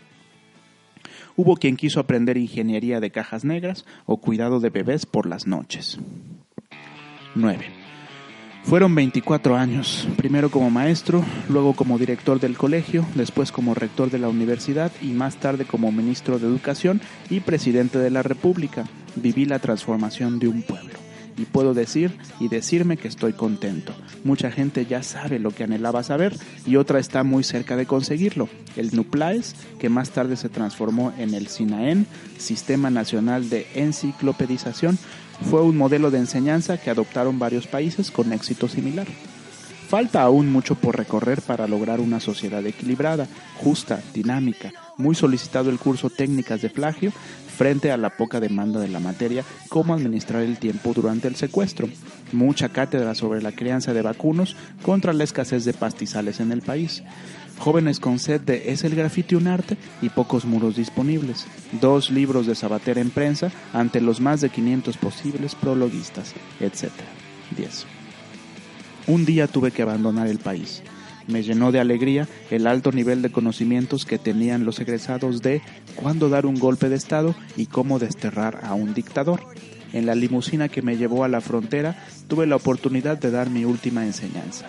Hubo 1.37 1.57
quien 1.57 1.75
quiso 1.75 1.99
aprender 1.99 2.37
ingeniería 2.37 2.99
de 2.99 3.11
cajas 3.11 3.43
negras 3.43 3.85
o 4.05 4.17
cuidado 4.17 4.59
de 4.59 4.69
bebés 4.69 5.05
por 5.05 5.25
las 5.25 5.47
noches. 5.47 5.99
9. 7.35 7.84
Fueron 8.65 8.95
24 8.95 9.55
años, 9.55 10.07
primero 10.17 10.49
como 10.49 10.71
maestro, 10.71 11.23
luego 11.49 11.73
como 11.73 11.99
director 11.99 12.39
del 12.39 12.57
colegio, 12.57 13.05
después 13.13 13.51
como 13.51 13.75
rector 13.75 14.09
de 14.09 14.17
la 14.17 14.27
universidad 14.27 14.91
y 15.03 15.09
más 15.09 15.35
tarde 15.35 15.65
como 15.65 15.91
ministro 15.91 16.39
de 16.39 16.47
Educación 16.47 16.99
y 17.29 17.41
presidente 17.41 17.99
de 17.99 18.09
la 18.09 18.23
República. 18.23 18.85
Viví 19.17 19.45
la 19.45 19.59
transformación 19.59 20.39
de 20.39 20.47
un 20.47 20.63
pueblo. 20.63 20.95
Y 21.37 21.43
puedo 21.43 21.75
decir 21.75 22.17
y 22.39 22.47
decirme 22.47 22.97
que 22.97 23.07
estoy 23.07 23.33
contento. 23.33 23.93
Mucha 24.23 24.49
gente 24.49 24.87
ya 24.87 25.03
sabe 25.03 25.37
lo 25.37 25.51
que 25.51 25.63
anhelaba 25.63 26.01
saber 26.01 26.35
y 26.65 26.77
otra 26.77 26.97
está 26.97 27.23
muy 27.23 27.43
cerca 27.43 27.75
de 27.75 27.85
conseguirlo. 27.85 28.49
El 28.75 28.95
NUPLAES, 28.95 29.55
que 29.77 29.89
más 29.89 30.09
tarde 30.09 30.37
se 30.37 30.49
transformó 30.49 31.13
en 31.19 31.35
el 31.35 31.47
SINAEN, 31.47 32.07
Sistema 32.39 32.89
Nacional 32.89 33.47
de 33.49 33.67
Enciclopedización, 33.75 34.97
fue 35.49 35.61
un 35.61 35.77
modelo 35.77 36.11
de 36.11 36.19
enseñanza 36.19 36.77
que 36.77 36.89
adoptaron 36.89 37.39
varios 37.39 37.67
países 37.67 38.11
con 38.11 38.33
éxito 38.33 38.67
similar. 38.67 39.07
Falta 39.87 40.23
aún 40.23 40.51
mucho 40.51 40.75
por 40.75 40.97
recorrer 40.97 41.41
para 41.41 41.67
lograr 41.67 41.99
una 41.99 42.19
sociedad 42.19 42.65
equilibrada, 42.65 43.27
justa, 43.57 44.01
dinámica, 44.13 44.73
muy 44.97 45.13
solicitado 45.13 45.69
el 45.69 45.77
curso 45.77 46.09
Técnicas 46.09 46.61
de 46.61 46.69
Plagio 46.69 47.11
frente 47.55 47.91
a 47.91 47.97
la 47.97 48.09
poca 48.09 48.39
demanda 48.39 48.79
de 48.79 48.89
la 48.89 48.99
materia, 48.99 49.43
cómo 49.69 49.93
administrar 49.93 50.41
el 50.43 50.57
tiempo 50.57 50.93
durante 50.93 51.27
el 51.27 51.35
secuestro, 51.35 51.87
mucha 52.31 52.69
cátedra 52.69 53.15
sobre 53.15 53.41
la 53.41 53.51
crianza 53.53 53.93
de 53.93 54.01
vacunos 54.01 54.55
contra 54.81 55.13
la 55.13 55.23
escasez 55.23 55.65
de 55.65 55.73
pastizales 55.73 56.39
en 56.39 56.51
el 56.51 56.61
país, 56.61 57.03
jóvenes 57.57 57.99
con 57.99 58.19
sed 58.19 58.41
de 58.41 58.71
¿Es 58.71 58.83
el 58.83 58.95
grafiti 58.95 59.35
un 59.35 59.47
arte? 59.47 59.77
y 60.01 60.09
pocos 60.09 60.45
muros 60.45 60.75
disponibles, 60.75 61.47
dos 61.79 62.11
libros 62.11 62.45
de 62.45 62.55
Sabater 62.55 62.97
en 62.97 63.09
prensa 63.09 63.51
ante 63.73 64.01
los 64.01 64.19
más 64.19 64.41
de 64.41 64.49
500 64.49 64.97
posibles 64.97 65.55
prologuistas, 65.55 66.33
etc. 66.59 66.91
10. 67.55 67.85
Un 69.07 69.25
día 69.25 69.47
tuve 69.47 69.71
que 69.71 69.83
abandonar 69.83 70.27
el 70.27 70.39
país. 70.39 70.81
Me 71.27 71.43
llenó 71.43 71.71
de 71.71 71.79
alegría 71.79 72.27
el 72.51 72.67
alto 72.67 72.91
nivel 72.91 73.21
de 73.21 73.31
conocimientos 73.31 74.05
que 74.05 74.19
tenían 74.19 74.65
los 74.65 74.79
egresados 74.79 75.41
de 75.41 75.61
cuándo 75.95 76.29
dar 76.29 76.45
un 76.45 76.59
golpe 76.59 76.89
de 76.89 76.95
Estado 76.95 77.35
y 77.57 77.65
cómo 77.65 77.99
desterrar 77.99 78.59
a 78.63 78.73
un 78.73 78.93
dictador. 78.93 79.41
En 79.93 80.05
la 80.05 80.13
limusina 80.13 80.69
que 80.69 80.81
me 80.81 80.97
llevó 80.97 81.23
a 81.23 81.29
la 81.29 81.41
frontera 81.41 81.95
tuve 82.27 82.45
la 82.47 82.57
oportunidad 82.57 83.17
de 83.17 83.31
dar 83.31 83.49
mi 83.49 83.65
última 83.65 84.05
enseñanza. 84.05 84.67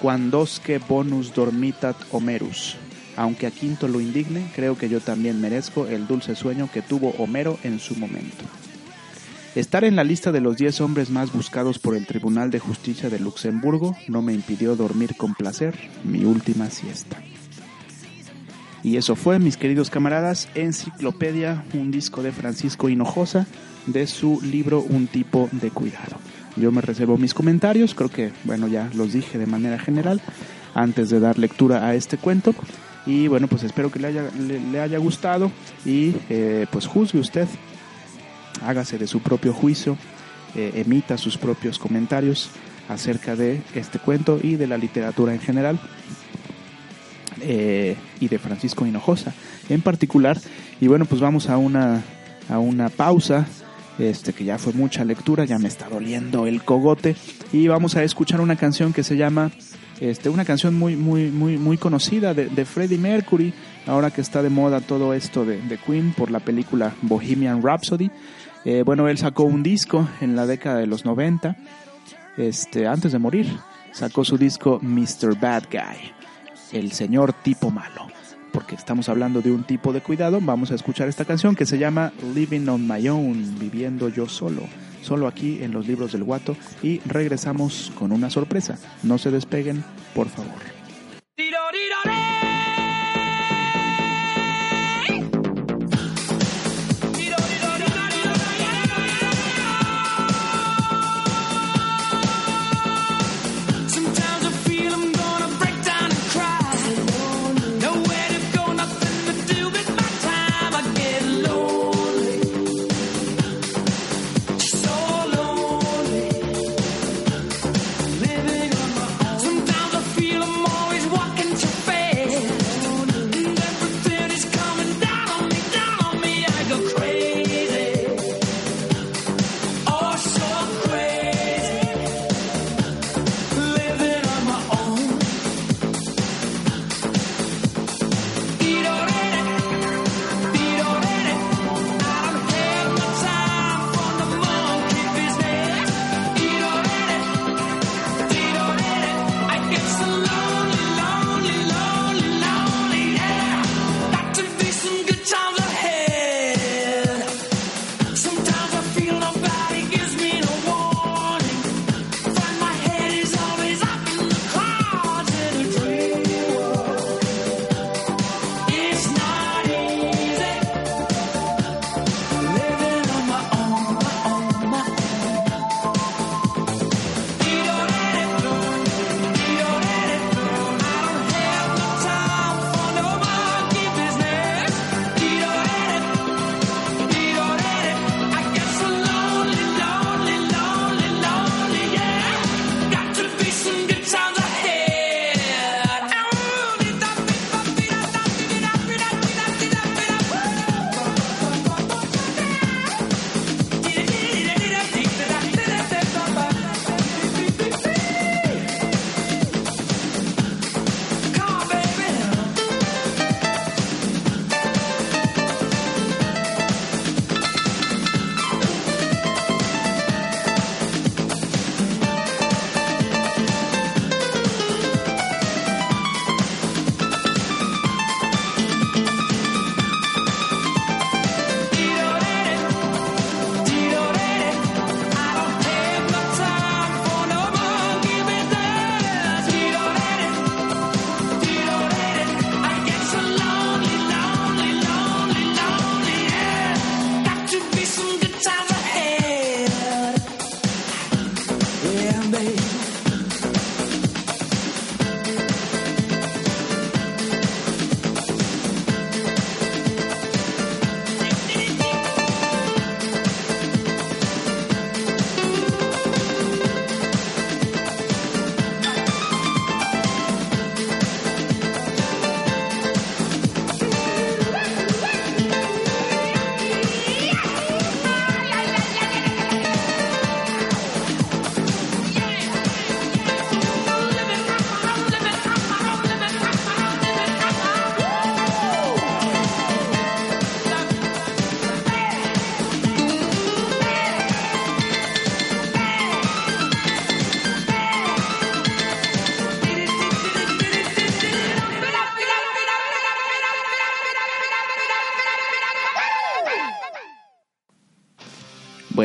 Quandosque 0.00 0.78
bonus 0.78 1.34
dormitat 1.34 1.96
Homerus. 2.10 2.76
Aunque 3.16 3.46
a 3.46 3.50
Quinto 3.50 3.86
lo 3.86 4.00
indigne, 4.00 4.50
creo 4.54 4.76
que 4.76 4.88
yo 4.88 5.00
también 5.00 5.40
merezco 5.40 5.86
el 5.86 6.06
dulce 6.06 6.34
sueño 6.34 6.68
que 6.72 6.82
tuvo 6.82 7.10
Homero 7.18 7.58
en 7.62 7.78
su 7.78 7.94
momento. 7.96 8.44
Estar 9.54 9.84
en 9.84 9.94
la 9.94 10.02
lista 10.02 10.32
de 10.32 10.40
los 10.40 10.56
10 10.56 10.80
hombres 10.80 11.10
más 11.10 11.32
buscados 11.32 11.78
por 11.78 11.94
el 11.94 12.06
Tribunal 12.06 12.50
de 12.50 12.58
Justicia 12.58 13.08
de 13.08 13.20
Luxemburgo 13.20 13.96
no 14.08 14.20
me 14.20 14.32
impidió 14.32 14.74
dormir 14.74 15.14
con 15.16 15.34
placer 15.34 15.76
mi 16.02 16.24
última 16.24 16.70
siesta. 16.70 17.22
Y 18.82 18.96
eso 18.96 19.14
fue, 19.14 19.38
mis 19.38 19.56
queridos 19.56 19.90
camaradas, 19.90 20.48
Enciclopedia, 20.56 21.64
un 21.72 21.92
disco 21.92 22.24
de 22.24 22.32
Francisco 22.32 22.88
Hinojosa, 22.88 23.46
de 23.86 24.08
su 24.08 24.40
libro 24.42 24.80
Un 24.82 25.06
tipo 25.06 25.48
de 25.52 25.70
cuidado. 25.70 26.16
Yo 26.56 26.72
me 26.72 26.80
reservo 26.80 27.16
mis 27.16 27.32
comentarios, 27.32 27.94
creo 27.94 28.10
que, 28.10 28.32
bueno, 28.42 28.66
ya 28.66 28.90
los 28.94 29.12
dije 29.12 29.38
de 29.38 29.46
manera 29.46 29.78
general 29.78 30.20
antes 30.74 31.10
de 31.10 31.20
dar 31.20 31.38
lectura 31.38 31.86
a 31.86 31.94
este 31.94 32.18
cuento. 32.18 32.56
Y 33.06 33.28
bueno, 33.28 33.46
pues 33.46 33.62
espero 33.62 33.92
que 33.92 34.00
le 34.00 34.08
haya, 34.08 34.30
le, 34.36 34.80
haya 34.80 34.98
gustado 34.98 35.52
y 35.84 36.16
eh, 36.28 36.66
pues 36.72 36.86
juzgue 36.88 37.20
usted 37.20 37.46
hágase 38.66 38.98
de 38.98 39.06
su 39.06 39.20
propio 39.20 39.52
juicio, 39.52 39.96
eh, 40.54 40.72
emita 40.76 41.18
sus 41.18 41.36
propios 41.38 41.78
comentarios 41.78 42.50
acerca 42.88 43.36
de 43.36 43.62
este 43.74 43.98
cuento 43.98 44.38
y 44.42 44.56
de 44.56 44.66
la 44.66 44.78
literatura 44.78 45.32
en 45.32 45.40
general 45.40 45.78
eh, 47.40 47.96
y 48.20 48.28
de 48.28 48.38
Francisco 48.38 48.86
Hinojosa 48.86 49.34
en 49.68 49.82
particular. 49.82 50.38
Y 50.80 50.88
bueno, 50.88 51.04
pues 51.04 51.20
vamos 51.20 51.48
a 51.48 51.56
una, 51.56 52.02
a 52.48 52.58
una 52.58 52.88
pausa. 52.88 53.46
Este 53.98 54.32
que 54.32 54.44
ya 54.44 54.58
fue 54.58 54.72
mucha 54.72 55.04
lectura, 55.04 55.44
ya 55.44 55.60
me 55.60 55.68
está 55.68 55.88
doliendo 55.88 56.48
el 56.48 56.64
cogote 56.64 57.14
y 57.52 57.68
vamos 57.68 57.94
a 57.94 58.02
escuchar 58.02 58.40
una 58.40 58.56
canción 58.56 58.92
que 58.92 59.04
se 59.04 59.16
llama 59.16 59.52
este, 60.00 60.28
una 60.30 60.44
canción 60.44 60.76
muy 60.76 60.96
muy 60.96 61.30
muy 61.30 61.58
muy 61.58 61.78
conocida 61.78 62.34
de, 62.34 62.64
Freddie 62.64 62.98
Mercury, 62.98 63.54
ahora 63.86 64.10
que 64.10 64.20
está 64.20 64.42
de 64.42 64.50
moda 64.50 64.80
todo 64.80 65.14
esto 65.14 65.44
de, 65.44 65.60
de 65.62 65.78
Queen 65.78 66.12
por 66.12 66.32
la 66.32 66.40
película 66.40 66.92
Bohemian 67.02 67.62
Rhapsody. 67.62 68.10
Eh, 68.64 68.82
bueno, 68.84 69.08
él 69.08 69.18
sacó 69.18 69.44
un 69.44 69.62
disco 69.62 70.08
en 70.20 70.36
la 70.36 70.46
década 70.46 70.78
de 70.78 70.86
los 70.86 71.04
90, 71.04 71.56
este, 72.36 72.86
antes 72.86 73.12
de 73.12 73.18
morir. 73.18 73.46
Sacó 73.92 74.24
su 74.24 74.38
disco 74.38 74.80
Mr. 74.82 75.38
Bad 75.38 75.64
Guy, 75.70 76.12
el 76.72 76.92
señor 76.92 77.32
tipo 77.32 77.70
malo. 77.70 78.08
Porque 78.52 78.74
estamos 78.74 79.08
hablando 79.08 79.42
de 79.42 79.50
un 79.50 79.64
tipo 79.64 79.92
de 79.92 80.00
cuidado, 80.00 80.40
vamos 80.40 80.70
a 80.70 80.76
escuchar 80.76 81.08
esta 81.08 81.24
canción 81.24 81.56
que 81.56 81.66
se 81.66 81.78
llama 81.78 82.12
Living 82.34 82.68
on 82.68 82.86
My 82.86 83.08
Own, 83.08 83.58
viviendo 83.58 84.08
yo 84.08 84.28
solo. 84.28 84.62
Solo 85.02 85.26
aquí 85.28 85.62
en 85.62 85.72
los 85.72 85.86
libros 85.86 86.12
del 86.12 86.24
guato. 86.24 86.56
Y 86.82 87.00
regresamos 87.00 87.92
con 87.98 88.10
una 88.10 88.30
sorpresa. 88.30 88.78
No 89.02 89.18
se 89.18 89.30
despeguen, 89.30 89.84
por 90.14 90.28
favor. 90.28 90.54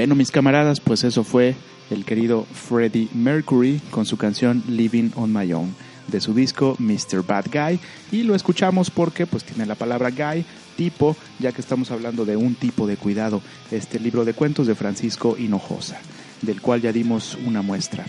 Bueno, 0.09 0.17
mis 0.17 0.31
camaradas, 0.31 0.79
pues 0.79 1.03
eso 1.03 1.23
fue 1.23 1.53
el 1.91 2.03
querido 2.03 2.47
Freddie 2.51 3.09
Mercury 3.13 3.79
con 3.91 4.07
su 4.07 4.17
canción 4.17 4.63
Living 4.67 5.11
on 5.13 5.31
My 5.31 5.53
Own 5.53 5.75
de 6.07 6.19
su 6.19 6.33
disco 6.33 6.75
Mr. 6.79 7.23
Bad 7.23 7.45
Guy 7.53 7.79
y 8.11 8.23
lo 8.23 8.33
escuchamos 8.33 8.89
porque 8.89 9.27
pues 9.27 9.43
tiene 9.43 9.67
la 9.67 9.75
palabra 9.75 10.09
guy, 10.09 10.43
tipo, 10.75 11.15
ya 11.37 11.51
que 11.51 11.61
estamos 11.61 11.91
hablando 11.91 12.25
de 12.25 12.35
un 12.35 12.55
tipo 12.55 12.87
de 12.87 12.97
cuidado, 12.97 13.43
este 13.69 13.99
libro 13.99 14.25
de 14.25 14.33
cuentos 14.33 14.65
de 14.65 14.73
Francisco 14.73 15.37
Hinojosa, 15.37 15.99
del 16.41 16.59
cual 16.59 16.81
ya 16.81 16.91
dimos 16.91 17.37
una 17.45 17.61
muestra. 17.61 18.03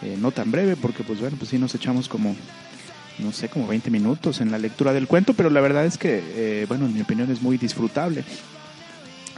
Eh, 0.00 0.16
no 0.18 0.30
tan 0.30 0.50
breve 0.50 0.76
porque 0.76 1.04
pues 1.04 1.20
bueno, 1.20 1.36
pues 1.38 1.50
sí 1.50 1.58
nos 1.58 1.74
echamos 1.74 2.08
como 2.08 2.34
no 3.18 3.30
sé, 3.30 3.50
como 3.50 3.66
20 3.66 3.90
minutos 3.90 4.40
en 4.40 4.50
la 4.50 4.58
lectura 4.58 4.94
del 4.94 5.06
cuento, 5.06 5.34
pero 5.34 5.50
la 5.50 5.60
verdad 5.60 5.84
es 5.84 5.98
que, 5.98 6.22
eh, 6.34 6.64
bueno, 6.66 6.86
en 6.86 6.94
mi 6.94 7.02
opinión 7.02 7.30
es 7.30 7.42
muy 7.42 7.58
disfrutable. 7.58 8.24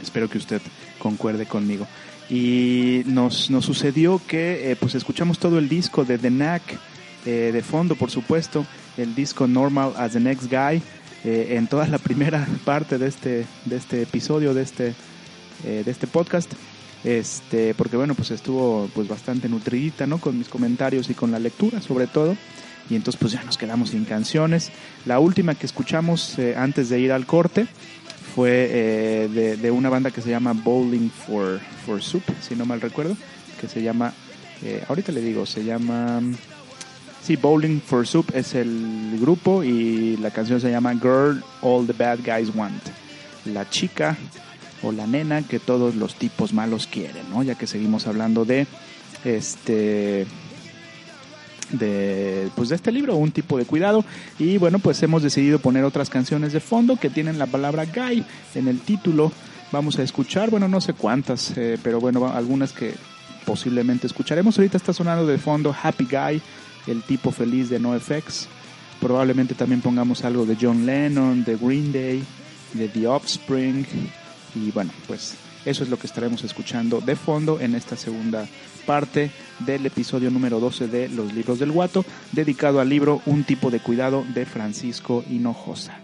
Espero 0.01 0.29
que 0.29 0.37
usted 0.37 0.61
concuerde 1.05 1.45
conmigo. 1.45 1.85
Y 2.31 3.03
nos, 3.05 3.51
nos 3.51 3.65
sucedió 3.65 4.19
que 4.25 4.71
eh, 4.71 4.75
pues 4.75 4.95
escuchamos 4.95 5.37
todo 5.37 5.59
el 5.59 5.69
disco 5.69 6.03
de 6.03 6.17
The 6.17 6.29
Knack, 6.29 6.63
eh, 7.27 7.51
de 7.53 7.61
fondo 7.61 7.93
por 7.95 8.09
supuesto, 8.09 8.65
el 8.97 9.13
disco 9.13 9.45
Normal 9.45 9.93
as 9.97 10.13
the 10.13 10.19
Next 10.19 10.49
Guy, 10.49 10.81
eh, 11.23 11.57
en 11.57 11.67
toda 11.67 11.85
la 11.87 11.97
primera 12.07 12.47
parte 12.65 12.97
de 12.97 13.07
este, 13.07 13.45
de 13.65 13.75
este 13.75 14.01
episodio, 14.01 14.55
de 14.55 14.63
este, 14.63 14.95
eh, 15.63 15.83
de 15.85 15.91
este 15.91 16.07
podcast. 16.07 16.51
Este, 17.03 17.75
porque 17.75 17.97
bueno, 17.97 18.15
pues 18.15 18.31
estuvo 18.31 18.89
pues 18.95 19.07
bastante 19.07 19.47
nutridita, 19.47 20.07
¿no? 20.07 20.17
Con 20.17 20.39
mis 20.39 20.49
comentarios 20.49 21.07
y 21.11 21.13
con 21.13 21.29
la 21.29 21.37
lectura 21.37 21.79
sobre 21.81 22.07
todo. 22.07 22.35
Y 22.89 22.95
entonces 22.95 23.19
pues 23.19 23.33
ya 23.33 23.43
nos 23.43 23.57
quedamos 23.57 23.89
sin 23.89 24.05
canciones. 24.05 24.71
La 25.05 25.19
última 25.19 25.55
que 25.55 25.67
escuchamos 25.67 26.37
eh, 26.39 26.55
antes 26.57 26.89
de 26.89 26.99
ir 26.99 27.11
al 27.11 27.25
corte 27.27 27.67
fue 28.35 28.67
eh, 28.69 29.29
de, 29.29 29.55
de 29.55 29.71
una 29.71 29.89
banda 29.89 30.11
que 30.11 30.21
se 30.21 30.29
llama 30.29 30.51
Bowling 30.51 31.09
for, 31.09 31.61
for 31.85 32.03
Soup, 32.03 32.23
si 32.41 32.53
no 32.53 32.65
mal 32.65 32.81
recuerdo, 32.81 33.15
que 33.61 33.69
se 33.69 33.81
llama, 33.81 34.13
eh, 34.61 34.83
ahorita 34.89 35.13
le 35.13 35.21
digo, 35.21 35.45
se 35.45 35.63
llama, 35.63 36.21
sí, 37.23 37.37
Bowling 37.37 37.79
for 37.79 38.05
Soup 38.05 38.29
es 38.33 38.53
el 38.53 39.17
grupo 39.21 39.63
y 39.63 40.17
la 40.17 40.31
canción 40.31 40.59
se 40.59 40.69
llama 40.69 40.93
Girl 40.95 41.41
All 41.61 41.87
the 41.87 41.93
Bad 41.93 42.19
Guys 42.25 42.53
Want, 42.53 42.83
la 43.45 43.69
chica 43.69 44.17
o 44.83 44.91
la 44.91 45.07
nena 45.07 45.41
que 45.41 45.59
todos 45.59 45.95
los 45.95 46.15
tipos 46.15 46.51
malos 46.51 46.87
quieren, 46.87 47.23
¿no? 47.31 47.41
Ya 47.41 47.55
que 47.55 47.67
seguimos 47.67 48.05
hablando 48.05 48.43
de 48.43 48.67
este 49.23 50.27
de 51.71 52.49
pues 52.55 52.69
de 52.69 52.75
este 52.75 52.91
libro 52.91 53.15
un 53.15 53.31
tipo 53.31 53.57
de 53.57 53.65
cuidado. 53.65 54.03
Y 54.39 54.57
bueno 54.57 54.79
pues 54.79 55.01
hemos 55.03 55.23
decidido 55.23 55.59
poner 55.59 55.83
otras 55.83 56.09
canciones 56.09 56.53
de 56.53 56.59
fondo 56.59 56.97
que 56.97 57.09
tienen 57.09 57.39
la 57.39 57.47
palabra 57.47 57.85
guy 57.85 58.23
en 58.53 58.67
el 58.67 58.79
título. 58.79 59.31
Vamos 59.71 59.97
a 59.99 60.03
escuchar 60.03 60.49
bueno 60.49 60.67
no 60.67 60.81
sé 60.81 60.93
cuántas 60.93 61.57
eh, 61.57 61.77
pero 61.81 61.99
bueno 61.99 62.27
algunas 62.27 62.71
que 62.71 62.93
posiblemente 63.45 64.07
escucharemos. 64.07 64.57
Ahorita 64.57 64.77
está 64.77 64.93
sonando 64.93 65.25
de 65.25 65.37
fondo 65.37 65.75
Happy 65.81 66.05
Guy 66.05 66.41
el 66.87 67.01
tipo 67.03 67.31
feliz 67.31 67.69
de 67.69 67.79
NoFX. 67.79 68.47
Probablemente 68.99 69.55
también 69.55 69.81
pongamos 69.81 70.23
algo 70.23 70.45
de 70.45 70.57
John 70.59 70.85
Lennon 70.85 71.43
de 71.43 71.55
Green 71.57 71.91
Day 71.91 72.23
de 72.73 72.87
The 72.87 73.07
Offspring. 73.07 73.85
Y 74.55 74.71
bueno 74.71 74.91
pues 75.07 75.35
eso 75.65 75.83
es 75.83 75.89
lo 75.89 75.97
que 75.97 76.07
estaremos 76.07 76.43
escuchando 76.43 77.01
de 77.01 77.15
fondo 77.15 77.59
en 77.59 77.73
esta 77.75 77.95
segunda 77.95 78.47
parte 78.85 79.31
del 79.59 79.85
episodio 79.85 80.29
número 80.31 80.59
12 80.59 80.87
de 80.87 81.09
Los 81.09 81.33
Libros 81.33 81.59
del 81.59 81.71
Guato, 81.71 82.05
dedicado 82.31 82.79
al 82.79 82.89
libro 82.89 83.21
Un 83.25 83.43
tipo 83.43 83.71
de 83.71 83.79
cuidado 83.79 84.23
de 84.33 84.45
Francisco 84.45 85.23
Hinojosa. 85.29 85.97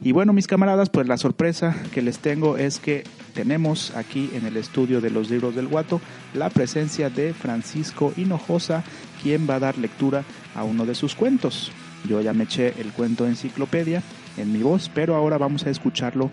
Y 0.00 0.12
bueno, 0.12 0.32
mis 0.32 0.46
camaradas, 0.46 0.90
pues 0.90 1.08
la 1.08 1.16
sorpresa 1.16 1.76
que 1.92 2.02
les 2.02 2.20
tengo 2.20 2.56
es 2.56 2.78
que 2.78 3.02
tenemos 3.34 3.94
aquí 3.96 4.30
en 4.32 4.46
el 4.46 4.56
estudio 4.56 5.00
de 5.00 5.10
los 5.10 5.28
libros 5.28 5.56
del 5.56 5.66
Guato 5.66 6.00
la 6.34 6.50
presencia 6.50 7.10
de 7.10 7.34
Francisco 7.34 8.12
Hinojosa, 8.16 8.84
quien 9.22 9.48
va 9.48 9.56
a 9.56 9.60
dar 9.60 9.76
lectura 9.76 10.24
a 10.54 10.62
uno 10.62 10.86
de 10.86 10.94
sus 10.94 11.16
cuentos. 11.16 11.72
Yo 12.08 12.20
ya 12.20 12.32
me 12.32 12.44
eché 12.44 12.74
el 12.80 12.92
cuento 12.92 13.26
enciclopedia 13.26 14.02
en 14.36 14.52
mi 14.52 14.62
voz, 14.62 14.88
pero 14.94 15.16
ahora 15.16 15.36
vamos 15.36 15.66
a 15.66 15.70
escucharlo 15.70 16.30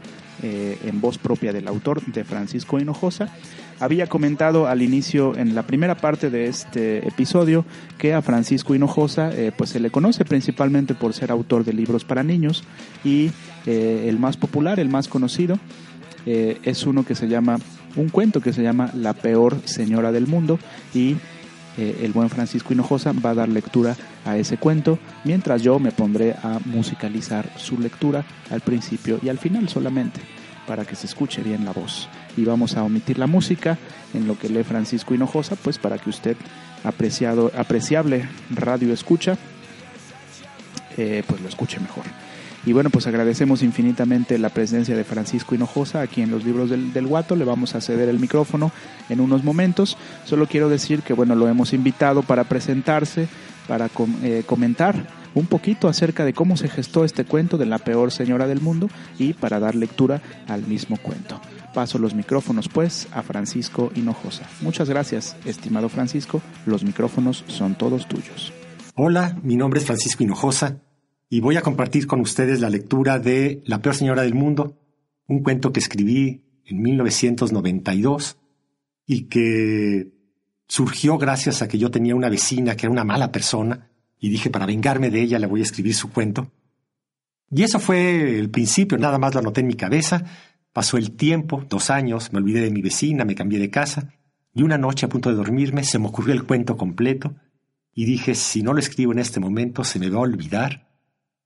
eh, 0.47 0.77
en 0.85 1.01
voz 1.01 1.17
propia 1.17 1.51
del 1.51 1.67
autor, 1.67 2.05
de 2.05 2.23
Francisco 2.23 2.77
Hinojosa. 2.79 3.29
Había 3.79 4.05
comentado 4.05 4.67
al 4.67 4.83
inicio, 4.83 5.35
en 5.35 5.55
la 5.55 5.63
primera 5.63 5.95
parte 5.95 6.29
de 6.29 6.45
este 6.45 7.07
episodio, 7.07 7.65
que 7.97 8.13
a 8.13 8.21
Francisco 8.21 8.75
Hinojosa 8.75 9.31
eh, 9.33 9.51
pues 9.57 9.71
se 9.71 9.79
le 9.79 9.89
conoce 9.89 10.23
principalmente 10.23 10.93
por 10.93 11.15
ser 11.15 11.31
autor 11.31 11.65
de 11.65 11.73
libros 11.73 12.05
para 12.05 12.21
niños 12.21 12.63
y 13.03 13.31
eh, 13.65 14.05
el 14.07 14.19
más 14.19 14.37
popular, 14.37 14.79
el 14.79 14.89
más 14.89 15.07
conocido, 15.07 15.57
es 16.27 16.85
uno 16.85 17.05
que 17.05 17.15
se 17.15 17.27
llama, 17.27 17.57
un 17.95 18.09
cuento 18.09 18.39
que 18.39 18.53
se 18.53 18.61
llama 18.61 18.91
La 18.93 19.13
peor 19.13 19.57
señora 19.65 20.11
del 20.11 20.27
mundo 20.27 20.59
y 20.93 21.17
eh, 21.77 22.01
el 22.03 22.11
buen 22.13 22.29
Francisco 22.29 22.73
Hinojosa 22.73 23.11
va 23.13 23.31
a 23.31 23.35
dar 23.35 23.49
lectura 23.49 23.95
a 24.25 24.37
ese 24.37 24.57
cuento, 24.57 24.97
mientras 25.23 25.61
yo 25.61 25.79
me 25.79 25.91
pondré 25.91 26.33
a 26.41 26.59
musicalizar 26.65 27.49
su 27.57 27.79
lectura 27.79 28.25
al 28.49 28.61
principio 28.61 29.19
y 29.21 29.29
al 29.29 29.37
final 29.37 29.67
solamente, 29.67 30.21
para 30.67 30.85
que 30.85 30.95
se 30.95 31.05
escuche 31.05 31.41
bien 31.41 31.65
la 31.65 31.71
voz. 31.71 32.07
Y 32.37 32.45
vamos 32.45 32.75
a 32.75 32.83
omitir 32.83 33.19
la 33.19 33.27
música 33.27 33.77
en 34.13 34.27
lo 34.27 34.37
que 34.37 34.49
lee 34.49 34.63
Francisco 34.63 35.13
Hinojosa, 35.13 35.55
pues 35.55 35.77
para 35.77 35.97
que 35.97 36.09
usted, 36.09 36.37
apreciado, 36.83 37.51
apreciable 37.57 38.27
radio 38.49 38.93
escucha, 38.93 39.37
eh, 40.97 41.23
pues 41.27 41.41
lo 41.41 41.49
escuche 41.49 41.79
mejor. 41.79 42.05
Y 42.65 42.73
bueno, 42.73 42.89
pues 42.89 43.05
agradecemos 43.05 43.61
infinitamente 43.61 44.39
la 44.39 44.49
presencia 44.49 44.95
de 44.95 45.03
Francisco 45.03 45.53
Hinojosa 45.53 46.01
aquí 46.01 46.21
en 46.21 46.31
los 46.31 46.43
libros 46.43 46.69
del, 46.69 46.93
del 46.93 47.05
Guato. 47.05 47.35
Le 47.35 47.45
vamos 47.45 47.75
a 47.75 47.81
ceder 47.81 48.09
el 48.09 48.19
micrófono 48.19 48.71
en 49.07 49.19
unos 49.19 49.43
momentos. 49.43 49.97
Solo 50.25 50.47
quiero 50.47 50.67
decir 50.67 51.01
que 51.03 51.13
bueno, 51.13 51.35
lo 51.35 51.47
hemos 51.47 51.73
invitado 51.73 52.23
para 52.23 52.43
presentarse, 52.45 53.27
para 53.67 53.89
eh, 54.23 54.43
comentar 54.47 55.07
un 55.35 55.45
poquito 55.45 55.87
acerca 55.87 56.25
de 56.25 56.33
cómo 56.33 56.57
se 56.57 56.67
gestó 56.67 57.05
este 57.05 57.25
cuento 57.25 57.57
de 57.57 57.67
la 57.67 57.77
peor 57.77 58.11
señora 58.11 58.47
del 58.47 58.61
mundo 58.61 58.89
y 59.19 59.33
para 59.33 59.59
dar 59.59 59.75
lectura 59.75 60.21
al 60.47 60.65
mismo 60.65 60.97
cuento. 60.97 61.39
Paso 61.73 61.99
los 61.99 62.15
micrófonos 62.15 62.69
pues 62.69 63.07
a 63.11 63.21
Francisco 63.21 63.91
Hinojosa. 63.95 64.47
Muchas 64.61 64.89
gracias, 64.89 65.35
estimado 65.45 65.89
Francisco. 65.89 66.41
Los 66.65 66.83
micrófonos 66.83 67.43
son 67.47 67.75
todos 67.75 68.07
tuyos. 68.07 68.53
Hola, 68.95 69.37
mi 69.43 69.57
nombre 69.57 69.81
es 69.81 69.85
Francisco 69.85 70.23
Hinojosa 70.23 70.84
y 71.29 71.39
voy 71.39 71.57
a 71.57 71.61
compartir 71.61 72.07
con 72.07 72.19
ustedes 72.21 72.61
la 72.61 72.69
lectura 72.69 73.19
de 73.19 73.61
La 73.65 73.81
peor 73.81 73.95
señora 73.95 74.21
del 74.21 74.35
mundo, 74.35 74.77
un 75.27 75.41
cuento 75.41 75.71
que 75.71 75.79
escribí 75.79 76.43
en 76.65 76.81
1992 76.81 78.37
y 79.05 79.23
que 79.23 80.11
surgió 80.67 81.17
gracias 81.17 81.61
a 81.61 81.67
que 81.67 81.77
yo 81.77 81.91
tenía 81.91 82.15
una 82.15 82.29
vecina 82.29 82.75
que 82.75 82.85
era 82.85 82.91
una 82.91 83.03
mala 83.03 83.31
persona 83.31 83.89
y 84.19 84.29
dije 84.29 84.49
para 84.49 84.65
vengarme 84.65 85.09
de 85.09 85.21
ella 85.21 85.39
le 85.39 85.47
voy 85.47 85.61
a 85.61 85.63
escribir 85.63 85.93
su 85.93 86.11
cuento. 86.11 86.51
Y 87.51 87.63
eso 87.63 87.79
fue 87.79 88.39
el 88.39 88.49
principio, 88.49 88.97
nada 88.97 89.19
más 89.19 89.33
lo 89.33 89.39
anoté 89.39 89.61
en 89.61 89.67
mi 89.67 89.75
cabeza. 89.75 90.23
Pasó 90.73 90.97
el 90.97 91.11
tiempo, 91.11 91.63
dos 91.69 91.89
años, 91.89 92.33
me 92.33 92.39
olvidé 92.39 92.61
de 92.61 92.71
mi 92.71 92.81
vecina, 92.81 93.23
me 93.23 93.35
cambié 93.35 93.59
de 93.59 93.69
casa 93.69 94.13
y 94.53 94.63
una 94.63 94.77
noche 94.77 95.05
a 95.05 95.09
punto 95.09 95.29
de 95.29 95.35
dormirme 95.35 95.83
se 95.83 95.99
me 95.99 96.07
ocurrió 96.07 96.33
el 96.33 96.43
cuento 96.43 96.77
completo 96.77 97.35
y 97.93 98.05
dije, 98.05 98.35
si 98.35 98.61
no 98.61 98.73
lo 98.73 98.79
escribo 98.79 99.11
en 99.11 99.19
este 99.19 99.39
momento, 99.39 99.83
se 99.83 99.99
me 99.99 100.09
va 100.09 100.17
a 100.17 100.21
olvidar. 100.21 100.84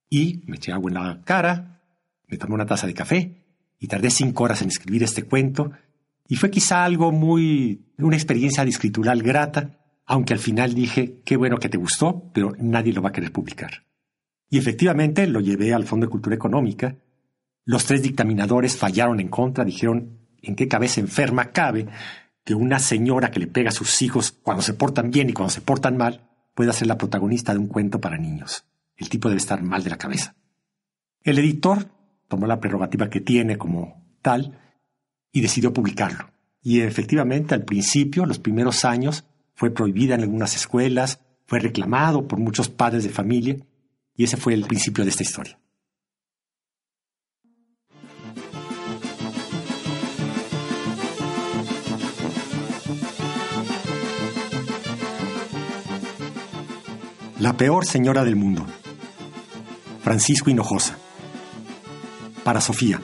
Y 0.10 0.42
me 0.48 0.58
eché 0.58 0.72
agua 0.72 0.90
en 0.90 0.96
la 0.96 1.22
cara, 1.24 1.82
me 2.28 2.38
tomé 2.38 2.56
una 2.56 2.66
taza 2.66 2.88
de 2.88 2.94
café 2.94 3.44
y 3.80 3.88
tardé 3.88 4.10
cinco 4.10 4.44
horas 4.44 4.62
en 4.62 4.70
escribir 4.70 5.04
este 5.04 5.24
cuento. 5.24 5.72
Y 6.28 6.36
fue 6.36 6.52
quizá 6.52 6.84
algo 6.84 7.12
muy, 7.12 7.86
una 7.98 8.16
experiencia 8.16 8.64
escritural 8.64 9.22
grata, 9.22 9.80
aunque 10.06 10.34
al 10.34 10.40
final 10.40 10.74
dije, 10.74 11.22
qué 11.24 11.38
bueno 11.38 11.58
que 11.58 11.70
te 11.70 11.78
gustó, 11.78 12.32
pero 12.34 12.54
nadie 12.60 12.94
lo 12.94 13.02
va 13.02 13.10
a 13.10 13.14
querer 13.14 13.32
publicar. 13.32 13.86
Y 14.50 14.58
efectivamente 14.58 15.28
lo 15.28 15.40
llevé 15.40 15.74
al 15.74 15.86
Fondo 15.86 16.08
de 16.08 16.12
Cultura 16.12 16.36
Económica. 16.36 16.96
Los 17.66 17.86
tres 17.86 18.02
dictaminadores 18.02 18.76
fallaron 18.76 19.20
en 19.20 19.28
contra, 19.28 19.64
dijeron, 19.64 20.20
¿en 20.42 20.56
qué 20.56 20.68
cabeza 20.68 21.00
enferma 21.00 21.52
cabe 21.52 21.88
que 22.44 22.56
una 22.56 22.80
señora 22.80 23.30
que 23.30 23.40
le 23.40 23.48
pega 23.48 23.70
a 23.70 23.74
sus 23.74 24.02
hijos 24.02 24.32
cuando 24.32 24.64
se 24.64 24.74
portan 24.74 25.12
bien 25.12 25.30
y 25.30 25.34
cuando 25.34 25.52
se 25.52 25.62
portan 25.62 25.98
mal 25.98 26.28
pueda 26.56 26.74
ser 26.74 26.88
la 26.88 26.98
protagonista 26.98 27.54
de 27.54 27.60
un 27.60 27.68
cuento 27.68 28.02
para 28.02 28.18
niños? 28.18 28.66
El 29.00 29.08
tipo 29.08 29.30
debe 29.30 29.40
estar 29.40 29.64
mal 29.64 29.82
de 29.84 29.90
la 29.90 29.98
cabeza. 29.98 30.36
El 31.24 31.40
editor 31.40 31.90
tomó 32.28 32.48
la 32.48 32.60
prerrogativa 32.60 33.10
que 33.10 33.22
tiene 33.22 33.58
como 33.58 34.06
tal 34.22 34.60
y 35.32 35.40
decidió 35.40 35.74
publicarlo. 35.74 36.32
Y 36.62 36.82
efectivamente, 36.82 37.56
al 37.56 37.64
principio, 37.64 38.26
los 38.26 38.40
primeros 38.40 38.84
años, 38.84 39.24
fue 39.56 39.72
prohibida 39.72 40.16
en 40.16 40.22
algunas 40.22 40.56
escuelas, 40.56 41.22
fue 41.46 41.60
reclamado 41.60 42.28
por 42.28 42.40
muchos 42.40 42.68
padres 42.68 43.04
de 43.04 43.10
familia, 43.10 43.58
y 44.16 44.26
ese 44.26 44.36
fue 44.36 44.54
el 44.54 44.66
principio 44.66 45.06
de 45.06 45.10
esta 45.12 45.24
historia. 45.24 45.58
La 57.40 57.56
peor 57.56 57.86
señora 57.86 58.26
del 58.26 58.36
mundo. 58.36 58.66
Francisco 60.02 60.50
Hinojosa. 60.50 60.98
Para 62.44 62.62
Sofía. 62.62 63.00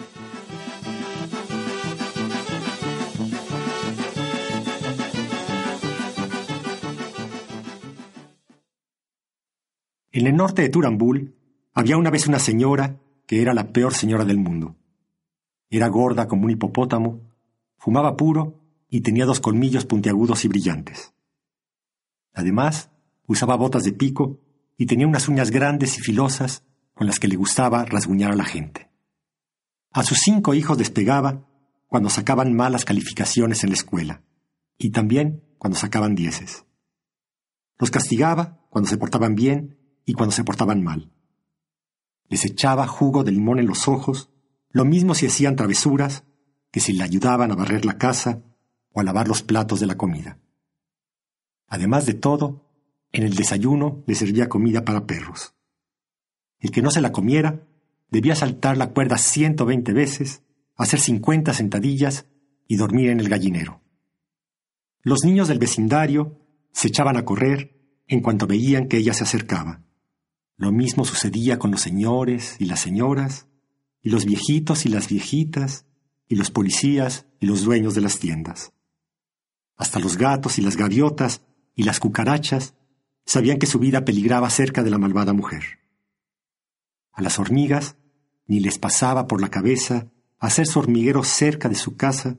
En 10.12 10.28
el 10.28 10.36
norte 10.36 10.62
de 10.62 10.70
Turambul 10.70 11.36
había 11.74 11.98
una 11.98 12.10
vez 12.10 12.28
una 12.28 12.39
señora 12.39 13.02
que 13.28 13.41
era 13.41 13.54
la 13.54 13.74
peor 13.74 13.93
señora 13.93 14.24
del 14.24 14.38
mundo. 14.38 14.78
Era 15.70 15.89
gorda 15.89 16.28
como 16.28 16.46
un 16.46 16.52
hipopótamo, 16.52 17.20
fumaba 17.78 18.16
puro 18.16 18.62
y 18.89 19.02
tenía 19.02 19.26
dos 19.26 19.41
colmillos 19.41 19.86
puntiagudos 19.86 20.46
y 20.46 20.48
brillantes. 20.48 21.14
Además, 22.34 22.91
usaba 23.28 23.58
botas 23.58 23.84
de 23.84 23.91
pico 23.91 24.39
y 24.78 24.86
tenía 24.86 25.08
unas 25.08 25.28
uñas 25.28 25.52
grandes 25.52 25.98
y 25.98 26.02
filosas 26.02 26.64
con 26.96 27.06
las 27.06 27.20
que 27.20 27.28
le 27.28 27.36
gustaba 27.36 27.86
rasguñar 27.86 28.32
a 28.32 28.36
la 28.36 28.46
gente. 28.46 28.89
A 29.91 30.04
sus 30.04 30.18
cinco 30.20 30.54
hijos 30.54 30.78
despegaba 30.78 31.48
cuando 31.88 32.10
sacaban 32.10 32.56
malas 32.56 32.84
calificaciones 32.84 33.64
en 33.64 33.70
la 33.70 33.76
escuela 33.76 34.24
y 34.78 34.89
también 34.89 35.43
cuando 35.58 35.78
sacaban 35.78 36.16
dieces. 36.16 36.66
Los 37.78 37.91
castigaba 37.91 38.66
cuando 38.70 38.89
se 38.89 38.98
portaban 38.98 39.36
bien 39.36 39.78
y 40.06 40.14
cuando 40.14 40.32
se 40.32 40.43
portaban 40.43 40.84
mal. 40.84 41.12
Les 42.28 42.46
echaba 42.46 42.88
jugo 42.88 43.24
de 43.24 43.32
limón 43.32 43.60
en 43.60 43.68
los 43.68 43.88
ojos, 43.88 44.32
lo 44.70 44.86
mismo 44.86 45.14
si 45.16 45.28
hacían 45.28 45.56
travesuras 45.56 46.24
que 46.72 46.80
si 46.80 46.93
le 46.93 47.04
ayudaban 47.04 47.52
a 47.52 47.56
barrer 47.56 47.86
la 47.86 47.98
casa 47.98 48.41
o 48.91 49.00
a 49.00 49.04
lavar 49.04 49.28
los 49.28 49.43
platos 49.43 49.80
de 49.80 49.86
la 49.86 49.96
comida. 49.96 50.39
Además 51.68 52.06
de 52.06 52.14
todo, 52.14 52.70
en 53.12 53.24
el 53.24 53.36
desayuno 53.36 54.04
le 54.08 54.16
servía 54.16 54.50
comida 54.50 54.84
para 54.84 55.06
perros. 55.06 55.55
El 56.66 56.72
que 56.72 56.82
no 56.82 56.89
se 56.89 56.99
la 56.99 57.11
comiera 57.11 57.61
debía 58.09 58.34
saltar 58.34 58.76
la 58.76 58.89
cuerda 58.89 59.20
120 59.20 59.93
veces, 59.93 60.41
hacer 60.76 60.99
50 60.99 61.53
sentadillas 61.53 62.26
y 62.68 62.78
dormir 62.78 63.11
en 63.11 63.20
el 63.20 63.30
gallinero. 63.30 63.84
Los 65.03 65.24
niños 65.24 65.47
del 65.47 65.59
vecindario 65.59 66.39
se 66.72 66.88
echaban 66.88 67.18
a 67.18 67.24
correr 67.24 67.80
en 68.07 68.22
cuanto 68.22 68.47
veían 68.47 68.88
que 68.88 68.97
ella 68.97 69.13
se 69.13 69.26
acercaba. 69.26 69.84
Lo 70.57 70.72
mismo 70.72 71.05
sucedía 71.05 71.59
con 71.59 71.70
los 71.70 71.82
señores 71.82 72.55
y 72.57 72.66
las 72.66 72.80
señoras, 72.80 73.45
y 74.01 74.09
los 74.09 74.26
viejitos 74.26 74.88
y 74.88 74.89
las 74.89 75.07
viejitas, 75.07 75.86
y 76.28 76.34
los 76.34 76.49
policías 76.49 77.28
y 77.39 77.45
los 77.45 77.63
dueños 77.63 77.93
de 77.93 78.01
las 78.01 78.18
tiendas. 78.18 78.74
Hasta 79.78 79.99
los 79.99 80.18
gatos 80.18 80.57
y 80.57 80.63
las 80.63 80.78
gaviotas 80.78 81.43
y 81.76 81.84
las 81.84 81.99
cucarachas 81.99 82.74
sabían 83.24 83.59
que 83.59 83.68
su 83.68 83.78
vida 83.78 84.03
peligraba 84.03 84.49
cerca 84.49 84.82
de 84.82 84.89
la 84.89 84.97
malvada 84.97 85.32
mujer. 85.34 85.85
A 87.16 87.22
las 87.22 87.39
hormigas 87.39 87.95
ni 88.45 88.59
les 88.59 88.78
pasaba 88.78 89.26
por 89.26 89.41
la 89.41 89.49
cabeza 89.49 90.11
hacer 90.38 90.68
su 90.68 90.80
hormiguero 90.80 91.24
cerca 91.24 91.70
de 91.70 91.76
su 91.76 91.95
casa 91.95 92.38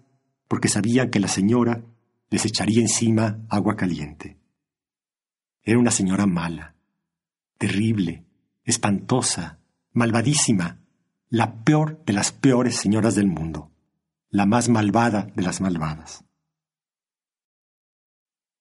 porque 0.48 0.68
sabían 0.68 1.10
que 1.10 1.18
la 1.18 1.28
señora 1.28 1.82
les 2.28 2.44
echaría 2.44 2.82
encima 2.82 3.40
agua 3.48 3.74
caliente. 3.74 4.38
Era 5.62 5.78
una 5.78 5.90
señora 5.90 6.26
mala, 6.26 6.76
terrible, 7.56 8.26
espantosa, 8.64 9.60
malvadísima, 9.92 10.78
la 11.30 11.64
peor 11.64 12.04
de 12.04 12.12
las 12.12 12.30
peores 12.32 12.76
señoras 12.76 13.14
del 13.14 13.26
mundo, 13.26 13.72
la 14.28 14.44
más 14.44 14.68
malvada 14.68 15.28
de 15.34 15.42
las 15.42 15.60
malvadas. 15.62 16.24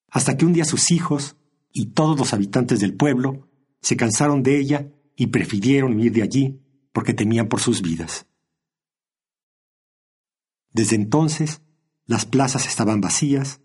Hasta 0.09 0.38
que 0.38 0.45
un 0.45 0.53
día 0.53 0.63
sus 0.63 0.91
hijos 0.91 1.36
y 1.74 1.88
todos 1.88 2.18
los 2.18 2.34
habitantes 2.34 2.80
del 2.80 2.95
pueblo 2.95 3.49
se 3.82 3.97
cansaron 3.97 4.41
de 4.43 4.57
ella 4.57 4.88
y 5.16 5.28
prefirieron 5.28 5.95
huir 5.95 6.11
de 6.11 6.24
allí 6.24 6.61
porque 6.91 7.13
temían 7.13 7.47
por 7.47 7.59
sus 7.59 7.82
vidas. 7.82 8.28
Desde 10.72 10.95
entonces, 10.95 11.61
las 12.05 12.26
plazas 12.26 12.68
estaban 12.68 13.01
vacías, 13.01 13.61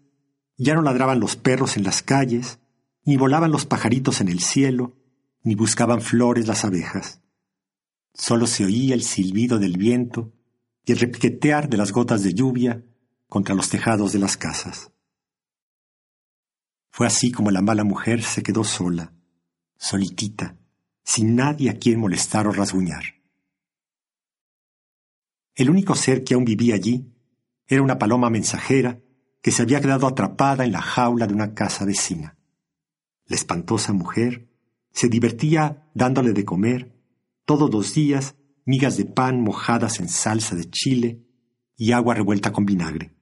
ya 0.57 0.75
no 0.75 0.83
ladraban 0.83 1.21
los 1.21 1.37
perros 1.37 1.77
en 1.77 1.85
las 1.85 2.03
calles, 2.03 2.61
ni 3.05 3.17
volaban 3.17 3.51
los 3.51 3.67
pajaritos 3.67 4.21
en 4.21 4.29
el 4.29 4.41
cielo, 4.41 4.97
ni 5.43 5.55
buscaban 5.55 6.01
flores 6.03 6.47
las 6.47 6.65
abejas. 6.65 7.21
Solo 8.15 8.47
se 8.47 8.65
oía 8.65 8.95
el 8.95 9.03
silbido 9.03 9.59
del 9.59 9.77
viento 9.77 10.33
y 10.85 10.93
el 10.93 10.99
repiquetear 10.99 11.69
de 11.69 11.77
las 11.77 11.93
gotas 11.93 12.23
de 12.23 12.35
lluvia 12.35 12.85
contra 13.29 13.55
los 13.55 13.69
tejados 13.69 14.13
de 14.13 14.19
las 14.19 14.37
casas. 14.37 14.93
Fue 16.91 17.07
así 17.07 17.33
como 17.33 17.51
la 17.51 17.63
mala 17.63 17.85
mujer 17.85 18.23
se 18.23 18.43
quedó 18.43 18.65
sola, 18.65 19.15
solitita, 19.79 20.60
sin 21.05 21.37
nadie 21.37 21.71
a 21.71 21.79
quien 21.79 21.99
molestar 21.99 22.47
o 22.47 22.53
rasguñar. 22.53 23.03
El 25.55 25.71
único 25.71 25.95
ser 25.95 26.25
que 26.25 26.35
aún 26.35 26.45
vivía 26.45 26.75
allí 26.75 27.13
era 27.67 27.83
una 27.83 27.99
paloma 27.99 28.31
mensajera 28.31 29.01
que 29.43 29.51
se 29.51 29.63
había 29.63 29.81
quedado 29.81 30.07
atrapada 30.07 30.65
en 30.65 30.73
la 30.73 30.83
jaula 30.83 31.27
de 31.27 31.35
una 31.35 31.55
casa 31.55 31.85
vecina. 31.85 32.37
La 33.27 33.37
espantosa 33.37 33.93
mujer 33.93 34.49
se 34.93 35.09
divertía 35.09 35.89
dándole 35.95 36.33
de 36.33 36.45
comer 36.45 36.97
todos 37.45 37.71
los 37.71 37.95
días 37.95 38.37
migas 38.65 38.97
de 38.97 39.05
pan 39.05 39.43
mojadas 39.43 40.01
en 40.01 40.09
salsa 40.09 40.57
de 40.57 40.71
chile 40.71 41.27
y 41.77 41.93
agua 41.93 42.15
revuelta 42.15 42.53
con 42.53 42.65
vinagre. 42.65 43.13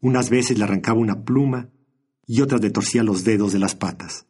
Unas 0.00 0.30
veces 0.30 0.56
le 0.58 0.64
arrancaba 0.64 1.00
una 1.00 1.24
pluma 1.24 1.70
y 2.26 2.40
otras 2.40 2.60
le 2.60 2.70
torcía 2.70 3.02
los 3.02 3.24
dedos 3.24 3.52
de 3.52 3.58
las 3.58 3.74
patas. 3.74 4.27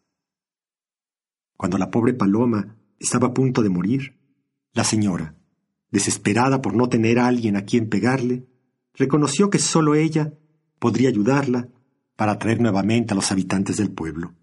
Cuando 1.58 1.76
la 1.76 1.90
pobre 1.90 2.14
paloma 2.14 2.76
estaba 3.00 3.28
a 3.28 3.34
punto 3.34 3.62
de 3.62 3.68
morir, 3.68 4.16
la 4.74 4.84
señora, 4.84 5.34
desesperada 5.90 6.62
por 6.62 6.72
no 6.72 6.88
tener 6.88 7.18
a 7.18 7.26
alguien 7.26 7.56
a 7.56 7.64
quien 7.64 7.88
pegarle, 7.88 8.46
reconoció 8.94 9.50
que 9.50 9.58
sólo 9.58 9.96
ella 9.96 10.32
podría 10.78 11.08
ayudarla 11.08 11.68
para 12.14 12.32
atraer 12.32 12.60
nuevamente 12.60 13.12
a 13.12 13.16
los 13.16 13.32
habitantes 13.32 13.76
del 13.76 13.90
pueblo. 13.90 14.34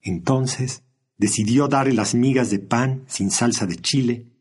Entonces 0.00 0.82
decidió 1.18 1.68
darle 1.68 1.92
las 1.92 2.14
migas 2.14 2.48
de 2.50 2.60
pan 2.60 3.04
sin 3.06 3.30
salsa 3.30 3.66
de 3.66 3.76
chile, 3.76 4.32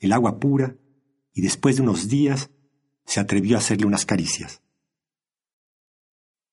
el 0.00 0.12
agua 0.12 0.40
pura, 0.40 0.76
y 1.32 1.42
después 1.42 1.76
de 1.76 1.82
unos 1.82 2.08
días 2.08 2.50
se 3.04 3.20
atrevió 3.20 3.54
a 3.54 3.60
hacerle 3.60 3.86
unas 3.86 4.04
caricias. 4.04 4.62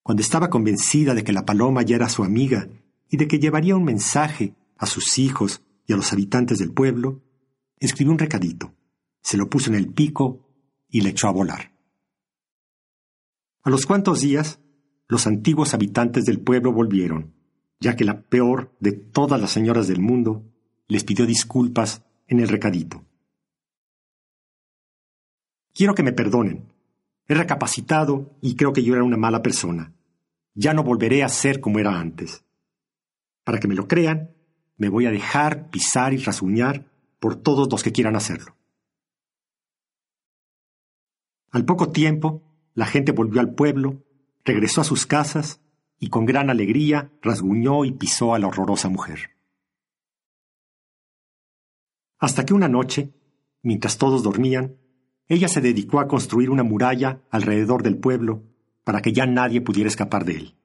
Cuando 0.04 0.22
estaba 0.22 0.52
convencida 0.52 1.16
de 1.16 1.24
que 1.24 1.34
la 1.34 1.46
paloma 1.46 1.82
ya 1.82 1.96
era 1.96 2.10
su 2.10 2.24
amiga 2.24 2.70
y 3.12 3.18
de 3.18 3.28
que 3.28 3.40
llevaría 3.40 3.76
un 3.76 3.84
mensaje 3.84 4.56
a 4.78 4.88
sus 4.88 5.20
hijos 5.20 5.62
y 5.86 5.94
a 5.94 5.98
los 5.98 6.14
habitantes 6.14 6.58
del 6.58 6.72
pueblo, 6.72 7.22
escribió 7.78 8.14
un 8.14 8.18
recadito, 8.18 8.74
se 9.22 9.38
lo 9.38 9.50
puso 9.50 9.70
en 9.70 9.76
el 9.76 9.90
pico 9.90 10.48
y 10.90 11.02
le 11.02 11.10
echó 11.10 11.28
a 11.28 11.32
volar. 11.32 11.74
A 13.64 13.70
los 13.70 13.86
cuantos 13.86 14.22
días, 14.22 14.60
los 15.10 15.28
antiguos 15.28 15.74
habitantes 15.74 16.24
del 16.24 16.40
pueblo 16.40 16.72
volvieron, 16.72 17.34
ya 17.82 17.98
que 17.98 18.06
la 18.06 18.22
peor 18.22 18.74
de 18.80 18.94
todas 18.94 19.40
las 19.42 19.52
señoras 19.52 19.90
del 19.90 20.00
mundo 20.00 20.46
les 20.88 21.04
pidió 21.04 21.26
disculpas 21.26 22.04
en 22.28 22.40
el 22.40 22.48
recadito. 22.48 23.04
Quiero 25.74 25.96
que 25.96 26.04
me 26.04 26.14
perdonen. 26.14 26.72
He 27.28 27.34
recapacitado 27.34 28.38
y 28.42 28.56
creo 28.56 28.72
que 28.72 28.84
yo 28.84 28.94
era 28.94 29.04
una 29.04 29.18
mala 29.18 29.42
persona. 29.42 29.94
Ya 30.54 30.74
no 30.74 30.84
volveré 30.84 31.24
a 31.24 31.30
ser 31.30 31.60
como 31.60 31.80
era 31.80 32.00
antes. 32.00 32.44
Para 33.44 33.60
que 33.60 33.68
me 33.68 33.76
lo 33.76 33.88
crean, 33.88 34.32
me 34.78 34.90
voy 34.90 35.06
a 35.06 35.12
dejar 35.12 35.70
pisar 35.70 36.14
y 36.14 36.18
rasguñar 36.18 36.92
por 37.20 37.36
todos 37.36 37.70
los 37.72 37.84
que 37.84 37.92
quieran 37.92 38.16
hacerlo. 38.16 38.56
Al 41.52 41.66
poco 41.66 41.92
tiempo, 41.92 42.42
la 42.74 42.86
gente 42.86 43.12
volvió 43.12 43.42
al 43.42 43.54
pueblo, 43.54 44.04
regresó 44.46 44.82
a 44.82 44.86
sus 44.86 45.06
casas 45.06 45.62
y 46.00 46.10
con 46.10 46.26
gran 46.26 46.50
alegría 46.50 47.12
rasguñó 47.22 47.86
y 47.86 47.92
pisó 47.92 48.34
a 48.34 48.40
la 48.40 48.48
horrorosa 48.48 48.90
mujer. 48.90 49.32
Hasta 52.18 52.46
que 52.46 52.54
una 52.54 52.70
noche, 52.70 53.14
mientras 53.62 53.98
todos 53.98 54.24
dormían, 54.24 54.78
ella 55.28 55.48
se 55.48 55.62
dedicó 55.62 56.00
a 56.00 56.08
construir 56.08 56.50
una 56.50 56.64
muralla 56.64 57.22
alrededor 57.30 57.84
del 57.84 57.98
pueblo 57.98 58.44
para 58.84 59.02
que 59.02 59.14
ya 59.14 59.26
nadie 59.26 59.62
pudiera 59.62 59.88
escapar 59.88 60.26
de 60.26 60.38
él. 60.38 60.56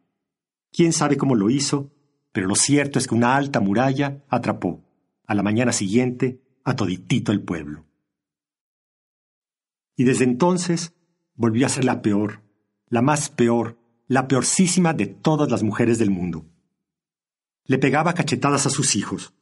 Quién 0.73 0.93
sabe 0.93 1.17
cómo 1.17 1.35
lo 1.35 1.51
hizo, 1.51 1.93
pero 2.37 2.49
lo 2.49 2.55
cierto 2.55 2.99
es 2.99 3.07
que 3.07 3.15
una 3.15 3.35
alta 3.35 3.61
muralla 3.61 4.23
atrapó, 4.29 4.85
a 5.27 5.35
la 5.35 5.43
mañana 5.43 5.73
siguiente, 5.73 6.43
a 6.65 6.77
toditito 6.77 7.33
el 7.33 7.41
pueblo. 7.41 7.87
Y 9.97 10.05
desde 10.05 10.25
entonces 10.25 10.93
volvió 11.35 11.65
a 11.65 11.71
ser 11.71 11.87
la 11.87 12.03
peor, 12.03 12.43
la 12.89 13.01
más 13.01 13.31
peor, 13.31 13.79
la 14.07 14.29
peorcísima 14.29 14.93
de 14.93 15.07
todas 15.07 15.51
las 15.51 15.63
mujeres 15.63 15.99
del 15.99 16.11
mundo. 16.11 16.45
Le 17.65 17.79
pegaba 17.79 18.13
cachetadas 18.13 18.67
a 18.67 18.71
sus 18.71 18.97
hijos, 18.97 19.33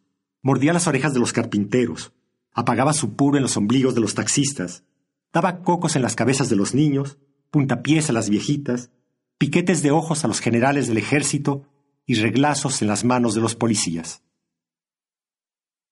mordía 0.41 0.73
las 0.73 0.87
orejas 0.87 1.15
de 1.15 1.19
los 1.19 1.33
carpinteros, 1.33 2.13
apagaba 2.53 2.93
su 2.93 3.17
puro 3.17 3.39
en 3.39 3.43
los 3.43 3.57
ombligos 3.57 3.97
de 3.97 4.03
los 4.03 4.15
taxistas, 4.15 4.85
daba 5.33 5.63
cocos 5.63 5.97
en 5.97 6.03
las 6.03 6.15
cabezas 6.15 6.49
de 6.49 6.55
los 6.55 6.77
niños, 6.77 7.19
puntapiés 7.51 8.09
a 8.09 8.13
las 8.13 8.31
viejitas, 8.31 8.93
piquetes 9.37 9.83
de 9.83 9.91
ojos 9.91 10.25
a 10.25 10.29
los 10.29 10.39
generales 10.39 10.87
del 10.87 10.99
ejército 10.99 11.67
y 12.07 12.15
reglazos 12.15 12.83
en 12.83 12.89
las 12.89 13.05
manos 13.05 13.35
de 13.35 13.41
los 13.41 13.55
policías. 13.55 14.23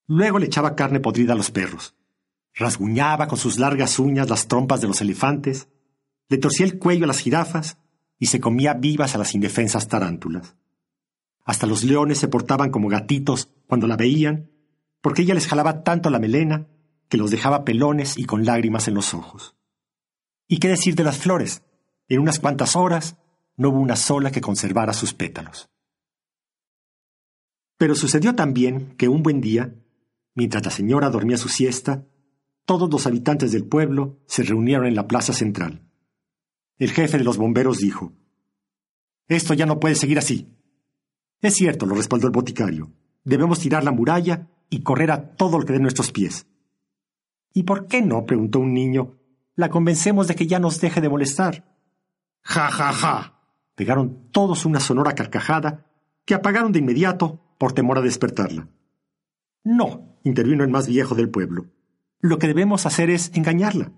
Luego 0.06 0.38
le 0.38 0.46
echaba 0.46 0.74
carne 0.74 1.00
podrida 1.00 1.32
a 1.32 1.36
los 1.36 1.50
perros, 1.50 1.94
rasguñaba 2.54 3.28
con 3.28 3.38
sus 3.38 3.58
largas 3.58 3.98
uñas 3.98 4.28
las 4.28 4.48
trompas 4.48 4.80
de 4.80 4.88
los 4.88 5.00
elefantes, 5.00 5.68
le 6.28 6.38
torcía 6.38 6.66
el 6.66 6.78
cuello 6.78 7.04
a 7.04 7.08
las 7.08 7.20
jirafas 7.20 7.78
y 8.18 8.26
se 8.26 8.40
comía 8.40 8.74
vivas 8.74 9.14
a 9.14 9.18
las 9.18 9.34
indefensas 9.34 9.88
tarántulas. 9.88 10.56
Hasta 11.44 11.66
los 11.66 11.82
leones 11.82 12.18
se 12.18 12.28
portaban 12.28 12.70
como 12.70 12.88
gatitos 12.88 13.50
cuando 13.66 13.86
la 13.86 13.96
veían, 13.96 14.50
porque 15.00 15.22
ella 15.22 15.34
les 15.34 15.48
jalaba 15.48 15.82
tanto 15.82 16.10
la 16.10 16.20
melena 16.20 16.68
que 17.08 17.16
los 17.16 17.30
dejaba 17.30 17.64
pelones 17.64 18.16
y 18.16 18.24
con 18.24 18.44
lágrimas 18.44 18.86
en 18.88 18.94
los 18.94 19.12
ojos. 19.12 19.56
¿Y 20.46 20.58
qué 20.58 20.68
decir 20.68 20.94
de 20.94 21.04
las 21.04 21.18
flores? 21.18 21.62
En 22.08 22.20
unas 22.20 22.38
cuantas 22.38 22.76
horas 22.76 23.16
no 23.56 23.70
hubo 23.70 23.80
una 23.80 23.96
sola 23.96 24.30
que 24.30 24.40
conservara 24.40 24.92
sus 24.92 25.14
pétalos. 25.14 25.71
Pero 27.82 27.96
sucedió 27.96 28.36
también 28.36 28.94
que 28.96 29.08
un 29.08 29.24
buen 29.24 29.40
día, 29.40 29.74
mientras 30.36 30.64
la 30.64 30.70
señora 30.70 31.10
dormía 31.10 31.36
su 31.36 31.48
siesta, 31.48 32.06
todos 32.64 32.88
los 32.88 33.08
habitantes 33.08 33.50
del 33.50 33.66
pueblo 33.66 34.20
se 34.28 34.44
reunieron 34.44 34.86
en 34.86 34.94
la 34.94 35.08
plaza 35.08 35.32
central. 35.32 35.82
El 36.78 36.92
jefe 36.92 37.18
de 37.18 37.24
los 37.24 37.38
bomberos 37.38 37.78
dijo, 37.78 38.12
Esto 39.26 39.52
ya 39.54 39.66
no 39.66 39.80
puede 39.80 39.96
seguir 39.96 40.20
así. 40.20 40.56
Es 41.40 41.54
cierto, 41.54 41.84
lo 41.84 41.96
respaldó 41.96 42.28
el 42.28 42.32
boticario. 42.32 42.92
Debemos 43.24 43.58
tirar 43.58 43.82
la 43.82 43.90
muralla 43.90 44.48
y 44.70 44.84
correr 44.84 45.10
a 45.10 45.34
todo 45.34 45.58
lo 45.58 45.66
que 45.66 45.72
dé 45.72 45.80
nuestros 45.80 46.12
pies. 46.12 46.46
¿Y 47.52 47.64
por 47.64 47.88
qué 47.88 48.00
no? 48.00 48.26
preguntó 48.26 48.60
un 48.60 48.74
niño. 48.74 49.18
La 49.56 49.70
convencemos 49.70 50.28
de 50.28 50.36
que 50.36 50.46
ya 50.46 50.60
nos 50.60 50.80
deje 50.80 51.00
de 51.00 51.08
molestar. 51.08 51.64
Ja, 52.42 52.70
ja, 52.70 52.92
ja. 52.92 53.40
Pegaron 53.74 54.30
todos 54.30 54.66
una 54.66 54.78
sonora 54.78 55.16
carcajada 55.16 55.90
que 56.24 56.34
apagaron 56.34 56.70
de 56.70 56.78
inmediato 56.78 57.41
por 57.62 57.74
temor 57.74 57.96
a 57.96 58.00
despertarla. 58.00 58.66
No, 59.62 60.18
intervino 60.24 60.64
el 60.64 60.70
más 60.70 60.88
viejo 60.88 61.14
del 61.14 61.30
pueblo. 61.30 61.66
Lo 62.18 62.40
que 62.40 62.48
debemos 62.48 62.86
hacer 62.86 63.08
es 63.08 63.30
engañarla. 63.34 63.92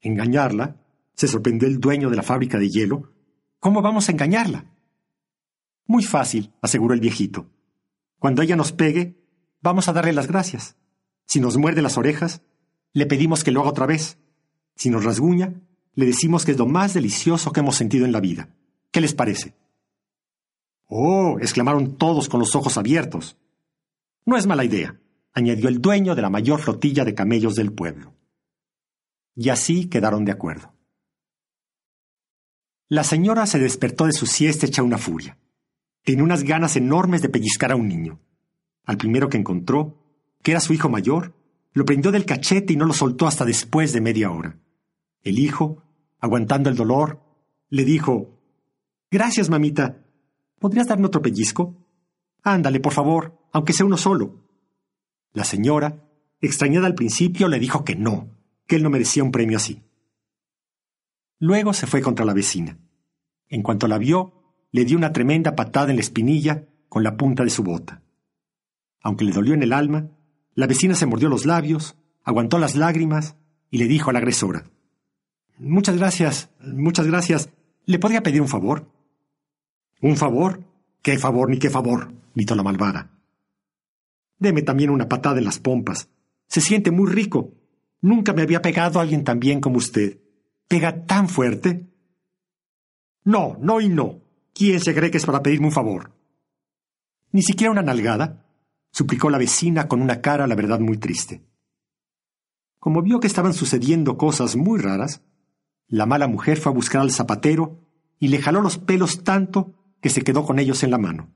¿Engañarla? 0.00 0.80
se 1.14 1.28
sorprendió 1.28 1.68
el 1.68 1.78
dueño 1.78 2.08
de 2.08 2.16
la 2.16 2.22
fábrica 2.22 2.58
de 2.58 2.70
hielo. 2.70 3.12
¿Cómo 3.58 3.82
vamos 3.82 4.08
a 4.08 4.12
engañarla? 4.12 4.64
Muy 5.84 6.02
fácil, 6.02 6.54
aseguró 6.62 6.94
el 6.94 7.00
viejito. 7.00 7.50
Cuando 8.18 8.40
ella 8.40 8.56
nos 8.56 8.72
pegue, 8.72 9.22
vamos 9.60 9.88
a 9.88 9.92
darle 9.92 10.14
las 10.14 10.28
gracias. 10.28 10.78
Si 11.26 11.38
nos 11.38 11.58
muerde 11.58 11.82
las 11.82 11.98
orejas, 11.98 12.40
le 12.94 13.04
pedimos 13.04 13.44
que 13.44 13.50
lo 13.50 13.60
haga 13.60 13.68
otra 13.68 13.84
vez. 13.84 14.16
Si 14.74 14.88
nos 14.88 15.04
rasguña, 15.04 15.52
le 15.92 16.06
decimos 16.06 16.46
que 16.46 16.52
es 16.52 16.58
lo 16.58 16.64
más 16.64 16.94
delicioso 16.94 17.52
que 17.52 17.60
hemos 17.60 17.76
sentido 17.76 18.06
en 18.06 18.12
la 18.12 18.20
vida. 18.20 18.48
¿Qué 18.90 19.02
les 19.02 19.12
parece? 19.12 19.59
Oh, 20.92 21.38
exclamaron 21.38 21.96
todos 21.96 22.28
con 22.28 22.40
los 22.40 22.56
ojos 22.56 22.76
abiertos. 22.76 23.36
No 24.26 24.36
es 24.36 24.48
mala 24.48 24.64
idea, 24.64 25.00
añadió 25.32 25.68
el 25.68 25.80
dueño 25.80 26.16
de 26.16 26.22
la 26.22 26.30
mayor 26.30 26.60
flotilla 26.60 27.04
de 27.04 27.14
camellos 27.14 27.54
del 27.54 27.72
pueblo. 27.72 28.12
Y 29.36 29.50
así 29.50 29.88
quedaron 29.88 30.24
de 30.24 30.32
acuerdo. 30.32 30.74
La 32.88 33.04
señora 33.04 33.46
se 33.46 33.60
despertó 33.60 34.06
de 34.06 34.12
su 34.12 34.26
siesta 34.26 34.66
hecha 34.66 34.82
una 34.82 34.98
furia. 34.98 35.38
Tenía 36.02 36.24
unas 36.24 36.42
ganas 36.42 36.74
enormes 36.74 37.22
de 37.22 37.28
pellizcar 37.28 37.70
a 37.70 37.76
un 37.76 37.86
niño. 37.86 38.18
Al 38.84 38.96
primero 38.96 39.28
que 39.28 39.38
encontró, 39.38 39.96
que 40.42 40.50
era 40.50 40.60
su 40.60 40.72
hijo 40.72 40.88
mayor, 40.88 41.36
lo 41.72 41.84
prendió 41.84 42.10
del 42.10 42.26
cachete 42.26 42.72
y 42.72 42.76
no 42.76 42.84
lo 42.84 42.94
soltó 42.94 43.28
hasta 43.28 43.44
después 43.44 43.92
de 43.92 44.00
media 44.00 44.32
hora. 44.32 44.58
El 45.22 45.38
hijo, 45.38 45.84
aguantando 46.18 46.68
el 46.68 46.74
dolor, 46.74 47.22
le 47.68 47.84
dijo 47.84 48.40
Gracias, 49.08 49.50
mamita. 49.50 49.99
¿Podrías 50.60 50.86
darme 50.86 51.06
otro 51.06 51.22
pellizco? 51.22 51.74
Ándale, 52.42 52.80
por 52.80 52.92
favor, 52.92 53.38
aunque 53.50 53.72
sea 53.72 53.86
uno 53.86 53.96
solo. 53.96 54.44
La 55.32 55.44
señora, 55.44 56.04
extrañada 56.40 56.86
al 56.86 56.94
principio, 56.94 57.48
le 57.48 57.58
dijo 57.58 57.82
que 57.82 57.96
no, 57.96 58.28
que 58.66 58.76
él 58.76 58.82
no 58.82 58.90
merecía 58.90 59.24
un 59.24 59.32
premio 59.32 59.56
así. 59.56 59.82
Luego 61.38 61.72
se 61.72 61.86
fue 61.86 62.02
contra 62.02 62.26
la 62.26 62.34
vecina. 62.34 62.78
En 63.48 63.62
cuanto 63.62 63.88
la 63.88 63.96
vio, 63.96 64.34
le 64.70 64.84
dio 64.84 64.98
una 64.98 65.14
tremenda 65.14 65.56
patada 65.56 65.90
en 65.90 65.96
la 65.96 66.02
espinilla 66.02 66.68
con 66.90 67.02
la 67.02 67.16
punta 67.16 67.42
de 67.42 67.50
su 67.50 67.62
bota. 67.62 68.02
Aunque 69.02 69.24
le 69.24 69.32
dolió 69.32 69.54
en 69.54 69.62
el 69.62 69.72
alma, 69.72 70.10
la 70.54 70.66
vecina 70.66 70.94
se 70.94 71.06
mordió 71.06 71.30
los 71.30 71.46
labios, 71.46 71.96
aguantó 72.22 72.58
las 72.58 72.76
lágrimas 72.76 73.36
y 73.70 73.78
le 73.78 73.86
dijo 73.86 74.10
a 74.10 74.12
la 74.12 74.18
agresora 74.18 74.70
Muchas 75.56 75.96
gracias, 75.96 76.50
muchas 76.60 77.06
gracias. 77.06 77.48
¿Le 77.86 77.98
podría 77.98 78.22
pedir 78.22 78.42
un 78.42 78.48
favor? 78.48 78.99
¿Un 80.00 80.16
favor? 80.16 80.64
¿Qué 81.02 81.18
favor 81.18 81.50
ni 81.50 81.58
qué 81.58 81.70
favor? 81.70 82.12
gritó 82.34 82.54
la 82.54 82.62
malvada. 82.62 83.10
Deme 84.38 84.62
también 84.62 84.90
una 84.90 85.08
patada 85.08 85.38
en 85.38 85.44
las 85.44 85.58
pompas. 85.58 86.08
Se 86.46 86.60
siente 86.60 86.90
muy 86.90 87.10
rico. 87.10 87.52
Nunca 88.00 88.32
me 88.32 88.42
había 88.42 88.62
pegado 88.62 88.98
a 88.98 89.02
alguien 89.02 89.24
tan 89.24 89.38
bien 89.38 89.60
como 89.60 89.76
usted. 89.76 90.18
¿Pega 90.68 91.04
tan 91.04 91.28
fuerte? 91.28 91.86
No, 93.24 93.56
no 93.60 93.80
y 93.80 93.88
no. 93.88 94.22
¿Quién 94.54 94.80
se 94.80 94.94
cree 94.94 95.10
que 95.10 95.18
es 95.18 95.26
para 95.26 95.42
pedirme 95.42 95.66
un 95.66 95.72
favor? 95.72 96.12
Ni 97.32 97.42
siquiera 97.42 97.70
una 97.70 97.82
nalgada, 97.82 98.46
suplicó 98.90 99.30
la 99.30 99.38
vecina 99.38 99.86
con 99.86 100.02
una 100.02 100.20
cara, 100.20 100.46
la 100.46 100.54
verdad, 100.54 100.80
muy 100.80 100.96
triste. 100.96 101.44
Como 102.78 103.02
vio 103.02 103.20
que 103.20 103.26
estaban 103.26 103.52
sucediendo 103.52 104.16
cosas 104.16 104.56
muy 104.56 104.80
raras, 104.80 105.22
la 105.86 106.06
mala 106.06 106.26
mujer 106.26 106.58
fue 106.58 106.72
a 106.72 106.74
buscar 106.74 107.02
al 107.02 107.12
zapatero 107.12 107.78
y 108.18 108.28
le 108.28 108.40
jaló 108.40 108.62
los 108.62 108.78
pelos 108.78 109.22
tanto 109.22 109.74
que 110.00 110.10
se 110.10 110.22
quedó 110.22 110.44
con 110.44 110.58
ellos 110.58 110.82
en 110.82 110.90
la 110.90 110.98
mano. 110.98 111.32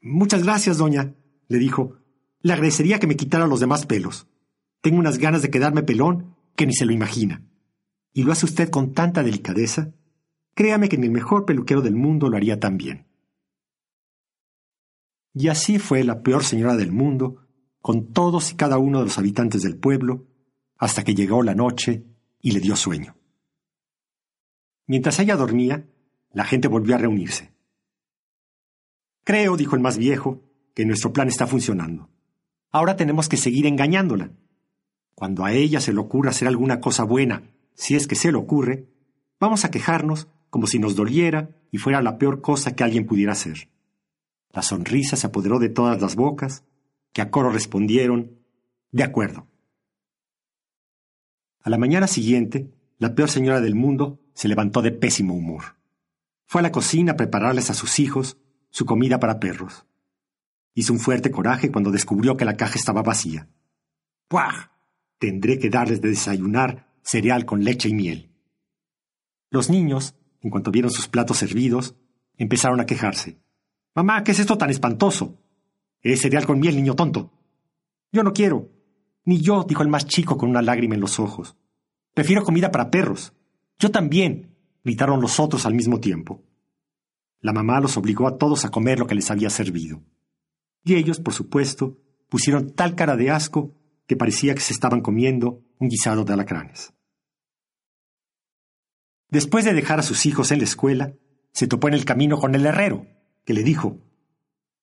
Muchas 0.00 0.44
gracias, 0.44 0.78
doña, 0.78 1.14
le 1.48 1.58
dijo. 1.58 1.98
Le 2.40 2.52
agradecería 2.52 3.00
que 3.00 3.06
me 3.06 3.16
quitara 3.16 3.46
los 3.46 3.60
demás 3.60 3.86
pelos. 3.86 4.28
Tengo 4.80 4.98
unas 4.98 5.18
ganas 5.18 5.42
de 5.42 5.50
quedarme 5.50 5.82
pelón 5.82 6.36
que 6.54 6.66
ni 6.66 6.74
se 6.74 6.86
lo 6.86 6.92
imagina. 6.92 7.42
Y 8.12 8.22
lo 8.22 8.32
hace 8.32 8.46
usted 8.46 8.70
con 8.70 8.92
tanta 8.92 9.22
delicadeza. 9.22 9.92
Créame 10.54 10.88
que 10.88 10.98
ni 10.98 11.06
el 11.06 11.12
mejor 11.12 11.44
peluquero 11.44 11.82
del 11.82 11.96
mundo 11.96 12.28
lo 12.28 12.36
haría 12.36 12.60
tan 12.60 12.76
bien. 12.76 13.06
Y 15.34 15.48
así 15.48 15.78
fue 15.78 16.04
la 16.04 16.22
peor 16.22 16.44
señora 16.44 16.76
del 16.76 16.90
mundo, 16.90 17.46
con 17.80 18.12
todos 18.12 18.52
y 18.52 18.56
cada 18.56 18.78
uno 18.78 18.98
de 18.98 19.04
los 19.04 19.18
habitantes 19.18 19.62
del 19.62 19.76
pueblo, 19.76 20.26
hasta 20.76 21.04
que 21.04 21.14
llegó 21.14 21.42
la 21.42 21.54
noche 21.54 22.04
y 22.40 22.52
le 22.52 22.60
dio 22.60 22.76
sueño. 22.76 23.16
Mientras 24.86 25.18
ella 25.20 25.36
dormía, 25.36 25.86
la 26.32 26.44
gente 26.44 26.68
volvió 26.68 26.94
a 26.94 26.98
reunirse. 26.98 27.52
Creo, 29.24 29.56
dijo 29.56 29.76
el 29.76 29.82
más 29.82 29.98
viejo, 29.98 30.42
que 30.74 30.86
nuestro 30.86 31.12
plan 31.12 31.28
está 31.28 31.46
funcionando. 31.46 32.08
Ahora 32.70 32.96
tenemos 32.96 33.28
que 33.28 33.36
seguir 33.36 33.66
engañándola. 33.66 34.30
Cuando 35.14 35.44
a 35.44 35.52
ella 35.52 35.80
se 35.80 35.92
le 35.92 36.00
ocurra 36.00 36.30
hacer 36.30 36.48
alguna 36.48 36.80
cosa 36.80 37.02
buena, 37.04 37.42
si 37.74 37.94
es 37.96 38.06
que 38.06 38.14
se 38.14 38.30
le 38.30 38.38
ocurre, 38.38 38.88
vamos 39.40 39.64
a 39.64 39.70
quejarnos 39.70 40.28
como 40.50 40.66
si 40.66 40.78
nos 40.78 40.96
doliera 40.96 41.50
y 41.70 41.78
fuera 41.78 42.02
la 42.02 42.18
peor 42.18 42.40
cosa 42.40 42.74
que 42.74 42.84
alguien 42.84 43.06
pudiera 43.06 43.32
hacer. 43.32 43.68
La 44.52 44.62
sonrisa 44.62 45.16
se 45.16 45.26
apoderó 45.26 45.58
de 45.58 45.68
todas 45.68 46.00
las 46.00 46.16
bocas, 46.16 46.64
que 47.12 47.22
a 47.22 47.30
coro 47.30 47.50
respondieron, 47.50 48.38
de 48.92 49.02
acuerdo. 49.02 49.46
A 51.62 51.70
la 51.70 51.78
mañana 51.78 52.06
siguiente, 52.06 52.72
la 52.98 53.14
peor 53.14 53.30
señora 53.30 53.60
del 53.60 53.74
mundo 53.74 54.20
se 54.34 54.48
levantó 54.48 54.82
de 54.82 54.92
pésimo 54.92 55.34
humor. 55.34 55.77
Fue 56.48 56.60
a 56.60 56.62
la 56.62 56.72
cocina 56.72 57.12
a 57.12 57.16
prepararles 57.16 57.68
a 57.68 57.74
sus 57.74 57.98
hijos 57.98 58.38
su 58.70 58.86
comida 58.86 59.20
para 59.20 59.38
perros. 59.38 59.84
Hizo 60.72 60.94
un 60.94 60.98
fuerte 60.98 61.30
coraje 61.30 61.70
cuando 61.70 61.90
descubrió 61.90 62.38
que 62.38 62.46
la 62.46 62.56
caja 62.56 62.76
estaba 62.76 63.02
vacía. 63.02 63.50
¡Puah! 64.28 64.70
Tendré 65.18 65.58
que 65.58 65.68
darles 65.68 66.00
de 66.00 66.08
desayunar 66.08 66.90
cereal 67.02 67.44
con 67.44 67.64
leche 67.64 67.90
y 67.90 67.94
miel. 67.94 68.32
Los 69.50 69.68
niños, 69.68 70.14
en 70.40 70.48
cuanto 70.48 70.70
vieron 70.70 70.90
sus 70.90 71.06
platos 71.06 71.36
servidos, 71.36 71.96
empezaron 72.38 72.80
a 72.80 72.86
quejarse. 72.86 73.38
Mamá, 73.94 74.24
¿qué 74.24 74.32
es 74.32 74.38
esto 74.38 74.56
tan 74.56 74.70
espantoso? 74.70 75.38
Es 76.00 76.22
cereal 76.22 76.46
con 76.46 76.60
miel, 76.60 76.76
niño 76.76 76.94
tonto. 76.96 77.30
Yo 78.10 78.22
no 78.22 78.32
quiero. 78.32 78.70
Ni 79.26 79.42
yo, 79.42 79.64
dijo 79.64 79.82
el 79.82 79.88
más 79.88 80.06
chico 80.06 80.38
con 80.38 80.48
una 80.48 80.62
lágrima 80.62 80.94
en 80.94 81.02
los 81.02 81.20
ojos. 81.20 81.56
Prefiero 82.14 82.42
comida 82.42 82.70
para 82.70 82.90
perros. 82.90 83.34
Yo 83.78 83.90
también, 83.90 84.47
gritaron 84.88 85.20
los 85.20 85.38
otros 85.38 85.66
al 85.66 85.74
mismo 85.74 86.00
tiempo. 86.00 86.42
La 87.40 87.52
mamá 87.52 87.78
los 87.78 87.98
obligó 87.98 88.26
a 88.26 88.38
todos 88.38 88.64
a 88.64 88.70
comer 88.70 88.98
lo 88.98 89.06
que 89.06 89.14
les 89.14 89.30
había 89.30 89.50
servido. 89.50 90.02
Y 90.82 90.94
ellos, 90.94 91.20
por 91.20 91.34
supuesto, 91.34 91.98
pusieron 92.30 92.72
tal 92.72 92.94
cara 92.94 93.14
de 93.14 93.30
asco 93.30 93.74
que 94.06 94.16
parecía 94.16 94.54
que 94.54 94.62
se 94.62 94.72
estaban 94.72 95.02
comiendo 95.02 95.62
un 95.78 95.88
guisado 95.90 96.24
de 96.24 96.32
alacranes. 96.32 96.94
Después 99.28 99.66
de 99.66 99.74
dejar 99.74 100.00
a 100.00 100.02
sus 100.02 100.24
hijos 100.24 100.52
en 100.52 100.58
la 100.60 100.64
escuela, 100.64 101.12
se 101.52 101.66
topó 101.66 101.88
en 101.88 101.94
el 101.94 102.06
camino 102.06 102.38
con 102.38 102.54
el 102.54 102.64
herrero, 102.64 103.06
que 103.44 103.52
le 103.52 103.62
dijo 103.62 103.98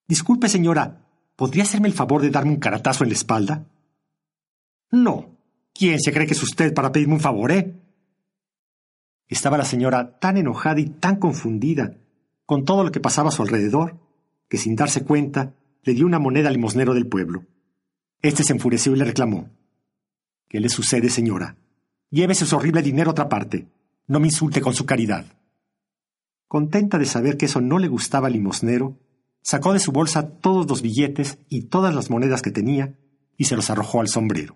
Disculpe, 0.07 0.49
señora, 0.49 1.09
¿podría 1.35 1.63
hacerme 1.63 1.87
el 1.87 1.95
favor 1.95 2.21
de 2.21 2.29
darme 2.29 2.51
un 2.51 2.59
caratazo 2.59 3.03
en 3.03 3.09
la 3.09 3.15
espalda? 3.15 3.65
No. 4.91 5.35
¿Quién 5.73 5.99
se 5.99 6.13
cree 6.13 6.27
que 6.27 6.33
es 6.33 6.43
usted 6.43 6.75
para 6.75 6.91
pedirme 6.91 7.15
un 7.15 7.19
favor, 7.19 7.51
eh? 7.51 7.84
Estaba 9.27 9.57
la 9.57 9.65
señora 9.65 10.19
tan 10.19 10.37
enojada 10.37 10.79
y 10.79 10.85
tan 10.85 11.17
confundida 11.17 11.97
con 12.45 12.63
todo 12.63 12.83
lo 12.83 12.91
que 12.91 12.99
pasaba 12.99 13.29
a 13.29 13.31
su 13.31 13.41
alrededor, 13.41 13.99
que 14.49 14.57
sin 14.57 14.75
darse 14.75 15.03
cuenta 15.03 15.55
le 15.83 15.93
dio 15.93 16.05
una 16.05 16.19
moneda 16.19 16.49
al 16.49 16.55
limosnero 16.55 16.93
del 16.93 17.07
pueblo. 17.07 17.45
Este 18.21 18.43
se 18.43 18.53
enfureció 18.53 18.93
y 18.93 18.97
le 18.97 19.05
reclamó. 19.05 19.49
¿Qué 20.47 20.59
le 20.59 20.69
sucede, 20.69 21.09
señora? 21.09 21.57
Llévese 22.09 22.45
su 22.45 22.55
horrible 22.55 22.81
dinero 22.81 23.09
a 23.09 23.11
otra 23.11 23.29
parte. 23.29 23.67
No 24.07 24.19
me 24.19 24.27
insulte 24.27 24.61
con 24.61 24.73
su 24.73 24.85
caridad. 24.85 25.25
Contenta 26.47 26.97
de 26.97 27.05
saber 27.05 27.37
que 27.37 27.45
eso 27.45 27.61
no 27.61 27.79
le 27.79 27.87
gustaba 27.87 28.27
al 28.27 28.33
limosnero, 28.33 28.99
sacó 29.41 29.73
de 29.73 29.79
su 29.79 29.91
bolsa 29.91 30.29
todos 30.39 30.67
los 30.69 30.81
billetes 30.81 31.39
y 31.49 31.63
todas 31.63 31.93
las 31.93 32.09
monedas 32.09 32.41
que 32.41 32.51
tenía 32.51 32.97
y 33.37 33.45
se 33.45 33.55
los 33.55 33.69
arrojó 33.69 34.01
al 34.01 34.07
sombrero. 34.07 34.55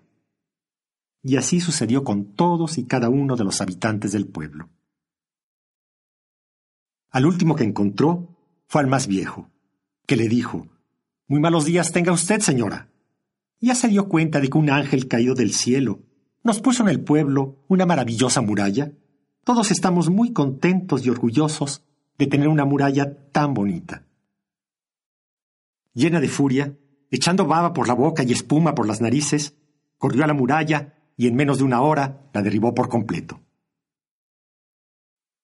Y 1.22 1.36
así 1.36 1.60
sucedió 1.60 2.02
con 2.04 2.34
todos 2.34 2.78
y 2.78 2.86
cada 2.86 3.08
uno 3.08 3.36
de 3.36 3.44
los 3.44 3.60
habitantes 3.60 4.12
del 4.12 4.26
pueblo. 4.26 4.70
Al 7.10 7.26
último 7.26 7.56
que 7.56 7.64
encontró 7.64 8.36
fue 8.66 8.80
al 8.80 8.86
más 8.86 9.06
viejo, 9.06 9.50
que 10.06 10.16
le 10.16 10.28
dijo 10.28 10.68
Muy 11.26 11.40
malos 11.40 11.64
días 11.64 11.92
tenga 11.92 12.12
usted, 12.12 12.40
señora. 12.40 12.88
Ya 13.60 13.74
se 13.74 13.88
dio 13.88 14.08
cuenta 14.08 14.40
de 14.40 14.48
que 14.48 14.56
un 14.56 14.70
ángel 14.70 15.08
caído 15.08 15.34
del 15.34 15.52
cielo 15.52 16.00
nos 16.42 16.60
puso 16.60 16.82
en 16.82 16.88
el 16.88 17.02
pueblo 17.02 17.64
una 17.68 17.84
maravillosa 17.84 18.40
muralla. 18.40 18.92
Todos 19.44 19.70
estamos 19.70 20.08
muy 20.08 20.32
contentos 20.32 21.04
y 21.04 21.10
orgullosos 21.10 21.84
de 22.16 22.26
tener 22.26 22.48
una 22.48 22.64
muralla 22.64 23.30
tan 23.32 23.52
bonita. 23.52 24.06
Llena 25.92 26.20
de 26.20 26.28
furia, 26.28 26.78
echando 27.10 27.46
baba 27.46 27.72
por 27.72 27.88
la 27.88 27.94
boca 27.94 28.22
y 28.22 28.32
espuma 28.32 28.74
por 28.74 28.86
las 28.86 29.00
narices, 29.00 29.56
corrió 29.98 30.24
a 30.24 30.26
la 30.26 30.34
muralla 30.34 30.99
y 31.20 31.26
en 31.26 31.34
menos 31.36 31.58
de 31.58 31.64
una 31.64 31.82
hora 31.82 32.30
la 32.32 32.40
derribó 32.40 32.74
por 32.74 32.88
completo. 32.88 33.42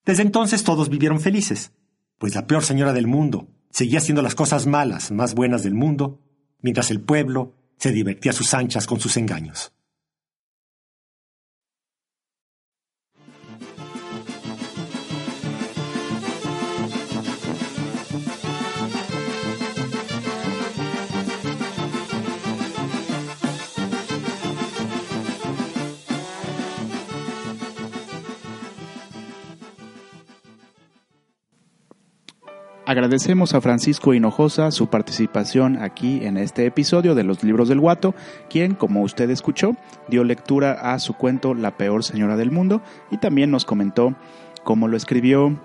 Desde 0.06 0.22
entonces 0.22 0.64
todos 0.64 0.88
vivieron 0.88 1.20
felices, 1.20 1.72
pues 2.16 2.34
la 2.34 2.46
peor 2.46 2.64
señora 2.64 2.94
del 2.94 3.06
mundo 3.06 3.48
seguía 3.68 3.98
haciendo 3.98 4.22
las 4.22 4.34
cosas 4.34 4.66
malas 4.66 5.10
más 5.10 5.34
buenas 5.34 5.62
del 5.62 5.74
mundo, 5.74 6.22
mientras 6.62 6.90
el 6.90 7.02
pueblo 7.02 7.52
se 7.76 7.92
divertía 7.92 8.30
a 8.30 8.34
sus 8.34 8.54
anchas 8.54 8.86
con 8.86 9.00
sus 9.00 9.18
engaños. 9.18 9.74
Agradecemos 32.88 33.52
a 33.52 33.60
Francisco 33.60 34.14
Hinojosa 34.14 34.70
su 34.70 34.86
participación 34.86 35.82
aquí 35.82 36.24
en 36.24 36.36
este 36.36 36.66
episodio 36.66 37.16
de 37.16 37.24
Los 37.24 37.42
Libros 37.42 37.68
del 37.68 37.80
Guato, 37.80 38.14
quien, 38.48 38.76
como 38.76 39.02
usted 39.02 39.28
escuchó, 39.28 39.74
dio 40.06 40.22
lectura 40.22 40.70
a 40.70 41.00
su 41.00 41.14
cuento 41.14 41.52
La 41.52 41.72
peor 41.72 42.04
señora 42.04 42.36
del 42.36 42.52
mundo 42.52 42.82
y 43.10 43.16
también 43.16 43.50
nos 43.50 43.64
comentó 43.64 44.14
cómo 44.62 44.86
lo 44.86 44.96
escribió, 44.96 45.58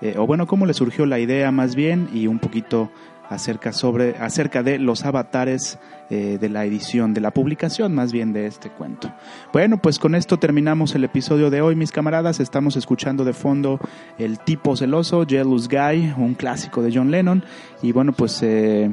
eh, 0.00 0.16
o 0.18 0.26
bueno, 0.26 0.48
cómo 0.48 0.66
le 0.66 0.74
surgió 0.74 1.06
la 1.06 1.20
idea 1.20 1.52
más 1.52 1.76
bien 1.76 2.08
y 2.12 2.26
un 2.26 2.40
poquito 2.40 2.90
acerca, 3.28 3.72
sobre, 3.72 4.16
acerca 4.18 4.62
de 4.62 4.78
los 4.78 5.04
avatares 5.04 5.78
eh, 6.10 6.38
de 6.40 6.48
la 6.48 6.64
edición, 6.64 7.14
de 7.14 7.20
la 7.20 7.30
publicación 7.30 7.94
más 7.94 8.12
bien 8.12 8.32
de 8.32 8.46
este 8.46 8.70
cuento. 8.70 9.12
Bueno, 9.52 9.78
pues 9.78 9.98
con 9.98 10.14
esto 10.14 10.38
terminamos 10.38 10.94
el 10.94 11.04
episodio 11.04 11.50
de 11.50 11.62
hoy, 11.62 11.74
mis 11.76 11.92
camaradas. 11.92 12.40
Estamos 12.40 12.76
escuchando 12.76 13.24
de 13.24 13.32
fondo 13.32 13.80
El 14.18 14.38
tipo 14.38 14.76
celoso, 14.76 15.24
Jealous 15.26 15.68
Guy, 15.68 16.14
un 16.16 16.34
clásico 16.34 16.82
de 16.82 16.92
John 16.94 17.10
Lennon. 17.10 17.44
Y 17.82 17.92
bueno, 17.92 18.12
pues, 18.12 18.42
eh, 18.42 18.92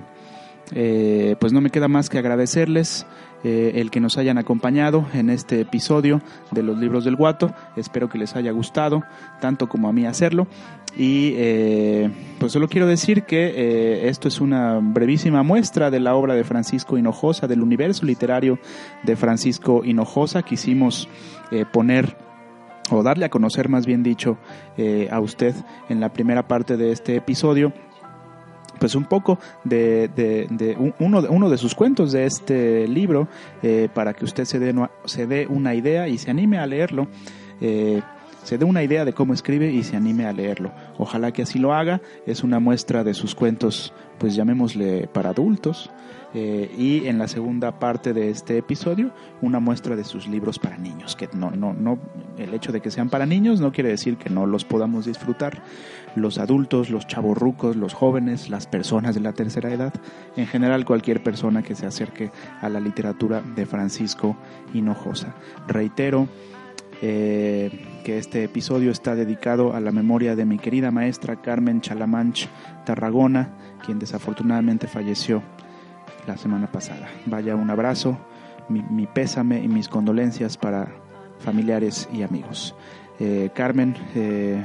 eh, 0.73 1.35
pues 1.39 1.51
no 1.51 1.61
me 1.61 1.69
queda 1.69 1.87
más 1.87 2.09
que 2.09 2.17
agradecerles. 2.17 3.05
el 3.43 3.89
que 3.89 3.99
nos 3.99 4.19
hayan 4.19 4.37
acompañado 4.37 5.07
en 5.15 5.31
este 5.31 5.61
episodio 5.61 6.21
de 6.51 6.61
los 6.61 6.77
libros 6.77 7.05
del 7.05 7.15
guato. 7.15 7.51
Espero 7.75 8.07
que 8.07 8.19
les 8.19 8.35
haya 8.35 8.51
gustado, 8.51 9.01
tanto 9.39 9.67
como 9.67 9.89
a 9.89 9.93
mí 9.93 10.05
hacerlo. 10.05 10.45
Y 10.97 11.33
eh, 11.37 12.09
pues 12.37 12.51
solo 12.51 12.67
quiero 12.67 12.85
decir 12.85 13.23
que 13.23 13.47
eh, 13.55 14.09
esto 14.09 14.27
es 14.27 14.41
una 14.41 14.79
brevísima 14.81 15.41
muestra 15.41 15.89
de 15.89 15.99
la 16.01 16.15
obra 16.15 16.33
de 16.35 16.43
Francisco 16.43 16.97
Hinojosa, 16.97 17.47
del 17.47 17.61
universo 17.61 18.05
literario 18.05 18.59
de 19.03 19.15
Francisco 19.15 19.83
Hinojosa. 19.85 20.43
Quisimos 20.43 21.07
eh, 21.51 21.65
poner 21.71 22.17
o 22.91 23.03
darle 23.03 23.23
a 23.25 23.29
conocer, 23.29 23.69
más 23.69 23.85
bien 23.85 24.03
dicho, 24.03 24.37
eh, 24.77 25.07
a 25.11 25.21
usted 25.21 25.55
en 25.87 26.01
la 26.01 26.11
primera 26.11 26.47
parte 26.47 26.75
de 26.75 26.91
este 26.91 27.15
episodio 27.15 27.71
pues 28.79 28.95
un 28.95 29.05
poco 29.05 29.37
de, 29.63 30.07
de- 30.15 30.47
de 30.49 30.75
un- 30.75 30.93
uno, 30.99 31.21
de 31.21 31.29
uno 31.29 31.49
de 31.51 31.57
sus 31.59 31.75
cuentos 31.75 32.11
de 32.11 32.25
este 32.25 32.87
libro 32.87 33.27
para 33.93 34.13
que 34.15 34.25
usted 34.25 34.43
se 34.45 34.57
dé, 34.57 34.73
se 35.05 35.27
dé 35.27 35.45
una 35.47 35.75
idea 35.75 36.07
y 36.07 36.17
se 36.17 36.31
anime 36.31 36.57
a 36.57 36.65
leerlo. 36.65 37.07
Se 38.43 38.57
dé 38.57 38.65
una 38.65 38.83
idea 38.83 39.05
de 39.05 39.13
cómo 39.13 39.33
escribe 39.33 39.71
y 39.71 39.83
se 39.83 39.95
anime 39.95 40.25
a 40.25 40.33
leerlo. 40.33 40.71
Ojalá 40.97 41.31
que 41.31 41.43
así 41.43 41.59
lo 41.59 41.73
haga. 41.73 42.01
Es 42.25 42.43
una 42.43 42.59
muestra 42.59 43.03
de 43.03 43.13
sus 43.13 43.35
cuentos, 43.35 43.93
pues 44.17 44.35
llamémosle 44.35 45.07
para 45.07 45.29
adultos. 45.29 45.91
Eh, 46.33 46.73
y 46.77 47.07
en 47.07 47.17
la 47.17 47.27
segunda 47.27 47.77
parte 47.77 48.13
de 48.13 48.29
este 48.29 48.57
episodio, 48.57 49.11
una 49.41 49.59
muestra 49.59 49.97
de 49.97 50.03
sus 50.03 50.27
libros 50.27 50.59
para 50.59 50.77
niños. 50.77 51.15
Que 51.15 51.27
no, 51.33 51.51
no, 51.51 51.73
no, 51.73 51.99
el 52.37 52.53
hecho 52.53 52.71
de 52.71 52.81
que 52.81 52.89
sean 52.89 53.09
para 53.09 53.25
niños 53.25 53.59
no 53.59 53.71
quiere 53.71 53.89
decir 53.89 54.17
que 54.17 54.29
no 54.29 54.45
los 54.45 54.63
podamos 54.63 55.05
disfrutar. 55.05 55.61
Los 56.15 56.37
adultos, 56.37 56.89
los 56.89 57.05
chavorrucos, 57.07 57.75
los 57.75 57.93
jóvenes, 57.93 58.49
las 58.49 58.65
personas 58.65 59.15
de 59.15 59.21
la 59.21 59.33
tercera 59.33 59.71
edad, 59.71 59.93
en 60.35 60.47
general 60.47 60.85
cualquier 60.85 61.21
persona 61.21 61.63
que 61.63 61.75
se 61.75 61.85
acerque 61.85 62.31
a 62.61 62.69
la 62.69 62.79
literatura 62.79 63.41
de 63.41 63.65
Francisco 63.65 64.37
Hinojosa. 64.73 65.35
Reitero, 65.67 66.27
eh, 67.01 67.71
que 68.03 68.19
este 68.19 68.43
episodio 68.43 68.91
está 68.91 69.15
dedicado 69.15 69.73
a 69.73 69.79
la 69.79 69.91
memoria 69.91 70.35
de 70.35 70.45
mi 70.45 70.59
querida 70.59 70.91
maestra 70.91 71.41
Carmen 71.41 71.81
Chalamanch 71.81 72.47
Tarragona, 72.85 73.49
quien 73.83 73.97
desafortunadamente 73.97 74.87
falleció 74.87 75.41
la 76.27 76.37
semana 76.37 76.71
pasada. 76.71 77.09
Vaya 77.25 77.55
un 77.55 77.71
abrazo, 77.71 78.19
mi, 78.69 79.07
pésame 79.07 79.63
y 79.63 79.67
mis 79.67 79.87
condolencias 79.87 80.57
para 80.57 80.93
familiares 81.39 82.07
y 82.13 82.21
amigos. 82.21 82.75
Eh, 83.19 83.49
Carmen, 83.55 83.95
eh, 84.13 84.63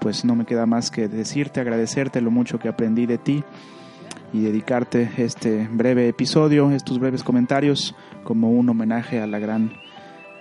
pues 0.00 0.24
no 0.24 0.34
me 0.34 0.46
queda 0.46 0.64
más 0.64 0.90
que 0.90 1.06
decirte, 1.08 1.60
agradecerte 1.60 2.20
lo 2.20 2.30
mucho 2.30 2.58
que 2.58 2.68
aprendí 2.68 3.04
de 3.04 3.18
ti 3.18 3.44
y 4.32 4.42
dedicarte 4.42 5.10
este 5.18 5.68
breve 5.70 6.08
episodio, 6.08 6.70
estos 6.70 6.98
breves 6.98 7.22
comentarios, 7.22 7.94
como 8.24 8.50
un 8.50 8.68
homenaje 8.68 9.20
a 9.20 9.26
la 9.26 9.38
gran 9.38 9.72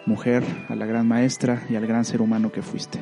mujer, 0.08 0.44
a 0.70 0.76
la 0.76 0.88
gran 0.88 1.08
maestra 1.08 1.62
y 1.70 1.76
al 1.76 1.86
gran 1.86 2.04
ser 2.06 2.22
humano 2.22 2.52
que 2.52 2.64
fuiste. 2.64 3.00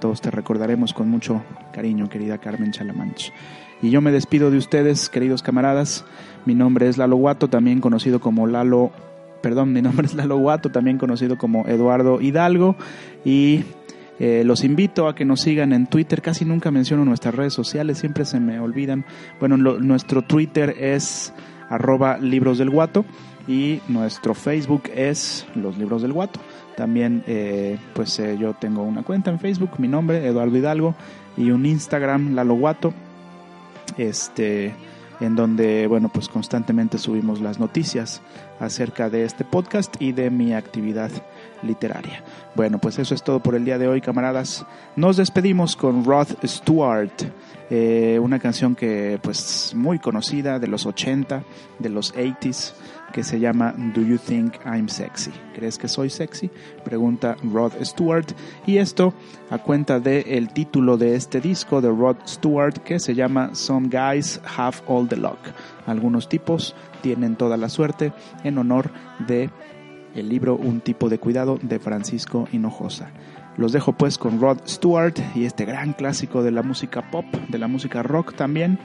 Todos 0.00 0.20
te 0.20 0.30
recordaremos 0.30 0.92
con 0.92 1.08
mucho 1.08 1.42
cariño, 1.72 2.08
querida 2.10 2.38
Carmen 2.38 2.72
Chalamanch. 2.72 3.32
Y 3.80 3.90
yo 3.90 4.00
me 4.00 4.10
despido 4.10 4.50
de 4.50 4.58
ustedes, 4.58 5.08
queridos 5.08 5.42
camaradas. 5.42 6.04
Mi 6.44 6.54
nombre 6.54 6.88
es 6.88 6.98
Lalo 6.98 7.16
Guato, 7.16 7.48
también 7.48 7.80
conocido 7.80 8.20
como 8.20 8.46
Lalo, 8.46 8.90
perdón, 9.40 9.72
mi 9.72 9.80
nombre 9.82 10.06
es 10.06 10.14
Lalo 10.14 10.36
Guato, 10.36 10.70
también 10.70 10.98
conocido 10.98 11.38
como 11.38 11.66
Eduardo 11.66 12.20
Hidalgo. 12.20 12.76
Y 13.24 13.62
eh, 14.18 14.42
los 14.44 14.64
invito 14.64 15.06
a 15.08 15.14
que 15.14 15.24
nos 15.24 15.40
sigan 15.42 15.72
en 15.72 15.86
Twitter. 15.86 16.22
Casi 16.22 16.44
nunca 16.44 16.70
menciono 16.72 17.04
nuestras 17.04 17.34
redes 17.34 17.54
sociales, 17.54 17.98
siempre 17.98 18.24
se 18.24 18.40
me 18.40 18.58
olvidan. 18.58 19.04
Bueno, 19.38 19.56
lo- 19.56 19.78
nuestro 19.80 20.22
Twitter 20.22 20.74
es 20.78 21.32
arroba 21.70 22.18
libros 22.18 22.58
del 22.58 22.70
guato 22.70 23.04
y 23.48 23.80
nuestro 23.88 24.34
Facebook 24.34 24.84
es 24.94 25.46
Los 25.54 25.78
Libros 25.78 26.02
del 26.02 26.12
Guato. 26.12 26.38
También, 26.76 27.24
eh, 27.26 27.78
pues 27.94 28.18
eh, 28.20 28.36
yo 28.38 28.54
tengo 28.54 28.82
una 28.82 29.02
cuenta 29.02 29.30
en 29.30 29.40
Facebook, 29.40 29.70
mi 29.78 29.88
nombre, 29.88 30.24
Eduardo 30.24 30.56
Hidalgo, 30.56 30.94
y 31.36 31.50
un 31.50 31.66
Instagram, 31.66 32.34
Lalo 32.34 32.54
Guato, 32.54 32.92
este, 33.96 34.74
en 35.20 35.34
donde, 35.34 35.86
bueno, 35.86 36.10
pues 36.12 36.28
constantemente 36.28 36.98
subimos 36.98 37.40
las 37.40 37.58
noticias 37.58 38.20
acerca 38.60 39.10
de 39.10 39.24
este 39.24 39.44
podcast 39.44 39.96
y 40.00 40.12
de 40.12 40.30
mi 40.30 40.54
actividad 40.54 41.10
literaria. 41.62 42.22
Bueno, 42.54 42.78
pues 42.78 42.98
eso 42.98 43.14
es 43.14 43.22
todo 43.22 43.40
por 43.40 43.54
el 43.54 43.64
día 43.64 43.78
de 43.78 43.88
hoy, 43.88 44.00
camaradas. 44.00 44.64
Nos 44.96 45.16
despedimos 45.16 45.76
con 45.76 46.04
Rod 46.04 46.28
Stewart, 46.44 47.12
eh, 47.70 48.18
una 48.22 48.38
canción 48.38 48.74
que, 48.74 49.18
pues, 49.22 49.72
muy 49.74 49.98
conocida 49.98 50.58
de 50.58 50.66
los 50.66 50.86
80, 50.86 51.42
de 51.78 51.88
los 51.88 52.14
80s, 52.14 52.74
que 53.12 53.24
se 53.24 53.40
llama 53.40 53.74
Do 53.94 54.02
You 54.02 54.18
Think 54.18 54.54
I'm 54.64 54.88
Sexy? 54.88 55.32
¿Crees 55.54 55.78
que 55.78 55.88
soy 55.88 56.10
sexy? 56.10 56.50
Pregunta 56.84 57.36
Rod 57.42 57.72
Stewart. 57.82 58.26
Y 58.66 58.78
esto 58.78 59.14
a 59.50 59.58
cuenta 59.58 60.00
del 60.00 60.24
el 60.26 60.52
título 60.52 60.96
de 60.96 61.14
este 61.14 61.40
disco 61.40 61.80
de 61.80 61.88
Rod 61.88 62.16
Stewart 62.26 62.74
que 62.78 63.00
se 63.00 63.14
llama 63.14 63.54
Some 63.54 63.88
Guys 63.88 64.40
Have 64.56 64.78
All 64.86 65.08
the 65.08 65.16
Luck. 65.16 65.38
Algunos 65.86 66.28
tipos 66.28 66.74
tienen 67.02 67.36
toda 67.36 67.56
la 67.56 67.68
suerte 67.68 68.12
en 68.44 68.58
honor 68.58 68.90
de 69.26 69.50
el 70.18 70.28
libro 70.28 70.56
Un 70.56 70.80
tipo 70.80 71.08
de 71.08 71.18
cuidado 71.18 71.58
de 71.62 71.78
Francisco 71.78 72.48
Hinojosa. 72.52 73.10
Los 73.56 73.72
dejo 73.72 73.92
pues 73.92 74.18
con 74.18 74.40
Rod 74.40 74.58
Stewart 74.66 75.14
y 75.34 75.44
este 75.44 75.64
gran 75.64 75.92
clásico 75.92 76.42
de 76.42 76.50
la 76.50 76.62
música 76.62 77.10
pop, 77.10 77.24
de 77.48 77.58
la 77.58 77.66
música 77.66 78.02
rock 78.02 78.34
también. 78.34 78.78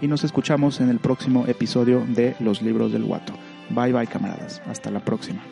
Y 0.00 0.06
nos 0.06 0.24
escuchamos 0.24 0.80
en 0.80 0.88
el 0.88 0.98
próximo 0.98 1.46
episodio 1.46 2.04
de 2.06 2.36
Los 2.40 2.62
Libros 2.62 2.92
del 2.92 3.04
Guato. 3.04 3.32
Bye 3.70 3.92
bye 3.92 4.06
camaradas. 4.06 4.62
Hasta 4.66 4.90
la 4.90 5.00
próxima. 5.00 5.42